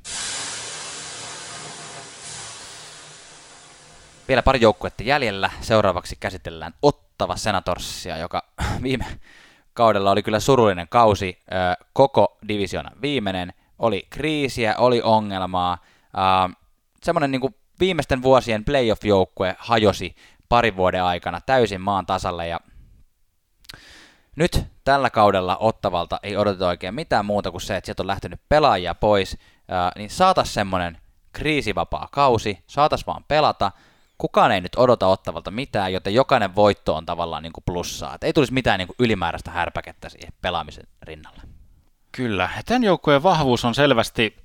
Vielä 4.29 4.43
pari 4.43 4.61
joukkuetta 4.61 5.03
jäljellä. 5.03 5.51
Seuraavaksi 5.61 6.17
käsitellään 6.21 6.75
Ottava 6.83 7.37
Senatorsia, 7.37 8.17
joka 8.17 8.43
viime 8.83 9.07
kaudella 9.75 10.11
oli 10.11 10.23
kyllä 10.23 10.41
surullinen 10.41 10.89
kausi. 10.89 11.43
Koko 11.93 12.39
divisiona 12.49 12.91
viimeinen. 13.03 13.53
Oli 13.79 14.07
kriisiä, 14.11 14.75
oli 14.79 15.03
ongelmaa. 15.03 15.79
Semmoinen 17.03 17.31
niin 17.31 17.55
viimeisten 17.81 18.23
vuosien 18.23 18.65
playoff-joukkue 18.65 19.57
hajosi 19.59 20.17
parin 20.49 20.77
vuoden 20.77 21.03
aikana 21.03 21.41
täysin 21.41 21.81
maan 21.81 22.07
tasalle 22.07 22.49
ja 22.49 22.61
nyt 24.37 24.65
tällä 24.85 25.11
kaudella 25.11 25.57
Ottavalta 25.57 26.21
ei 26.23 26.37
odoteta 26.37 26.69
oikein 26.69 26.95
mitään 26.95 27.25
muuta 27.25 27.51
kuin 27.51 27.61
se, 27.61 27.77
että 27.77 27.87
sieltä 27.87 28.03
on 28.03 28.07
lähtenyt 28.07 28.41
pelaajia 28.49 28.95
pois, 28.95 29.39
niin 29.97 30.11
saatas 30.11 30.55
semmoinen 30.55 30.99
kriisivapaa 31.33 32.09
kausi, 32.13 32.65
saatas 32.67 33.07
vaan 33.07 33.25
pelata, 33.29 33.73
kukaan 34.19 34.53
ei 34.53 34.61
nyt 34.61 34.77
odota 34.77 35.07
ottavalta 35.07 35.51
mitään, 35.51 35.93
joten 35.93 36.15
jokainen 36.15 36.55
voitto 36.55 36.95
on 36.95 37.07
tavallaan 37.07 37.43
niin 37.43 37.53
kuin 37.53 37.65
plussaa. 37.65 38.15
Et 38.15 38.25
ei 38.25 38.33
tulisi 38.33 38.53
mitään 38.53 38.79
niin 38.79 38.89
kuin 38.89 38.97
ylimääräistä 38.99 39.51
härpäkettä 39.51 40.09
siihen 40.09 40.33
pelaamisen 40.41 40.87
rinnalle. 41.03 41.43
Kyllä. 42.13 42.51
Tämän 42.67 42.85
joukkueen 42.85 43.23
vahvuus 43.23 43.65
on 43.65 43.75
selvästi, 43.75 44.37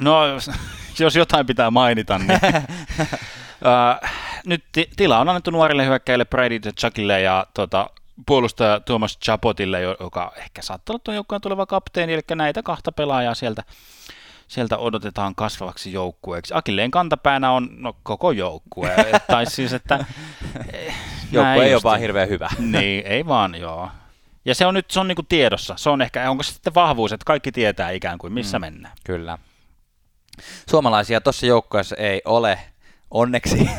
no 0.00 0.22
jos 0.98 1.16
jotain 1.16 1.46
pitää 1.46 1.70
mainita, 1.70 2.18
niin 2.18 2.30
uh, 3.62 4.08
nyt 4.46 4.64
tila 4.96 5.18
on 5.18 5.28
annettu 5.28 5.50
nuorille 5.50 5.86
hyökkäille 5.86 6.24
Brady 6.24 6.58
Chuckille 6.58 7.20
ja 7.20 7.46
tota, 7.54 7.90
puolustaja 8.26 8.80
Tuomas 8.80 9.18
Chapotille, 9.18 9.80
joka 9.80 10.32
ehkä 10.36 10.62
saattaa 10.62 10.94
olla 10.94 11.00
tuon 11.04 11.14
joukkueen 11.14 11.42
tuleva 11.42 11.66
kapteeni, 11.66 12.12
eli 12.12 12.22
näitä 12.34 12.62
kahta 12.62 12.92
pelaajaa 12.92 13.34
sieltä 13.34 13.62
sieltä 14.52 14.78
odotetaan 14.78 15.34
kasvavaksi 15.34 15.92
joukkueeksi. 15.92 16.54
Akilleen 16.56 16.90
kantapäänä 16.90 17.52
on 17.52 17.68
no, 17.70 17.96
koko 18.02 18.32
joukkue. 18.32 18.94
tai 19.30 19.46
siis, 19.46 19.72
että... 19.72 20.04
Eh, 20.72 20.94
joukkue 21.32 21.64
ei 21.64 21.74
ole 21.74 21.82
vaan 21.82 22.00
hirveän 22.00 22.28
hyvä. 22.28 22.48
niin, 22.58 23.06
ei 23.06 23.26
vaan, 23.26 23.54
joo. 23.54 23.90
Ja 24.44 24.54
se 24.54 24.66
on 24.66 24.74
nyt 24.74 24.90
se 24.90 25.00
on 25.00 25.08
niinku 25.08 25.22
tiedossa. 25.22 25.74
Se 25.76 25.90
on 25.90 26.02
ehkä, 26.02 26.30
onko 26.30 26.42
se 26.42 26.52
sitten 26.52 26.74
vahvuus, 26.74 27.12
että 27.12 27.24
kaikki 27.24 27.52
tietää 27.52 27.90
ikään 27.90 28.18
kuin, 28.18 28.32
missä 28.32 28.58
mm, 28.58 28.60
mennään. 28.60 28.94
Kyllä. 29.04 29.38
Suomalaisia 30.70 31.20
tuossa 31.20 31.46
joukkueessa 31.46 31.96
ei 31.96 32.22
ole, 32.24 32.58
onneksi. 33.10 33.70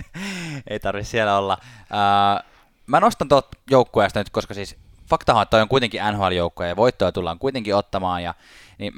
ei 0.70 0.80
tarvitse 0.80 1.10
siellä 1.10 1.38
olla. 1.38 1.58
Uh, 1.62 2.44
mä 2.86 3.00
nostan 3.00 3.28
tuot 3.28 3.48
joukkueesta 3.70 4.20
nyt, 4.20 4.30
koska 4.30 4.54
siis 4.54 4.76
faktahan, 5.10 5.42
että 5.42 5.50
toi 5.50 5.62
on 5.62 5.68
kuitenkin 5.68 6.00
NHL-joukkue 6.12 6.68
ja 6.68 6.76
voittoja 6.76 7.12
tullaan 7.12 7.38
kuitenkin 7.38 7.74
ottamaan. 7.74 8.22
Ja, 8.22 8.34
niin 8.78 8.92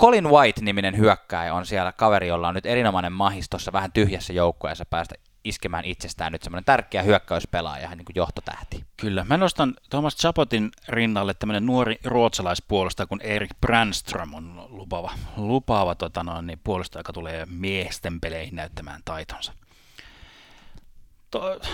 Colin 0.00 0.30
White-niminen 0.30 0.96
hyökkääjä 0.96 1.54
on 1.54 1.66
siellä 1.66 1.92
kaveri, 1.92 2.28
jolla 2.28 2.48
on 2.48 2.54
nyt 2.54 2.66
erinomainen 2.66 3.12
mahis 3.12 3.48
tuossa 3.50 3.72
vähän 3.72 3.92
tyhjässä 3.92 4.32
joukkueessa 4.32 4.84
päästä 4.90 5.14
iskemään 5.44 5.84
itsestään 5.84 6.32
nyt 6.32 6.42
semmoinen 6.42 6.64
tärkeä 6.64 7.02
hyökkäyspelaaja, 7.02 7.90
niin 7.90 8.04
kuin 8.04 8.16
johtotähti. 8.16 8.84
Kyllä. 8.96 9.24
Mä 9.24 9.36
nostan 9.36 9.74
Thomas 9.90 10.16
Chapotin 10.16 10.70
rinnalle 10.88 11.34
tämmöinen 11.34 11.66
nuori 11.66 11.98
ruotsalaispuolustaja, 12.04 13.06
kun 13.06 13.20
Erik 13.20 13.50
Brandström 13.60 14.34
on 14.34 14.66
lupaava, 14.68 15.10
lupaava 15.36 15.94
tota 15.94 16.22
noin, 16.22 16.46
niin 16.46 16.60
puolustaja, 16.64 17.00
joka 17.00 17.12
tulee 17.12 17.46
miesten 17.50 18.20
peleihin 18.20 18.56
näyttämään 18.56 19.00
taitonsa. 19.04 19.52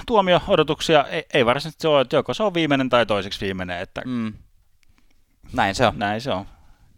tuomio 0.06 0.40
odotuksia 0.48 1.04
ei, 1.04 1.26
ei 1.34 1.46
varsinaisesti 1.46 1.82
se 1.82 1.88
ole, 1.88 2.00
että 2.00 2.16
joko 2.16 2.34
se 2.34 2.42
on 2.42 2.54
viimeinen 2.54 2.88
tai 2.88 3.06
toiseksi 3.06 3.44
viimeinen. 3.44 3.80
Että 3.80 4.02
mm. 4.04 4.32
Näin 5.52 5.74
se 5.74 5.86
on. 5.86 5.98
Näin 5.98 6.20
se 6.20 6.32
on 6.32 6.46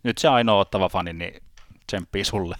nyt 0.05 0.18
se 0.18 0.28
ainoa 0.28 0.60
ottava 0.60 0.89
fani, 0.89 1.12
niin 1.12 1.43
tsemppii 1.86 2.24
sulle. 2.24 2.56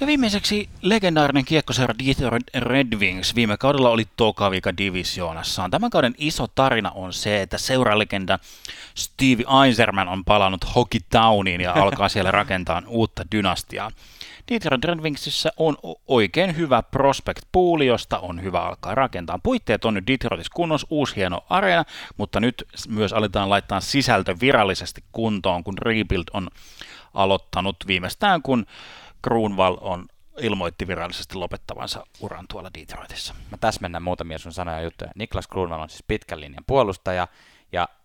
Ja 0.00 0.06
viimeiseksi 0.06 0.68
legendaarinen 0.82 1.44
kiekkoseura 1.44 1.94
Detroit 2.06 2.42
Red 2.54 2.96
Wings 2.98 3.34
viime 3.34 3.56
kaudella 3.56 3.90
oli 3.90 4.06
toka 4.16 4.50
divisioonassaan. 4.78 5.70
Tämän 5.70 5.90
kauden 5.90 6.14
iso 6.18 6.46
tarina 6.46 6.90
on 6.90 7.12
se, 7.12 7.42
että 7.42 7.58
seuralegenda 7.58 8.38
Steve 8.94 9.44
Eiserman 9.66 10.08
on 10.08 10.24
palannut 10.24 10.74
Hockey 10.74 11.00
Towniin 11.10 11.60
ja 11.60 11.72
alkaa 11.72 12.08
siellä 12.08 12.30
rakentaa 12.30 12.82
uutta 12.86 13.24
dynastiaa. 13.32 13.90
Detroit 14.50 14.84
Red 14.84 15.00
Wingsissä 15.00 15.50
on 15.56 15.76
oikein 16.06 16.56
hyvä 16.56 16.82
prospect 16.82 17.42
pool, 17.52 17.80
josta 17.80 18.18
on 18.18 18.42
hyvä 18.42 18.60
alkaa 18.60 18.94
rakentaa. 18.94 19.38
Puitteet 19.42 19.84
on 19.84 19.94
nyt 19.94 20.06
Detroitissa 20.06 20.52
kunnossa, 20.54 20.86
uusi 20.90 21.16
hieno 21.16 21.44
areena, 21.50 21.84
mutta 22.16 22.40
nyt 22.40 22.64
myös 22.88 23.12
aletaan 23.12 23.50
laittaa 23.50 23.80
sisältö 23.80 24.36
virallisesti 24.40 25.04
kuntoon, 25.12 25.64
kun 25.64 25.78
Rebuild 25.78 26.24
on 26.32 26.48
aloittanut 27.14 27.76
viimeistään, 27.86 28.42
kun 28.42 28.66
Kruunval 29.22 29.76
on 29.80 30.06
ilmoitti 30.40 30.86
virallisesti 30.86 31.34
lopettavansa 31.34 32.06
uran 32.20 32.46
tuolla 32.48 32.70
Detroitissa. 32.78 33.34
Mä 33.50 33.56
täsmennän 33.56 34.02
muutamia 34.02 34.38
sun 34.38 34.52
sanoja 34.52 34.80
juttuja. 34.80 35.10
Niklas 35.14 35.46
Kruunval 35.46 35.80
on 35.80 35.90
siis 35.90 36.04
pitkän 36.08 36.40
linjan 36.40 36.64
puolustaja, 36.66 37.28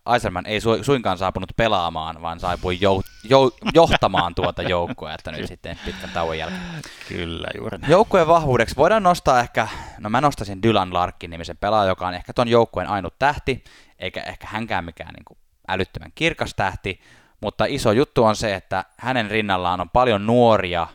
ja 0.06 0.14
Eiserman 0.14 0.46
ei 0.46 0.58
su- 0.58 0.84
suinkaan 0.84 1.18
saapunut 1.18 1.52
pelaamaan, 1.56 2.22
vaan 2.22 2.40
saapui 2.40 2.78
jou- 2.80 3.02
jou- 3.24 3.70
johtamaan 3.74 4.34
tuota 4.34 4.62
joukkoa, 4.62 5.14
että 5.14 5.32
nyt 5.32 5.46
sitten 5.48 5.78
pitkän 5.84 6.10
tauon 6.10 6.38
jälkeen. 6.38 6.82
Kyllä, 7.08 7.48
juuri 7.56 7.78
näin. 7.78 7.90
Joukkueen 7.90 8.26
vahvuudeksi 8.26 8.76
voidaan 8.76 9.02
nostaa 9.02 9.40
ehkä, 9.40 9.68
no 9.98 10.10
mä 10.10 10.20
nostasin 10.20 10.62
Dylan 10.62 10.94
Larkin 10.94 11.30
nimisen 11.30 11.56
pelaaja, 11.56 11.88
joka 11.88 12.06
on 12.06 12.14
ehkä 12.14 12.32
ton 12.32 12.48
joukkueen 12.48 12.88
ainut 12.88 13.14
tähti, 13.18 13.64
eikä 13.98 14.22
ehkä 14.22 14.46
hänkään 14.50 14.84
mikään 14.84 15.14
niin 15.14 15.24
kuin 15.24 15.38
älyttömän 15.68 16.12
kirkas 16.14 16.54
tähti, 16.54 17.00
mutta 17.40 17.64
iso 17.64 17.92
juttu 17.92 18.24
on 18.24 18.36
se, 18.36 18.54
että 18.54 18.84
hänen 18.98 19.30
rinnallaan 19.30 19.80
on 19.80 19.90
paljon 19.90 20.26
nuoria 20.26 20.86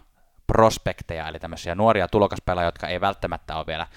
prospekteja, 0.48 1.28
eli 1.28 1.40
tämmöisiä 1.40 1.76
nuoria 1.76 2.08
tulokaspelaajia, 2.08 2.68
jotka 2.68 2.88
ei 2.88 3.02
välttämättä 3.02 3.56
ole 3.56 3.66
vielä 3.68 3.88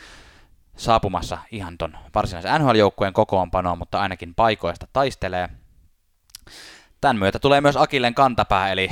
saapumassa 0.76 1.38
ihan 1.50 1.78
ton 1.78 1.96
varsinaisen 2.14 2.60
NHL-joukkueen 2.60 3.12
kokoonpanoon, 3.12 3.78
mutta 3.78 4.00
ainakin 4.00 4.34
paikoista 4.34 4.86
taistelee. 4.92 5.48
Tämän 7.00 7.16
myötä 7.16 7.38
tulee 7.38 7.60
myös 7.60 7.76
Akillen 7.76 8.14
kantapää, 8.14 8.72
eli 8.72 8.88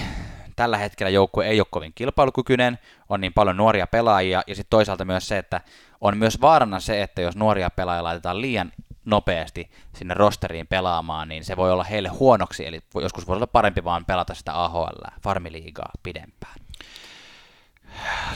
tällä 0.57 0.79
hetkellä 0.79 1.11
joukkue 1.11 1.47
ei 1.47 1.61
ole 1.61 1.67
kovin 1.71 1.93
kilpailukykyinen, 1.95 2.79
on 3.09 3.21
niin 3.21 3.33
paljon 3.33 3.57
nuoria 3.57 3.87
pelaajia, 3.87 4.43
ja 4.47 4.55
sitten 4.55 4.71
toisaalta 4.71 5.05
myös 5.05 5.29
se, 5.29 5.39
että 5.39 5.61
on 6.01 6.19
myös 6.19 6.41
vaarana 6.41 6.81
se, 6.81 7.03
että 7.03 7.23
jos 7.23 7.37
nuoria 7.37 7.71
pelaajia 7.71 8.05
laitetaan 8.05 8.41
liian 8.41 8.73
nopeasti 9.05 9.71
sinne 9.95 10.15
rosteriin 10.15 10.67
pelaamaan, 10.67 11.29
niin 11.29 11.45
se 11.45 11.57
voi 11.57 11.73
olla 11.73 11.85
heille 11.85 12.09
huonoksi, 12.09 12.67
eli 12.67 12.81
joskus 12.95 13.27
voi 13.27 13.37
olla 13.37 13.47
parempi 13.47 13.85
vaan 13.85 14.05
pelata 14.05 14.35
sitä 14.35 14.63
AHL, 14.65 14.87
farmiliigaa 15.23 15.91
pidempään. 16.03 16.55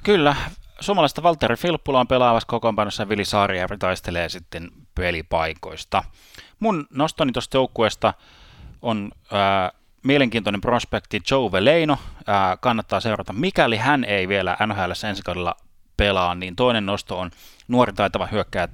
Kyllä, 0.05 0.37
suomalaista 0.81 1.23
Valtteri 1.23 1.57
Filppula 1.57 2.01
on 2.01 2.09
pelaavassa 2.09 2.47
kokoonpanossa 2.47 3.09
Vili 3.09 3.25
Saarijärvi 3.25 3.79
taistelee 3.79 4.29
sitten 4.29 4.71
pelipaikoista. 4.95 6.05
Mun 6.61 6.87
nostoni 6.91 7.33
tuosta 7.33 7.57
joukkueesta 7.57 8.15
on 8.83 9.11
ää, 9.33 9.73
mielenkiintoinen 10.03 10.61
prospekti 10.61 11.23
Joe 11.31 11.53
Veleino. 11.53 11.99
Ää, 12.27 12.57
kannattaa 12.57 13.01
seurata. 13.01 13.33
Mikäli 13.33 13.77
hän 13.77 14.05
ei 14.05 14.29
vielä 14.29 14.57
NHL 14.67 14.91
ensi 15.09 15.23
kaudella 15.23 15.57
pelaa, 15.97 16.35
niin 16.35 16.57
toinen 16.57 16.87
nosto 16.87 17.19
on 17.19 17.31
nuori 17.69 17.93
taitava 17.93 18.27
hyökkääjä 18.27 18.69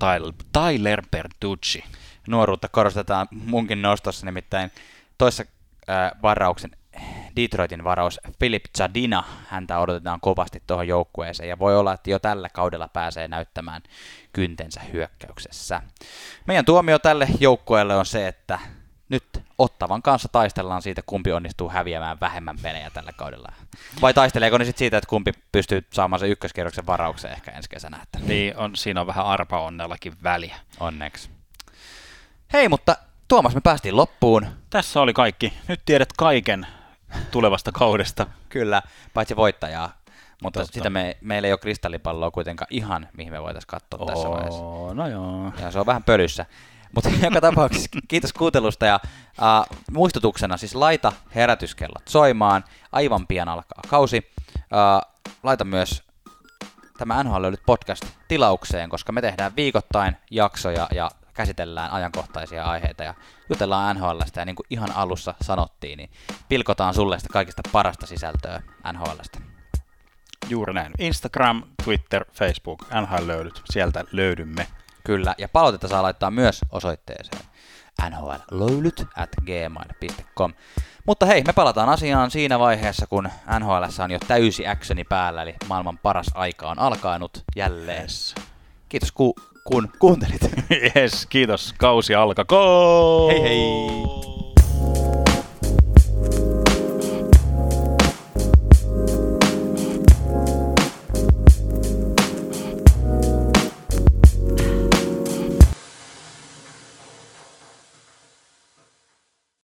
Tyler, 0.52 1.02
Bertucci. 1.10 1.84
Nuoruutta 2.28 2.68
korostetaan 2.68 3.28
munkin 3.30 3.82
nostossa, 3.82 4.26
nimittäin 4.26 4.70
toissa 5.18 5.44
ää, 5.88 6.12
varauksen 6.22 6.70
Detroitin 7.36 7.84
varaus 7.84 8.20
Philip 8.38 8.64
Zadina, 8.78 9.24
häntä 9.48 9.78
odotetaan 9.78 10.20
kovasti 10.20 10.62
tuohon 10.66 10.88
joukkueeseen 10.88 11.48
ja 11.48 11.58
voi 11.58 11.76
olla, 11.76 11.92
että 11.92 12.10
jo 12.10 12.18
tällä 12.18 12.48
kaudella 12.48 12.88
pääsee 12.88 13.28
näyttämään 13.28 13.82
kyntensä 14.32 14.80
hyökkäyksessä. 14.92 15.82
Meidän 16.46 16.64
tuomio 16.64 16.98
tälle 16.98 17.28
joukkueelle 17.40 17.96
on 17.96 18.06
se, 18.06 18.28
että 18.28 18.58
nyt 19.08 19.24
Ottavan 19.58 20.02
kanssa 20.02 20.28
taistellaan 20.32 20.82
siitä, 20.82 21.02
kumpi 21.06 21.32
onnistuu 21.32 21.68
häviämään 21.68 22.20
vähemmän 22.20 22.56
pelejä 22.62 22.90
tällä 22.90 23.12
kaudella. 23.16 23.52
Vai 24.02 24.14
taisteleeko 24.14 24.58
ne 24.58 24.64
sitten 24.64 24.78
siitä, 24.78 24.96
että 24.96 25.08
kumpi 25.08 25.32
pystyy 25.52 25.86
saamaan 25.92 26.20
se 26.20 26.28
ykköskierroksen 26.28 26.86
varauksen 26.86 27.32
ehkä 27.32 27.50
ensi 27.50 27.68
kesänä? 27.68 27.98
Että 28.02 28.18
Niin, 28.18 28.56
on, 28.56 28.76
siinä 28.76 29.00
on 29.00 29.06
vähän 29.06 29.26
arpaonnellakin 29.26 30.12
väliä. 30.22 30.56
onneksi. 30.80 31.30
Hei, 32.52 32.68
mutta 32.68 32.96
Tuomas, 33.28 33.54
me 33.54 33.60
päästiin 33.60 33.96
loppuun. 33.96 34.46
Tässä 34.70 35.00
oli 35.00 35.12
kaikki. 35.12 35.52
Nyt 35.68 35.80
tiedät 35.84 36.08
kaiken 36.16 36.66
tulevasta 37.30 37.72
kaudesta. 37.72 38.26
Kyllä, 38.48 38.82
paitsi 39.14 39.36
voittajaa. 39.36 39.92
Mutta 40.42 40.60
Totta. 40.60 40.74
sitä 40.74 40.90
me, 40.90 41.16
meillä 41.20 41.46
ei 41.46 41.52
ole 41.52 41.58
kristallipalloa 41.58 42.30
kuitenkaan 42.30 42.68
ihan, 42.70 43.08
mihin 43.16 43.32
me 43.32 43.42
voitaisiin 43.42 43.68
katsoa 43.68 44.06
tässä 44.06 44.30
vaiheessa. 44.30 44.60
Oo, 44.62 44.94
no 44.94 45.08
joo. 45.08 45.52
Ja 45.60 45.70
se 45.70 45.80
on 45.80 45.86
vähän 45.86 46.04
pölyssä. 46.04 46.46
Mutta 46.94 47.10
joka 47.22 47.40
tapauksessa 47.40 47.88
kiitos 48.08 48.32
kuuntelusta 48.32 48.86
ja 48.86 49.00
äh, 49.42 49.78
muistutuksena 49.90 50.56
siis 50.56 50.74
laita 50.74 51.12
herätyskellot 51.34 52.08
soimaan. 52.08 52.64
Aivan 52.92 53.26
pian 53.26 53.48
alkaa 53.48 53.82
kausi. 53.88 54.32
Äh, 54.56 55.10
laita 55.42 55.64
myös 55.64 56.02
tämä 56.98 57.22
NHL 57.22 57.52
podcast 57.66 58.04
tilaukseen, 58.28 58.90
koska 58.90 59.12
me 59.12 59.20
tehdään 59.20 59.56
viikoittain 59.56 60.16
jaksoja 60.30 60.88
ja 60.94 61.10
käsitellään 61.34 61.90
ajankohtaisia 61.90 62.64
aiheita 62.64 63.04
ja 63.04 63.14
jutellaan 63.48 63.96
NHLstä 63.96 64.40
ja 64.40 64.44
niin 64.44 64.56
kuin 64.56 64.66
ihan 64.70 64.92
alussa 64.92 65.34
sanottiin, 65.42 65.96
niin 65.96 66.10
pilkotaan 66.48 66.94
sulle 66.94 67.18
sitä 67.18 67.32
kaikista 67.32 67.62
parasta 67.72 68.06
sisältöä 68.06 68.62
NHLstä. 68.92 69.40
Juuri 70.48 70.74
näin. 70.74 70.92
Instagram, 70.98 71.62
Twitter, 71.84 72.24
Facebook, 72.32 72.86
NHL 73.00 73.26
löydyt. 73.26 73.62
Sieltä 73.64 74.04
löydymme. 74.12 74.66
Kyllä, 75.04 75.34
ja 75.38 75.48
palautetta 75.48 75.88
saa 75.88 76.02
laittaa 76.02 76.30
myös 76.30 76.60
osoitteeseen 76.72 77.42
nhlöylyt 78.10 79.06
at 79.16 79.30
gmail.com. 79.46 80.54
Mutta 81.06 81.26
hei, 81.26 81.42
me 81.46 81.52
palataan 81.52 81.88
asiaan 81.88 82.30
siinä 82.30 82.58
vaiheessa, 82.58 83.06
kun 83.06 83.28
NHL 83.58 84.02
on 84.04 84.10
jo 84.10 84.18
täysi 84.28 84.66
actioni 84.66 85.04
päällä, 85.04 85.42
eli 85.42 85.54
maailman 85.68 85.98
paras 85.98 86.26
aika 86.34 86.68
on 86.68 86.78
alkanut 86.78 87.44
jälleen. 87.56 88.08
Kiitos 88.88 89.12
ku- 89.12 89.34
kun 89.64 89.88
kuuntelit. 89.98 90.40
yes, 90.96 91.26
kiitos. 91.26 91.74
Kausi 91.78 92.14
alkakoon! 92.14 93.32
Hei 93.32 93.42
hei! 93.42 94.41